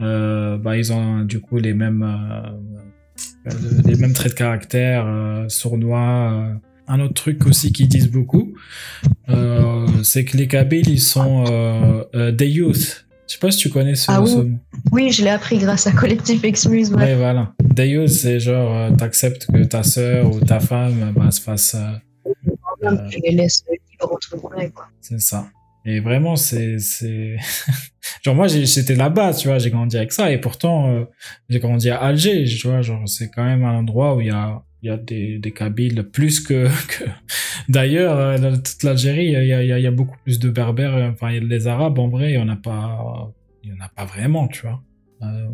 [0.00, 2.04] Euh, bah, ils ont du coup les mêmes,
[3.86, 6.54] les mêmes traits de caractère, sournois.
[6.88, 8.54] Un autre truc aussi qu'ils disent beaucoup,
[10.02, 11.44] c'est que les Kabyles, ils sont
[12.14, 13.06] des youth.
[13.30, 14.28] Je sais pas si tu connais ce, Ah oui.
[14.28, 14.58] ce mot.
[14.90, 16.90] Oui, je l'ai appris grâce à Collectif Excuse.
[16.92, 16.96] Ouais.
[17.04, 17.52] Ouais, voilà.
[17.62, 21.76] Deus, c'est genre, euh, t'acceptes que ta sœur ou ta femme bah, se fasse.
[21.76, 22.32] euh,
[22.82, 24.86] euh, Tu les laisses libres entre guillemets, quoi.
[25.00, 25.46] c'est ça.
[25.84, 26.80] Et vraiment, c'est.
[26.80, 27.36] c'est...
[28.24, 30.32] genre, moi, j'étais là-bas, tu vois, j'ai grandi avec ça.
[30.32, 31.04] Et pourtant, euh,
[31.48, 34.30] j'ai grandi à Alger, tu vois, genre, c'est quand même un endroit où il y
[34.30, 36.66] a, il y a des, des Kabyles plus que.
[36.88, 37.04] que...
[37.68, 40.50] D'ailleurs, euh, dans toute l'Algérie, il y a, il y, a, y beaucoup plus de
[40.50, 40.96] Berbères.
[40.96, 43.32] euh, Enfin, y les Arabes, en vrai, il n'y en a pas.
[43.62, 44.82] Il y en a pas vraiment, tu vois.
[45.22, 45.48] Euh,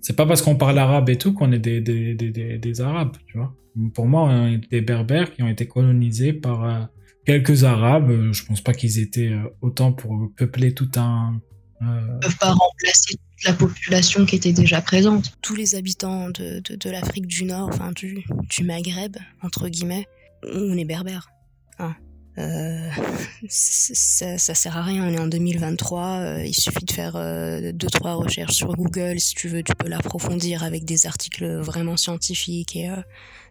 [0.00, 3.16] c'est pas parce qu'on parle arabe et tout qu'on est des, des, des, des, arabes,
[3.26, 3.54] tu vois.
[3.94, 6.80] Pour moi, on est des berbères qui ont été colonisés par euh,
[7.24, 8.32] quelques arabes.
[8.32, 11.40] Je pense pas qu'ils étaient euh, autant pour peupler tout un.
[11.80, 15.32] Ils peuvent pas remplacer la population qui était déjà présente.
[15.42, 18.24] Tous les habitants de, l'Afrique du Nord, enfin du,
[18.62, 20.06] Maghreb, entre guillemets,
[20.42, 21.30] on est berbères.
[21.78, 21.94] Hein.
[22.38, 22.90] Euh,
[23.48, 27.88] ça, sert à rien, on est en 2023, euh, il suffit de faire euh, deux
[27.88, 32.76] trois recherches sur Google, si tu veux, tu peux l'approfondir avec des articles vraiment scientifiques
[32.76, 32.90] et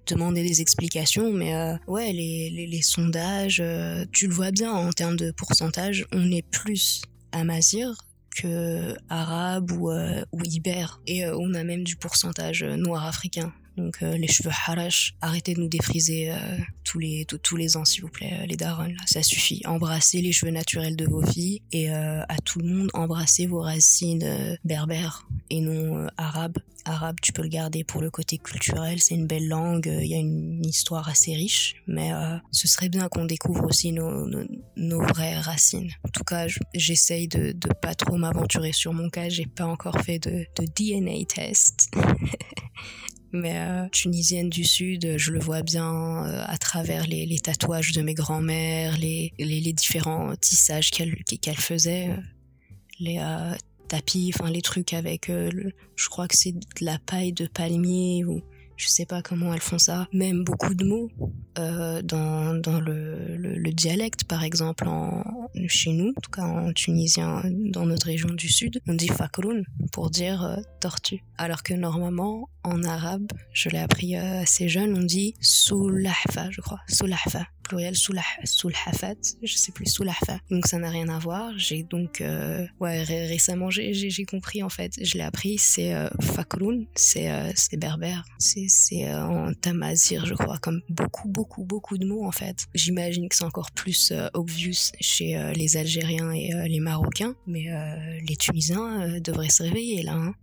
[0.05, 1.53] demander des explications, mais
[1.87, 3.63] ouais, les, les, les sondages,
[4.11, 7.01] tu le vois bien en termes de pourcentage, on est plus
[7.31, 7.95] amazir
[8.33, 13.53] que arabe ou, ou ibère, et on a même du pourcentage noir africain.
[13.77, 16.35] Donc euh, les cheveux harash, arrêtez de nous défriser euh,
[16.83, 19.61] tous les tous les ans s'il vous plaît, euh, les darons ça suffit.
[19.65, 24.57] Embrassez les cheveux naturels de vos filles et à tout le monde embrassez vos racines
[24.63, 26.57] berbères et non arabes.
[26.85, 30.15] Arabe, tu peux le garder pour le côté culturel, c'est une belle langue, il y
[30.15, 32.11] a une histoire assez riche, mais
[32.51, 34.27] ce serait bien qu'on découvre aussi nos,
[34.75, 35.89] nos, vraies racines.
[36.03, 40.01] En tout cas, j'essaye de, de pas trop m'aventurer sur mon cas, j'ai pas encore
[40.01, 41.89] fait de, de DNA test.
[43.33, 48.01] mais euh, tunisienne du sud, je le vois bien euh, à travers les, tatouages de
[48.01, 52.15] mes grands-mères, les, les, différents tissages qu'elle qu'elle faisait, euh,
[52.99, 53.19] les
[53.87, 58.41] tapis, enfin les trucs avec, je crois que c'est de la paille de palmier ou
[58.77, 60.07] je sais pas comment elles font ça.
[60.13, 61.09] Même beaucoup de mots
[61.57, 65.23] euh, dans, dans le, le, dialecte, par exemple, en,
[65.67, 69.63] chez nous, en tout cas en tunisien, dans notre région du sud, on dit fakroun
[69.91, 71.23] pour dire euh, tortue.
[71.37, 76.61] Alors que normalement, en arabe, je l'ai appris euh, assez jeune, on dit soulahfa, je
[76.61, 80.37] crois, soulahfa pluriel soulhafat, je sais plus soulahfa.
[80.51, 81.57] Donc ça n'a rien à voir.
[81.57, 82.21] J'ai donc
[82.79, 88.23] ouais récemment j'ai compris en fait, je l'ai appris, c'est euh, fakroun, c'est c'est berbère,
[88.37, 92.65] c'est c'est en tamazir je crois, comme beaucoup beaucoup beaucoup de mots en fait.
[92.73, 97.67] J'imagine que c'est encore plus obvious chez les Algériens et les Marocains, mais
[98.27, 100.13] les Tunisiens devraient se réveiller là.
[100.13, 100.33] Hein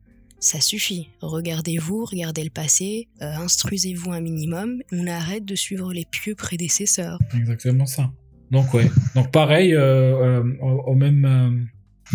[0.40, 1.10] ça suffit.
[1.20, 4.80] Regardez-vous, regardez le passé, euh, instruisez-vous un minimum.
[4.90, 7.18] On arrête de suivre les pieux prédécesseurs.
[7.36, 8.10] Exactement ça.
[8.50, 8.90] Donc ouais.
[9.14, 11.68] Donc pareil, euh, euh, au, même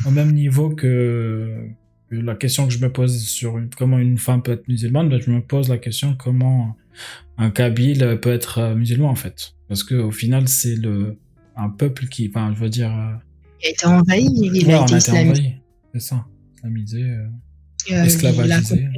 [0.05, 1.69] au même niveau que,
[2.11, 5.31] la question que je me pose sur comment une femme peut être musulmane, ben, je
[5.31, 6.75] me pose la question comment
[7.37, 9.53] un Kabyle peut être musulman en fait.
[9.67, 11.17] Parce que au final c'est le
[11.55, 12.91] un peuple qui, enfin je veux dire.
[13.61, 15.55] il a été envahi, il a été islamisé.
[15.93, 16.25] C'est ça,
[16.55, 17.15] islamisé.
[17.87, 18.89] Esclavagisé.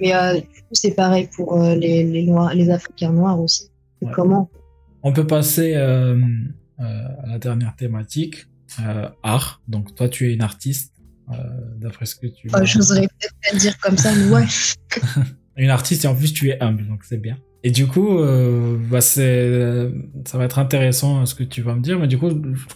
[0.00, 3.70] Mais euh, du coup, c'est pareil pour euh, les, les, noirs, les Africains noirs aussi.
[4.12, 4.50] Comment?
[5.02, 6.18] On peut passer euh,
[6.78, 8.46] à la dernière thématique,
[9.22, 9.62] art.
[9.68, 10.94] Donc toi, tu es une artiste,
[11.76, 12.48] d'après ce que tu.
[12.52, 14.46] Oh, J'oserais peut-être pas dire comme ça, mais ouais.
[15.56, 17.36] une artiste et en plus tu es humble, donc c'est bien.
[17.62, 19.90] Et du coup, euh, bah c'est,
[20.24, 21.98] ça va être intéressant ce que tu vas me dire.
[21.98, 22.30] Mais du coup,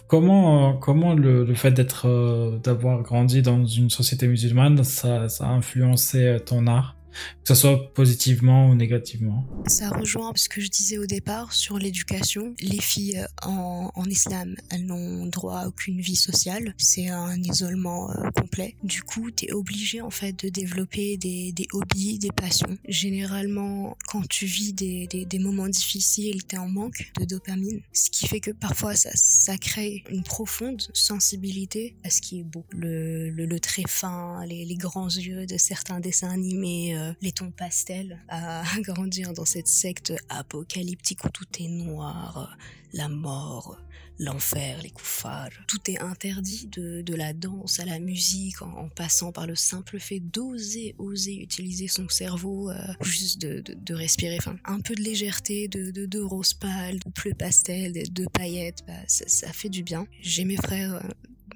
[0.07, 5.45] comment, comment le, le fait d'être, euh, d'avoir grandi dans une société musulmane, ça, ça
[5.45, 6.95] a influencé ton art?
[7.43, 9.45] Que ce soit positivement ou négativement.
[9.67, 12.55] Ça rejoint ce que je disais au départ sur l'éducation.
[12.59, 16.73] Les filles euh, en, islam, elles n'ont droit à aucune vie sociale.
[16.77, 18.75] C'est un isolement euh, complet.
[18.83, 22.77] Du coup, tu es obligé en fait de développer des, hobbies, des passions.
[22.87, 27.81] Généralement, quand tu vis des, moments difficiles, tu es en manque de dopamine.
[27.93, 32.65] Ce qui fait que parfois, ça, crée une profonde sensibilité à ce qui est beau.
[32.71, 36.97] Le, le, très fin, les, les, grands yeux de certains dessins animés.
[36.97, 42.37] Euh, euh, les tons pastels à grandir dans cette secte apocalyptique où tout est noir,
[42.37, 43.77] euh, la mort,
[44.19, 45.49] l'enfer, les koufars.
[45.67, 50.19] Tout est interdit de, la danse à la musique en, passant par le simple fait
[50.19, 54.37] d'oser, oser utiliser son cerveau, euh, juste de, respirer.
[54.39, 59.25] Enfin, un peu de légèreté, de, rose pâle, de bleu pastel, de, paillettes, bah, ça,
[59.27, 60.07] ça, fait du bien.
[60.21, 61.01] J'ai mes frères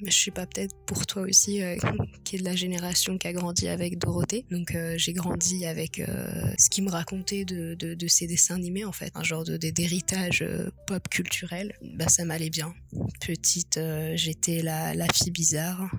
[0.06, 1.76] je sais pas, peut-être pour toi aussi, euh,
[2.24, 4.46] qui est de la génération qui a grandi avec Dorothée.
[4.52, 8.86] Donc euh, j'ai grandi avec euh, ce qui me racontait de, de, ces dessins animés,
[8.86, 10.46] en fait, un genre de d'héritage
[10.88, 11.74] pop culturel.
[11.96, 12.74] Bah ça m'allait bien.
[13.20, 13.80] Petite,
[14.16, 15.92] j'étais la, fille bizarre,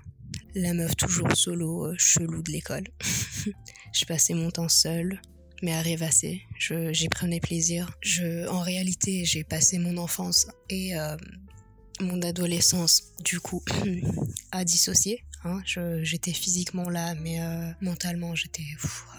[0.54, 2.84] la meuf toujours solo, chelou de l'école.
[3.92, 5.20] je passais mon temps seule
[5.62, 6.40] mais à rêvasser.
[6.58, 7.90] J'y prenais plaisir.
[8.48, 10.94] En réalité, j'ai passé mon enfance et
[12.00, 13.62] mon adolescence, du coup,
[14.52, 15.24] a dissocié.
[15.44, 15.62] Hein.
[16.02, 18.66] J'étais physiquement là, mais euh, mentalement, j'étais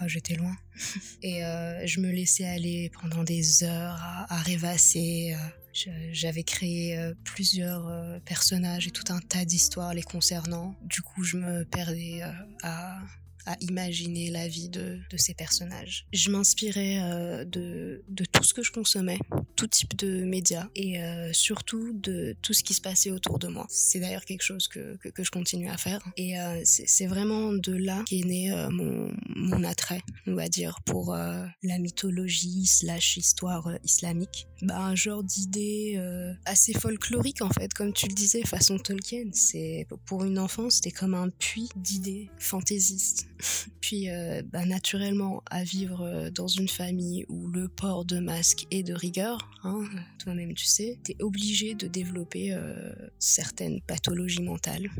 [0.00, 0.56] ah, j'étais loin.
[1.22, 3.96] Et euh, je me laissais aller pendant des heures
[4.28, 5.34] à, rêvasser.
[5.34, 5.88] Euh.
[6.12, 10.74] J'avais créé plusieurs personnages et tout un tas d'histoires les concernant.
[10.82, 12.20] Du coup, je me perdais
[12.62, 12.98] à,
[13.46, 16.06] à imaginer la vie de, de ces personnages.
[16.12, 19.18] Je m'inspirais euh, de, de tout ce que je consommais,
[19.56, 23.48] tout type de médias et euh, surtout de tout ce qui se passait autour de
[23.48, 23.66] moi.
[23.68, 27.72] C'est d'ailleurs quelque chose que, que, je continue à faire et euh, c'est vraiment de
[27.72, 34.48] là qu'est né mon, mon attrait, on va dire, pour la mythologie slash histoire islamique.
[34.62, 36.00] Bah, un genre d'idée
[36.44, 39.30] assez folklorique en fait, comme tu le disais, façon Tolkien.
[40.06, 43.26] Pour une enfant, c'était comme un puits d'idées fantaisistes.
[43.80, 48.82] Puis, euh, bah, naturellement, à vivre dans une famille où le port de masque est
[48.82, 49.82] de rigueur, hein,
[50.18, 54.90] toi-même tu sais, t'es obligé de développer euh, certaines pathologies mentales.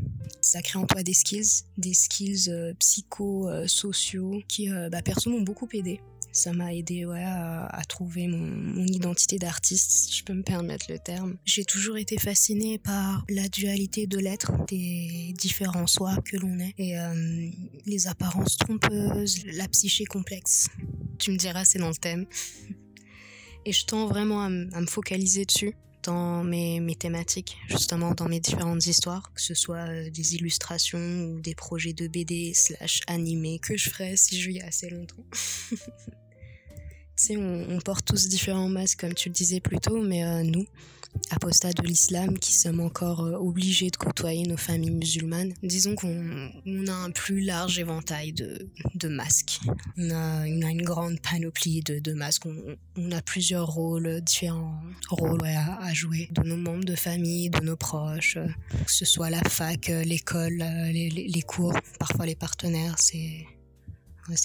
[0.41, 5.67] Ça crée en toi des skills, des skills euh, psycho-sociaux qui, bah, perso, m'ont beaucoup
[5.73, 6.01] aidé
[6.33, 10.97] ça m'a aidé ouais, à, trouver mon, identité d'artiste, si je peux me permettre le
[10.97, 11.37] terme.
[11.45, 16.73] J'ai toujours été fascinée par la dualité de l'être, des différents soi que l'on est,
[16.77, 17.49] et euh,
[17.85, 20.69] les apparences trompeuses, la psyché complexe.
[21.19, 22.25] Tu me diras, c'est dans le thème.
[23.65, 28.41] Et je tends vraiment à, me focaliser dessus dans mes, mes, thématiques, justement dans mes
[28.41, 33.59] différentes histoires, que ce soit euh, des illustrations ou des projets de BD slash animés
[33.59, 35.23] que je ferai si je vis assez longtemps.
[37.31, 40.65] on, porte tous différents masques, comme tu le disais plus tôt, mais euh, nous,
[41.31, 46.51] apostats de l'islam, qui sommes encore euh, obligés de côtoyer nos familles musulmanes, disons qu'on
[46.65, 49.59] on a un plus large éventail de, masques.
[49.97, 52.45] On a, une grande panoplie de, masques.
[52.45, 57.75] On, a plusieurs rôles, différents rôles à, jouer, de nos membres de famille, de nos
[57.75, 58.47] proches, euh,
[58.85, 63.45] que ce soit la fac, l'école, les, cours, parfois les partenaires, c'est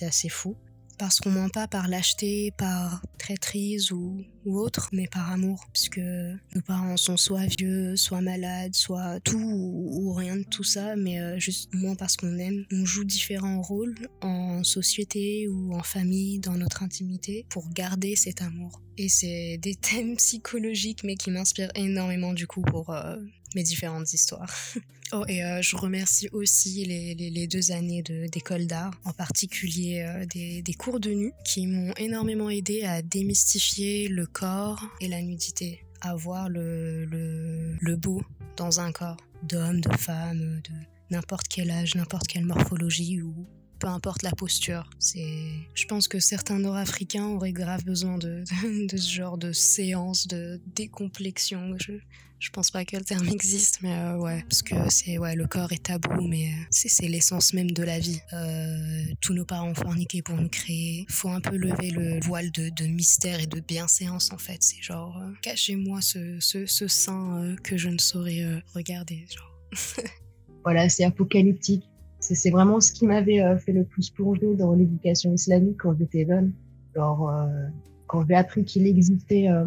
[0.05, 0.57] assez fou
[0.99, 5.99] parce qu'on ment pas par lâcheté, par traîtrise ou, ou autre, mais par amour, puisque
[5.99, 11.21] nos parents sont soit vieux, soit malades, soit tout ou, rien de tout ça, mais
[11.21, 12.65] euh, juste moins parce qu'on aime.
[12.73, 18.43] On joue différents rôles en société ou en famille, dans notre intimité, pour garder cet
[18.43, 18.83] amour.
[18.97, 23.17] Et c'est des thèmes psychologiques, mais qui m'inspirent énormément du coup pour euh,
[23.55, 24.53] mes différentes histoires.
[25.13, 30.27] oh, et euh, je remercie aussi les, les, deux années d'école d'art, en particulier euh,
[30.27, 35.23] des, des, cours de nu, qui m'ont énormément aidé à démystifier le corps et la
[35.23, 38.23] nudité, à voir le, le, le beau
[38.57, 40.75] dans un corps, d'homme, de femme, de
[41.11, 43.47] n'importe quel âge, n'importe quelle morphologie ou
[43.79, 44.89] peu importe la posture.
[45.01, 48.45] Je pense que certains Nord-Africains auraient grave besoin de,
[48.89, 51.77] de, ce genre de séance de décomplexion.
[51.79, 51.93] Je,
[52.39, 55.47] je pense pas que le terme existe, mais euh, ouais, parce que c'est ouais, le
[55.47, 58.21] corps est tabou, mais c'est, c'est l'essence même de la vie.
[58.33, 61.05] Euh, tous nos parents ont forniqué pour nous créer.
[61.09, 64.63] Faut un peu lever le voile de, de mystère et de bienséance en fait.
[64.63, 69.27] C'est genre euh, cachez-moi ce, ce, ce sein euh, que je ne saurais euh, regarder.
[69.29, 70.05] Genre.
[70.65, 71.88] voilà, c'est apocalyptique.
[72.35, 76.27] C'est vraiment ce qui m'avait euh, fait le plus plonger dans l'éducation islamique quand j'étais
[76.27, 76.53] jeune.
[76.97, 77.69] Euh,
[78.07, 79.67] quand j'ai appris qu'il existait euh,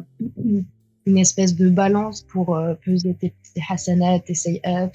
[1.06, 4.92] une espèce de balance pour peser tes, tes hasanat, tes sayyat,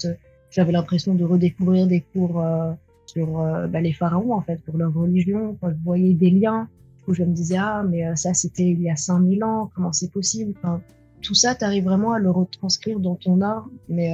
[0.51, 2.43] j'avais l'impression de redécouvrir des cours
[3.05, 3.27] sur
[3.69, 5.57] bah, les pharaons, en fait, pour leur religion.
[5.59, 6.69] Quand je voyais des liens,
[7.07, 10.11] où je me disais, ah, mais ça, c'était il y a 5000 ans, comment c'est
[10.11, 10.53] possible?
[11.21, 14.13] Tout ça, tu arrives vraiment à le retranscrire dans ton art, mais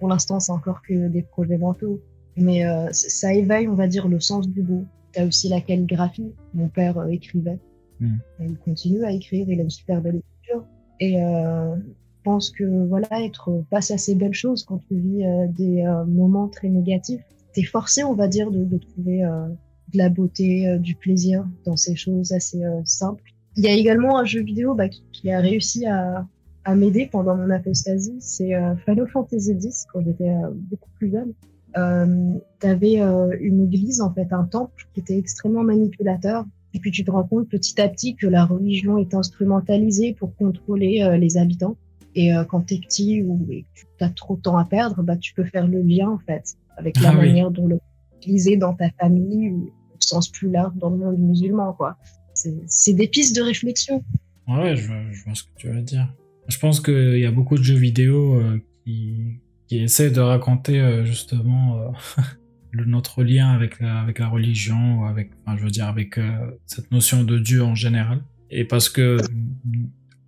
[0.00, 2.00] pour l'instant, c'est encore que des projets mentaux
[2.36, 4.84] mais euh, ça éveille, on va dire, le sens du beau.
[5.12, 6.32] Tu as aussi la calligraphie.
[6.54, 7.58] Mon père euh, écrivait.
[8.02, 8.16] Mm.
[8.40, 10.64] il continue à écrire, il a une super belle écriture.
[11.00, 15.24] Et euh, je pense que voilà, être face à ces belles choses quand tu vis
[15.24, 17.22] euh, des euh, moments très négatifs,
[17.54, 21.76] tu es forcé, on va dire, de, de trouver de la beauté, du plaisir dans
[21.76, 23.22] ces choses assez simples.
[23.56, 26.26] Il y a également un jeu vidéo bah, qui, qui, a réussi à,
[26.64, 28.52] à m'aider pendant mon apostasie, c'est
[28.86, 30.32] Final Fantasy X quand j'étais
[30.70, 31.34] beaucoup plus jeune
[31.76, 36.44] euh, tu avais euh, une église, en fait, un temple qui était extrêmement manipulateur.
[36.74, 40.34] Et puis tu te rends compte petit à petit que la religion est instrumentalisée pour
[40.36, 41.76] contrôler euh, les habitants.
[42.14, 45.02] Et euh, quand tu es petit ou que tu as trop de temps à perdre,
[45.02, 47.54] bah, tu peux faire le lien, en fait, avec la ah, manière oui.
[47.54, 47.78] dont le
[48.18, 51.96] utilisé dans ta famille ou au sens plus large dans le monde musulman, quoi.
[52.34, 54.04] C'est des pistes de réflexion.
[54.46, 56.14] Ouais, je vois, je vois ce que tu veux dire.
[56.46, 58.40] Je pense qu'il y a beaucoup de jeux vidéo
[58.84, 59.40] qui,
[59.72, 62.22] qui essaie de raconter euh, justement euh,
[62.84, 67.62] notre lien avec la, religion, avec, je veux dire, avec euh, cette notion de Dieu
[67.62, 68.22] en général.
[68.50, 69.16] Et parce que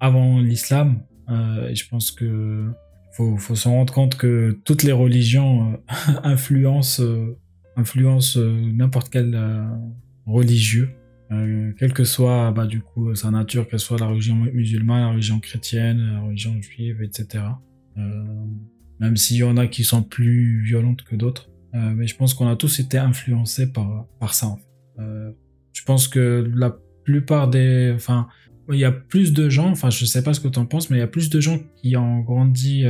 [0.01, 2.71] avant l'islam, je pense que
[3.13, 5.79] faut, se rendre compte que toutes les religions
[6.25, 7.03] influencent,
[7.77, 9.39] n'importe quel
[10.25, 10.89] religieux.
[11.33, 15.09] Euh, quelle que soit bah, du coup sa nature, qu'elle soit la religion musulmane, la
[15.09, 17.45] religion chrétienne, la religion juive, etc.
[19.05, 21.51] même s'il y en a qui sont plus violentes que d'autres.
[21.73, 24.47] mais je pense qu'on a tous été influencés par, par ça.
[24.47, 25.03] En fait.
[25.73, 27.93] je pense que la plupart des...
[27.95, 28.29] Enfin,
[28.71, 30.89] il y a plus de gens, enfin je sais pas ce que tu en penses,
[30.89, 32.85] mais il y a plus de gens qui ont grandi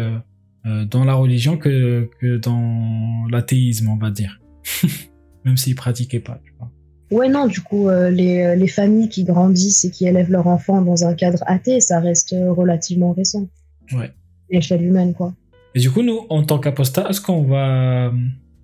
[0.65, 4.41] dans la religion que, que dans l'athéisme, on va dire.
[5.45, 6.71] Même s'ils pratiquaient pas, tu vois.
[7.11, 10.81] Ouais, non, du coup, euh, les, les, familles qui grandissent et qui élèvent leurs enfants
[10.83, 13.47] dans un cadre athée, ça reste relativement récent.
[13.93, 14.11] Ouais.
[14.51, 15.35] L'échelle humaine, quoi.
[15.75, 18.13] Et du coup, nous, en tant qu'apostat, est-ce qu'on va.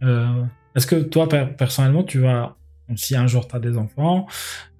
[0.03, 0.45] Euh,
[0.77, 2.57] est-ce que toi, personnellement, tu vas.
[2.97, 4.27] Si un jour tu as des enfants,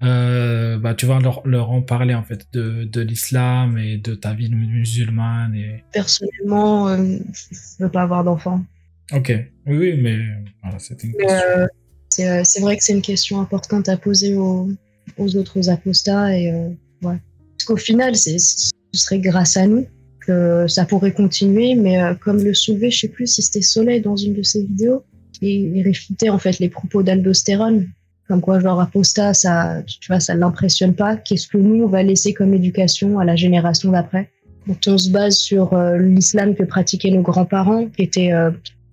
[0.03, 4.15] euh, bah, tu vas leur, leur en parler en fait de, de l'islam et de
[4.15, 5.55] ta vie musulmane.
[5.55, 5.85] Et...
[5.93, 7.19] Personnellement, euh,
[7.51, 8.65] je veux pas avoir d'enfants.
[9.13, 9.31] Ok,
[9.65, 10.17] oui, oui, mais
[10.61, 12.43] voilà, c'était une question.
[12.43, 14.69] C'est vrai que c'est une question importante à poser aux,
[15.17, 16.37] aux autres apostats.
[16.37, 17.17] Et, ouais.
[17.57, 18.37] Parce qu'au final, ce
[18.91, 19.87] serait grâce à nous
[20.67, 21.75] ça pourrait continuer.
[21.75, 24.63] Mais euh, comme le soulevait, je sais plus si c'était Soleil dans une de ses
[24.63, 25.03] vidéos,
[25.41, 27.87] il, réfutait en fait les propos d'aldostérone.
[28.27, 31.17] Comme quoi, genre apostat, ça, tu vois, ça l'impressionne pas.
[31.17, 34.29] Qu'est-ce que nous, on va laisser comme éducation à la génération d'après?
[34.67, 38.31] Quand on se base sur l'islam que pratiquaient nos grands-parents, qui était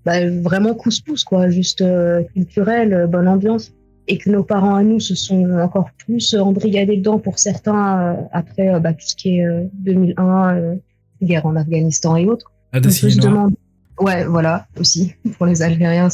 [0.09, 3.74] bah, vraiment couscous, quoi, juste euh, culturel, euh, bonne ambiance.
[4.06, 8.15] Et que nos parents à nous se sont encore plus embrigadés dedans pour certains euh,
[8.32, 10.78] après bah, tout ce qui est 2001,
[11.22, 12.52] guerre en Afghanistan et autres.
[12.72, 13.54] Ah, on se demande...
[14.00, 15.14] Ouais, voilà, aussi.
[15.36, 16.08] Pour les Algériens,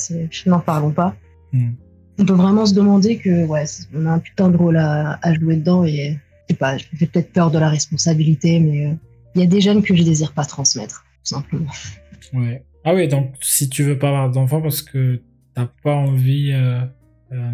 [0.47, 1.15] n'en parlons pas.
[1.53, 1.73] Hmm.
[2.19, 3.65] On peut vraiment se demander que, ouais,
[3.95, 6.19] on a un putain de rôle à, à jouer dedans et,
[6.49, 8.97] je sais pas, j'ai peut-être peur de la responsabilité, mais
[9.35, 11.71] il y a des jeunes que je désire pas transmettre, tout simplement.
[12.33, 12.65] Ouais.
[12.85, 15.23] Ah oui, donc si tu veux pas avoir d'enfants parce que
[15.55, 16.81] t'as pas envie euh,
[17.33, 17.51] euh,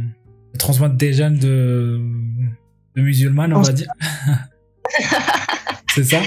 [0.52, 2.00] de transmettre des gènes de,
[2.96, 3.90] de musulmanes, on va dire.
[5.94, 6.18] c'est ça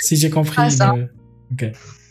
[0.00, 0.56] Si j'ai compris.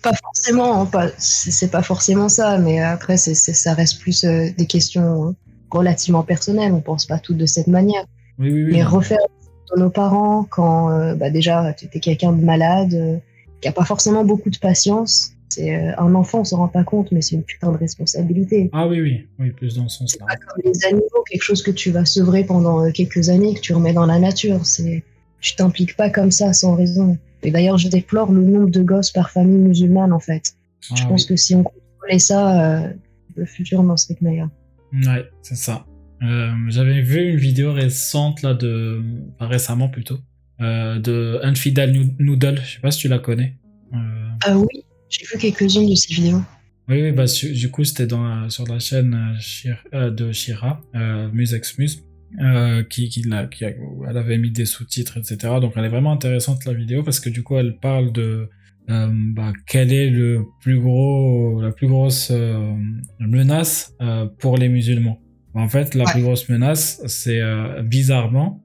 [0.01, 5.35] Pas forcément, hein, c'est pas forcément ça, mais après, ça reste plus euh, des questions
[5.69, 6.71] relativement personnelles.
[6.71, 8.05] On pense pas tout de cette manière.
[8.37, 8.71] Oui, oui, oui.
[8.71, 9.19] Mais refaire
[9.75, 13.21] nos parents quand bah, déjà tu étais quelqu'un de malade,
[13.61, 16.83] qui a pas forcément beaucoup de patience, c'est euh, un enfant, on se rend pas
[16.83, 18.69] compte, mais c'est une putain de responsabilité.
[18.71, 20.25] Ah oui, oui, oui, plus dans ce sens-là.
[20.29, 23.55] C'est pas comme les animaux, quelque chose que tu vas sevrer pendant euh, quelques années,
[23.55, 24.65] que tu remets dans la nature.
[24.65, 25.03] C'est,
[25.41, 27.17] tu t'impliques pas comme ça sans raison.
[27.43, 30.55] Et d'ailleurs, je déplore le nombre de gosses par famille musulmane, en fait.
[30.91, 32.87] Ah je pense que si on contrôlait ça, euh,
[33.35, 34.49] le futur n'en serait que meilleur.
[34.93, 35.85] Ouais, c'est ça.
[36.21, 39.01] j'avais vu une vidéo récente là de,
[39.35, 40.19] enfin, récemment plutôt,
[40.59, 42.59] de Infidel Noodle.
[42.63, 43.55] Je sais pas si tu la connais.
[44.45, 44.83] Ah oui.
[45.09, 46.41] J'ai vu quelques-unes de ces vidéos.
[46.87, 48.07] Oui, oui bah, du coup, c'était
[48.49, 52.03] sur la chaîne euh, euh, de Shira, euh, Musexmus,
[52.41, 55.55] euh, qui, qui, qui elle avait mis des sous-titres, etc.
[55.61, 58.49] Donc, elle est vraiment intéressante, la vidéo, parce que du coup, elle parle de
[58.89, 62.31] euh, bah, quelle est le plus gros, la plus grosse
[63.19, 63.95] menace
[64.39, 65.19] pour les musulmans.
[65.55, 67.41] En fait, la plus grosse menace, c'est
[67.83, 68.63] bizarrement,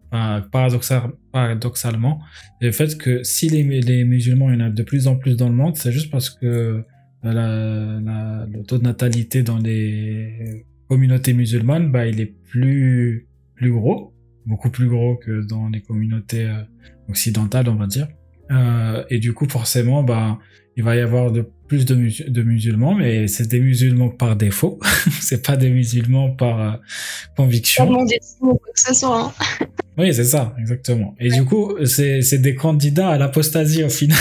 [0.52, 2.20] paradoxalement,
[2.60, 5.36] le fait que si les, les, musulmans, il y en a de plus en plus
[5.36, 6.84] dans le monde, c'est juste parce que
[7.22, 14.12] la, le taux de natalité dans les communautés musulmanes, bah, il est plus, plus gros,
[14.47, 16.62] beaucoup plus gros que dans les communautés euh,
[17.09, 18.09] occidentales, on va dire.
[18.51, 20.39] Euh, et du coup, forcément, bah,
[20.76, 21.94] il va y avoir de plus de,
[22.28, 24.78] de musulmans, mais c'est des musulmans par défaut.
[25.20, 26.76] c'est pas des musulmans par euh,
[27.36, 27.86] conviction.
[27.86, 29.35] Quoi que ce soit.
[29.60, 29.66] Hein.
[29.98, 31.14] oui, c'est ça, exactement.
[31.18, 34.18] Et du coup, c'est des candidats à l'apostasie au final.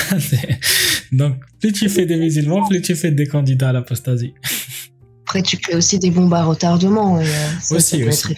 [1.11, 4.33] Donc, plus tu fais des musulmans, plus tu fais des candidats à l'apostasie.
[5.25, 7.19] Après, tu crées aussi des bombes à retardement.
[7.19, 8.35] Et, euh, aussi, aussi.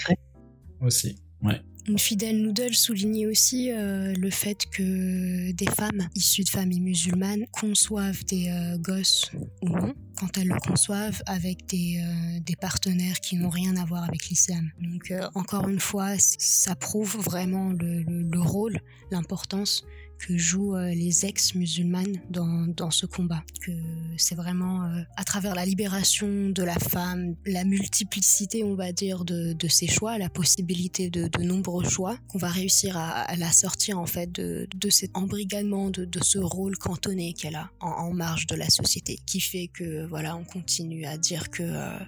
[1.87, 7.45] Une fidèle noodle soulignait aussi euh, le fait que des femmes issues de familles musulmanes
[7.51, 9.31] conçoivent des euh, gosses
[9.61, 13.85] ou non, quand elles le conçoivent avec des, euh, des partenaires qui n'ont rien à
[13.85, 14.71] voir avec l'islam.
[14.81, 18.79] Donc encore une fois, ça prouve vraiment le rôle,
[19.11, 19.85] l'importance
[20.19, 23.43] que jouent euh, les ex-musulmanes dans, dans, ce combat.
[23.61, 23.71] Que
[24.17, 29.25] c'est vraiment euh, à travers la libération de la femme, la multiplicité, on va dire,
[29.25, 33.51] de, de ses choix, la possibilité de, de nombreux choix, qu'on va réussir à, la
[33.51, 38.47] sortir en fait de, de cet embrigadement, de, ce rôle cantonné qu'elle a en, marge
[38.47, 41.99] de la société, qui fait que voilà, on continue à dire que euh,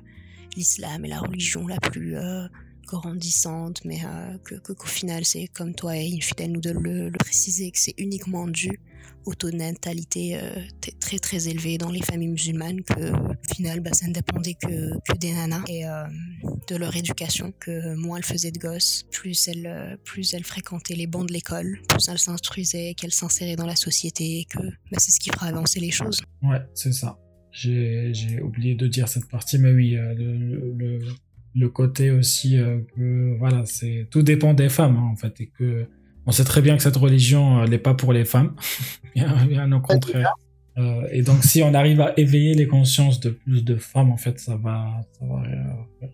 [0.55, 2.15] l'islam est la religion la plus
[2.87, 7.69] grandissante, mais euh, que qu'au final, c'est comme toi et Infidel nous de le, préciser,
[7.71, 8.79] que c'est uniquement dû
[9.25, 10.55] au taux de natalité euh,
[11.01, 14.97] très très élevé dans les familles musulmanes, que au final, bah, ça ne dépendait que,
[14.99, 16.05] que des nanas et euh,
[16.67, 21.07] de leur éducation, que moins elles faisaient de gosses, plus elles, plus elles fréquentaient les
[21.07, 25.19] bancs de l'école, plus elles s'instruisaient, qu'elles s'inséraient dans la société, que bah, c'est ce
[25.19, 26.21] qui fera avancer les choses.
[26.41, 27.19] Ouais, c'est ça.
[27.51, 30.99] j'ai oublié de dire cette partie, mais oui, le,
[31.57, 35.47] le, côté aussi euh, que voilà, c'est tout dépend des femmes hein, en fait, et
[35.57, 35.85] que
[36.25, 38.53] on sait très bien que cette religion n'est pas pour les femmes,
[39.15, 40.33] bien, au contraire.
[40.77, 44.17] Euh, et donc, si on arrive à éveiller les consciences de plus de femmes, en
[44.17, 45.41] fait, ça va, ça va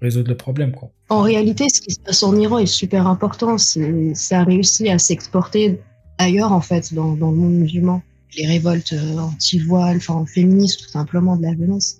[0.01, 0.71] résoudre le problème.
[0.71, 0.89] Quoi.
[1.09, 3.57] En réalité, ce qui se passe en Iran est super important.
[3.57, 5.79] Ça a réussi à s'exporter
[6.17, 8.01] ailleurs, en fait, dans, dans, le monde musulman.
[8.37, 11.97] Les révoltes euh, anti-voile, enfin, féministes, tout simplement, de la violence.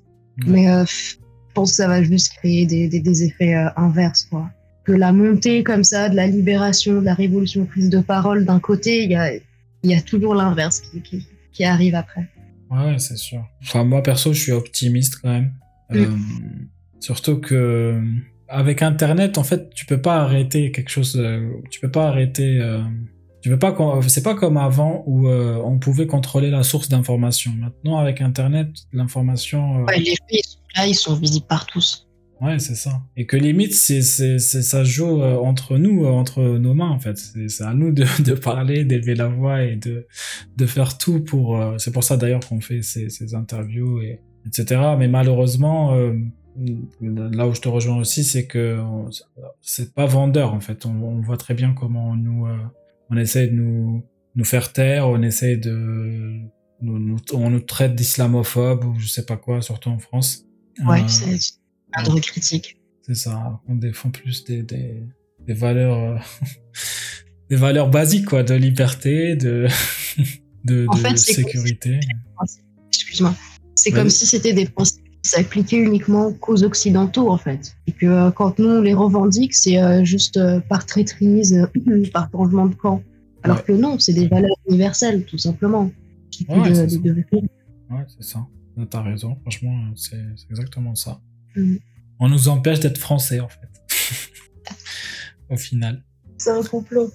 [0.47, 1.17] Mais euh, je
[1.53, 4.49] pense que ça va juste créer des, des, des effets euh, inverses, quoi.
[4.83, 8.59] Que la montée comme ça de la libération, de la révolution prise de parole d'un
[8.59, 9.31] côté, il y a,
[9.83, 12.27] y a toujours l'inverse qui, qui, qui arrive après.
[12.69, 13.45] Ouais, c'est sûr.
[13.61, 15.53] Enfin, moi, perso, je suis optimiste quand même.
[15.93, 16.07] Euh,
[16.99, 18.01] surtout que
[18.47, 21.15] avec Internet, en fait, tu peux pas arrêter quelque chose.
[21.17, 22.59] Euh, tu peux pas arrêter.
[22.59, 22.81] Euh,
[23.41, 23.75] tu peux pas.
[24.07, 27.51] C'est pas comme avant où on pouvait contrôler la source d'information.
[27.59, 29.83] Maintenant, avec Internet, l'information.
[29.83, 32.07] Ouais, les faits ils sont là, ils sont visibles par tous.
[32.43, 33.01] Ouais, c'est ça.
[33.15, 36.99] Et que limite, c'est, c'est, ça joue euh, entre nous, euh, entre nos mains, en
[36.99, 37.17] fait.
[37.17, 40.07] C'est, à nous de, de parler, d'élever la voix et de,
[40.57, 41.61] de faire tout pour.
[41.61, 44.81] Euh, c'est pour ça d'ailleurs qu'on fait ces, interviews et etc.
[44.99, 45.95] Mais malheureusement,
[46.99, 48.77] là où je te rejoins aussi, c'est que
[49.61, 50.85] c'est pas vendeur, en fait.
[50.85, 52.45] On, voit très bien comment on nous,
[53.09, 54.03] on essaie de nous,
[54.35, 56.41] nous faire taire, on essaie de,
[56.81, 60.45] on nous traite d'islamophobes ou je sais pas quoi, surtout en France.
[60.85, 61.37] Ouais, c'est
[62.03, 62.77] de critique.
[63.05, 65.03] C'est ça, on défend plus des, des,
[65.45, 66.17] des valeurs, euh,
[67.49, 69.67] des valeurs basiques, quoi, de liberté, de,
[70.65, 71.99] de, de sécurité.
[72.87, 73.35] Excuse-moi.
[73.75, 77.75] C'est comme si c'était des principes qui s'appliquaient uniquement qu'aux Occidentaux, en fait.
[77.87, 80.39] Et que euh, quand nous, on les revendique, c'est euh, juste
[80.69, 81.67] par traîtrise,
[82.13, 83.03] par changement de camp.
[83.43, 85.91] Alors que non, c'est des valeurs universelles, tout simplement.
[86.49, 86.97] Ouais, c'est
[87.93, 88.47] ouais, ça.
[88.89, 91.21] T'as raison, franchement, c'est exactement ça.
[91.55, 91.75] Mm.
[92.19, 93.69] On nous empêche d'être français, en fait.
[95.49, 96.03] Au final.
[96.37, 97.11] C'est un complot.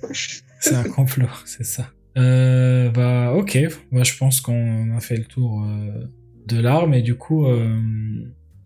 [0.61, 1.91] c'est un complot, c'est ça.
[2.17, 3.59] Euh, bah, ok.
[3.93, 6.07] Bah, je pense qu'on a fait le tour euh,
[6.47, 7.79] de l'art, mais du coup, euh,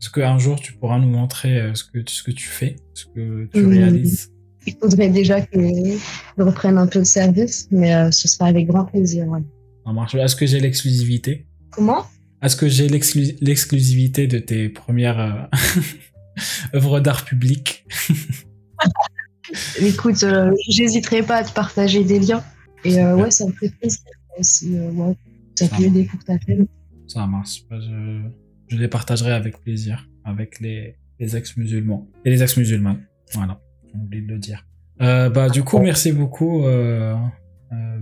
[0.01, 3.06] est-ce qu'un jour tu pourras nous montrer euh, ce que, ce que tu fais, ce
[3.06, 4.32] que tu réalises?
[4.66, 8.66] Il faudrait déjà que je reprenne un peu de service, mais euh, ce sera avec
[8.66, 9.27] grand plaisir.
[9.27, 9.43] Ouais.
[9.85, 10.14] Ça marche.
[10.14, 11.47] Est-ce que j'ai l'exclusivité?
[11.70, 12.05] Comment?
[12.43, 17.86] Est-ce que j'ai l'exclusivité de tes premières euh, œuvres d'art public?
[19.81, 22.43] Écoute, euh, j'hésiterai pas à te partager des liens.
[22.85, 24.01] Et euh, ouais, ça me fait plaisir
[24.40, 25.14] si ouais,
[25.55, 26.66] ça, peut aider pour ta chaîne.
[27.06, 27.64] Ça marche.
[27.70, 28.23] Bah, je,
[28.69, 33.02] je, les partagerai avec plaisir avec les, les ex-musulmans et les ex-musulmanes.
[33.35, 34.66] Voilà, j'ai oublié de le dire.
[35.01, 37.14] Euh, bah, du coup, merci beaucoup, euh,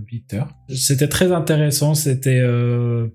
[0.09, 0.43] Peter.
[0.69, 1.93] C'était très intéressant.
[1.95, 3.07] C'était euh,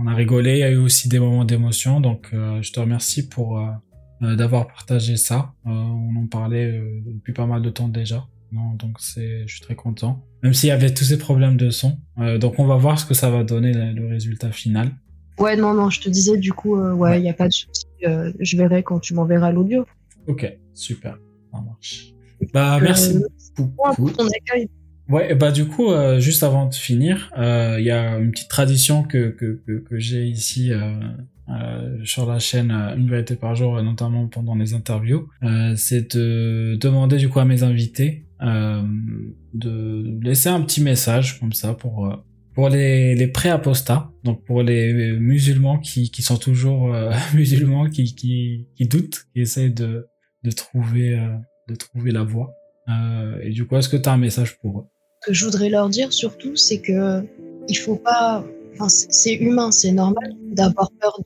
[0.00, 2.80] on a rigolé, il y a eu aussi des moments d'émotion, donc euh, je te
[2.80, 5.52] remercie pour euh, d'avoir partagé ça.
[5.64, 8.26] on en parlait depuis pas mal de temps déjà.
[8.52, 10.24] Non, donc c'est, je suis très content.
[10.42, 11.98] Même s'il y avait tous ces problèmes de son.
[12.38, 14.90] donc on va voir ce que ça va donner le, résultat final.
[15.38, 17.86] Ouais, non, non, je te disais du coup, ouais, il n'y a pas de souci.
[18.02, 19.86] je verrai quand tu m'enverras l'audio.
[20.26, 21.18] Ok, super,
[21.52, 22.12] ça marche.
[22.52, 23.18] Bah, merci
[23.56, 23.94] beaucoup.
[23.94, 24.68] Pour ton accueil.
[25.10, 28.48] Ouais, bah du coup, euh, juste avant de finir, euh, il y a une petite
[28.48, 30.92] tradition que, que, que, que j'ai ici euh,
[31.48, 35.28] euh sur la chaîne Une vérité par jour, notamment pendant les interviews,
[35.76, 41.74] c'est de demander du coup à mes invités de laisser un petit message comme ça
[41.74, 42.24] pour
[42.54, 46.94] pour les, les pré-apostats, donc pour les musulmans qui, qui sont toujours
[47.34, 50.08] musulmans, qui, qui, qui doutent, qui essayent de,
[50.44, 51.18] de, trouver,
[51.68, 52.52] de trouver la voie.
[53.42, 54.99] et du coup, est-ce que tu as un message pour eux?
[55.22, 57.22] Que je voudrais leur dire surtout, c'est que
[57.68, 58.44] il faut pas.
[58.74, 61.20] Enfin, c'est humain, c'est normal d'avoir peur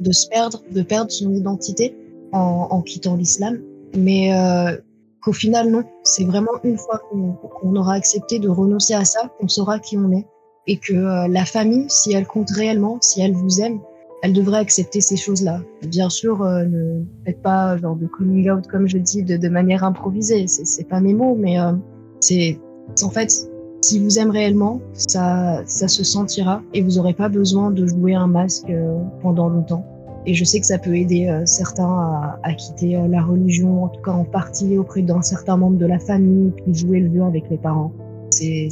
[0.00, 1.94] de, se perdre, de perdre son identité
[2.32, 3.60] en, en quittant l'islam,
[3.94, 4.76] mais euh,
[5.20, 5.84] qu'au final non.
[6.04, 10.10] C'est vraiment une fois qu'on aura accepté de renoncer à ça qu'on saura qui on
[10.12, 10.26] est
[10.66, 13.80] et que euh, la famille, si elle compte réellement, si elle vous aime,
[14.22, 15.60] elle devrait accepter ces choses-là.
[15.82, 19.48] Bien sûr, euh, ne faites pas genre de coming out comme je dis de, de
[19.48, 20.46] manière improvisée.
[20.48, 21.72] C'est pas mes mots, mais euh,
[22.20, 22.58] c'est
[23.02, 23.48] en fait,
[23.80, 28.14] si vous aimez réellement, ça, ça se sentira et vous n'aurez pas besoin de jouer
[28.14, 29.84] un masque euh, pendant longtemps.
[30.26, 33.84] Et je sais que ça peut aider euh, certains à, à quitter euh, la religion,
[33.84, 37.14] en tout cas en partie auprès d'un certain membre de la famille, puis jouer le
[37.14, 37.92] jeu avec les parents.
[38.30, 38.68] C'est,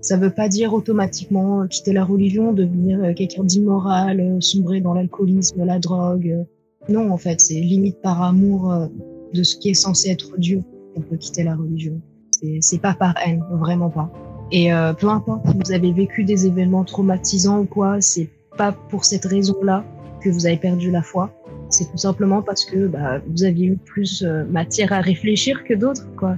[0.00, 5.78] ça veut pas dire automatiquement quitter la religion, devenir quelqu'un d'immoral, sombrer dans l'alcoolisme, la
[5.78, 6.44] drogue.
[6.88, 8.72] Non, en fait, c'est limite par amour
[9.34, 10.62] de ce qui est censé être Dieu
[10.94, 12.00] qu'on peut quitter la religion.
[12.60, 14.10] C'est pas par haine, vraiment pas.
[14.50, 18.72] Et euh, peu importe si vous avez vécu des événements traumatisants ou quoi, c'est pas
[18.72, 19.84] pour cette raison-là
[20.20, 21.30] que vous avez perdu la foi.
[21.68, 25.74] C'est tout simplement parce que bah, vous aviez eu plus euh, matière à réfléchir que
[25.74, 26.08] d'autres.
[26.16, 26.36] Quoi.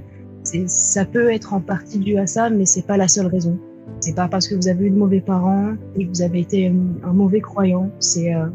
[0.65, 3.57] Ça peut être en partie dû à ça, mais c'est pas la seule raison.
[3.99, 6.67] C'est pas parce que vous avez eu de mauvais parents et que vous avez été
[6.67, 7.89] un, mauvais croyant.
[7.99, 8.47] C'est euh,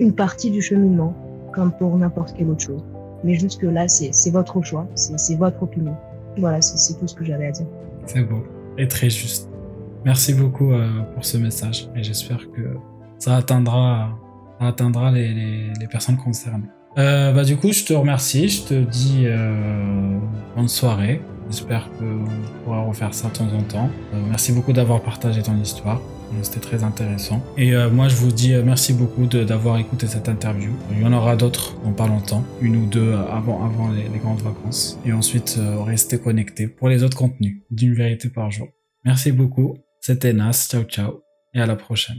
[0.00, 1.14] une partie du cheminement,
[1.52, 2.84] comme pour n'importe quelle autre chose.
[3.22, 5.94] Mais jusque là, c'est votre choix, c'est votre opinion.
[6.36, 7.66] Voilà, c'est tout ce que j'avais à dire.
[8.06, 8.44] C'est beau
[8.78, 9.48] et très juste.
[10.04, 12.76] Merci beaucoup euh, pour ce message et j'espère que
[13.18, 14.18] ça atteindra,
[14.60, 16.68] atteindra les, les, personnes concernées.
[16.98, 20.18] Euh, bah du coup, je te remercie, je te dis euh,
[20.56, 21.20] bonne soirée.
[21.50, 22.24] J'espère qu'on
[22.64, 23.90] pourra refaire ça de temps en temps.
[24.28, 26.00] Merci beaucoup d'avoir partagé ton histoire.
[26.34, 27.42] Euh, c'était très intéressant.
[27.56, 30.72] Et euh, moi, je vous dis merci beaucoup d'avoir écouté cette interview.
[30.92, 34.40] Il y en aura d'autres dans pas longtemps, une ou deux avant, avant les grandes
[34.40, 34.98] vacances.
[35.04, 38.68] Et ensuite, restez connectés pour les autres contenus d'une vérité par jour.
[39.04, 39.76] Merci beaucoup.
[40.00, 40.66] C'était Nas.
[40.70, 41.22] Ciao, ciao.
[41.54, 42.18] Et à la prochaine.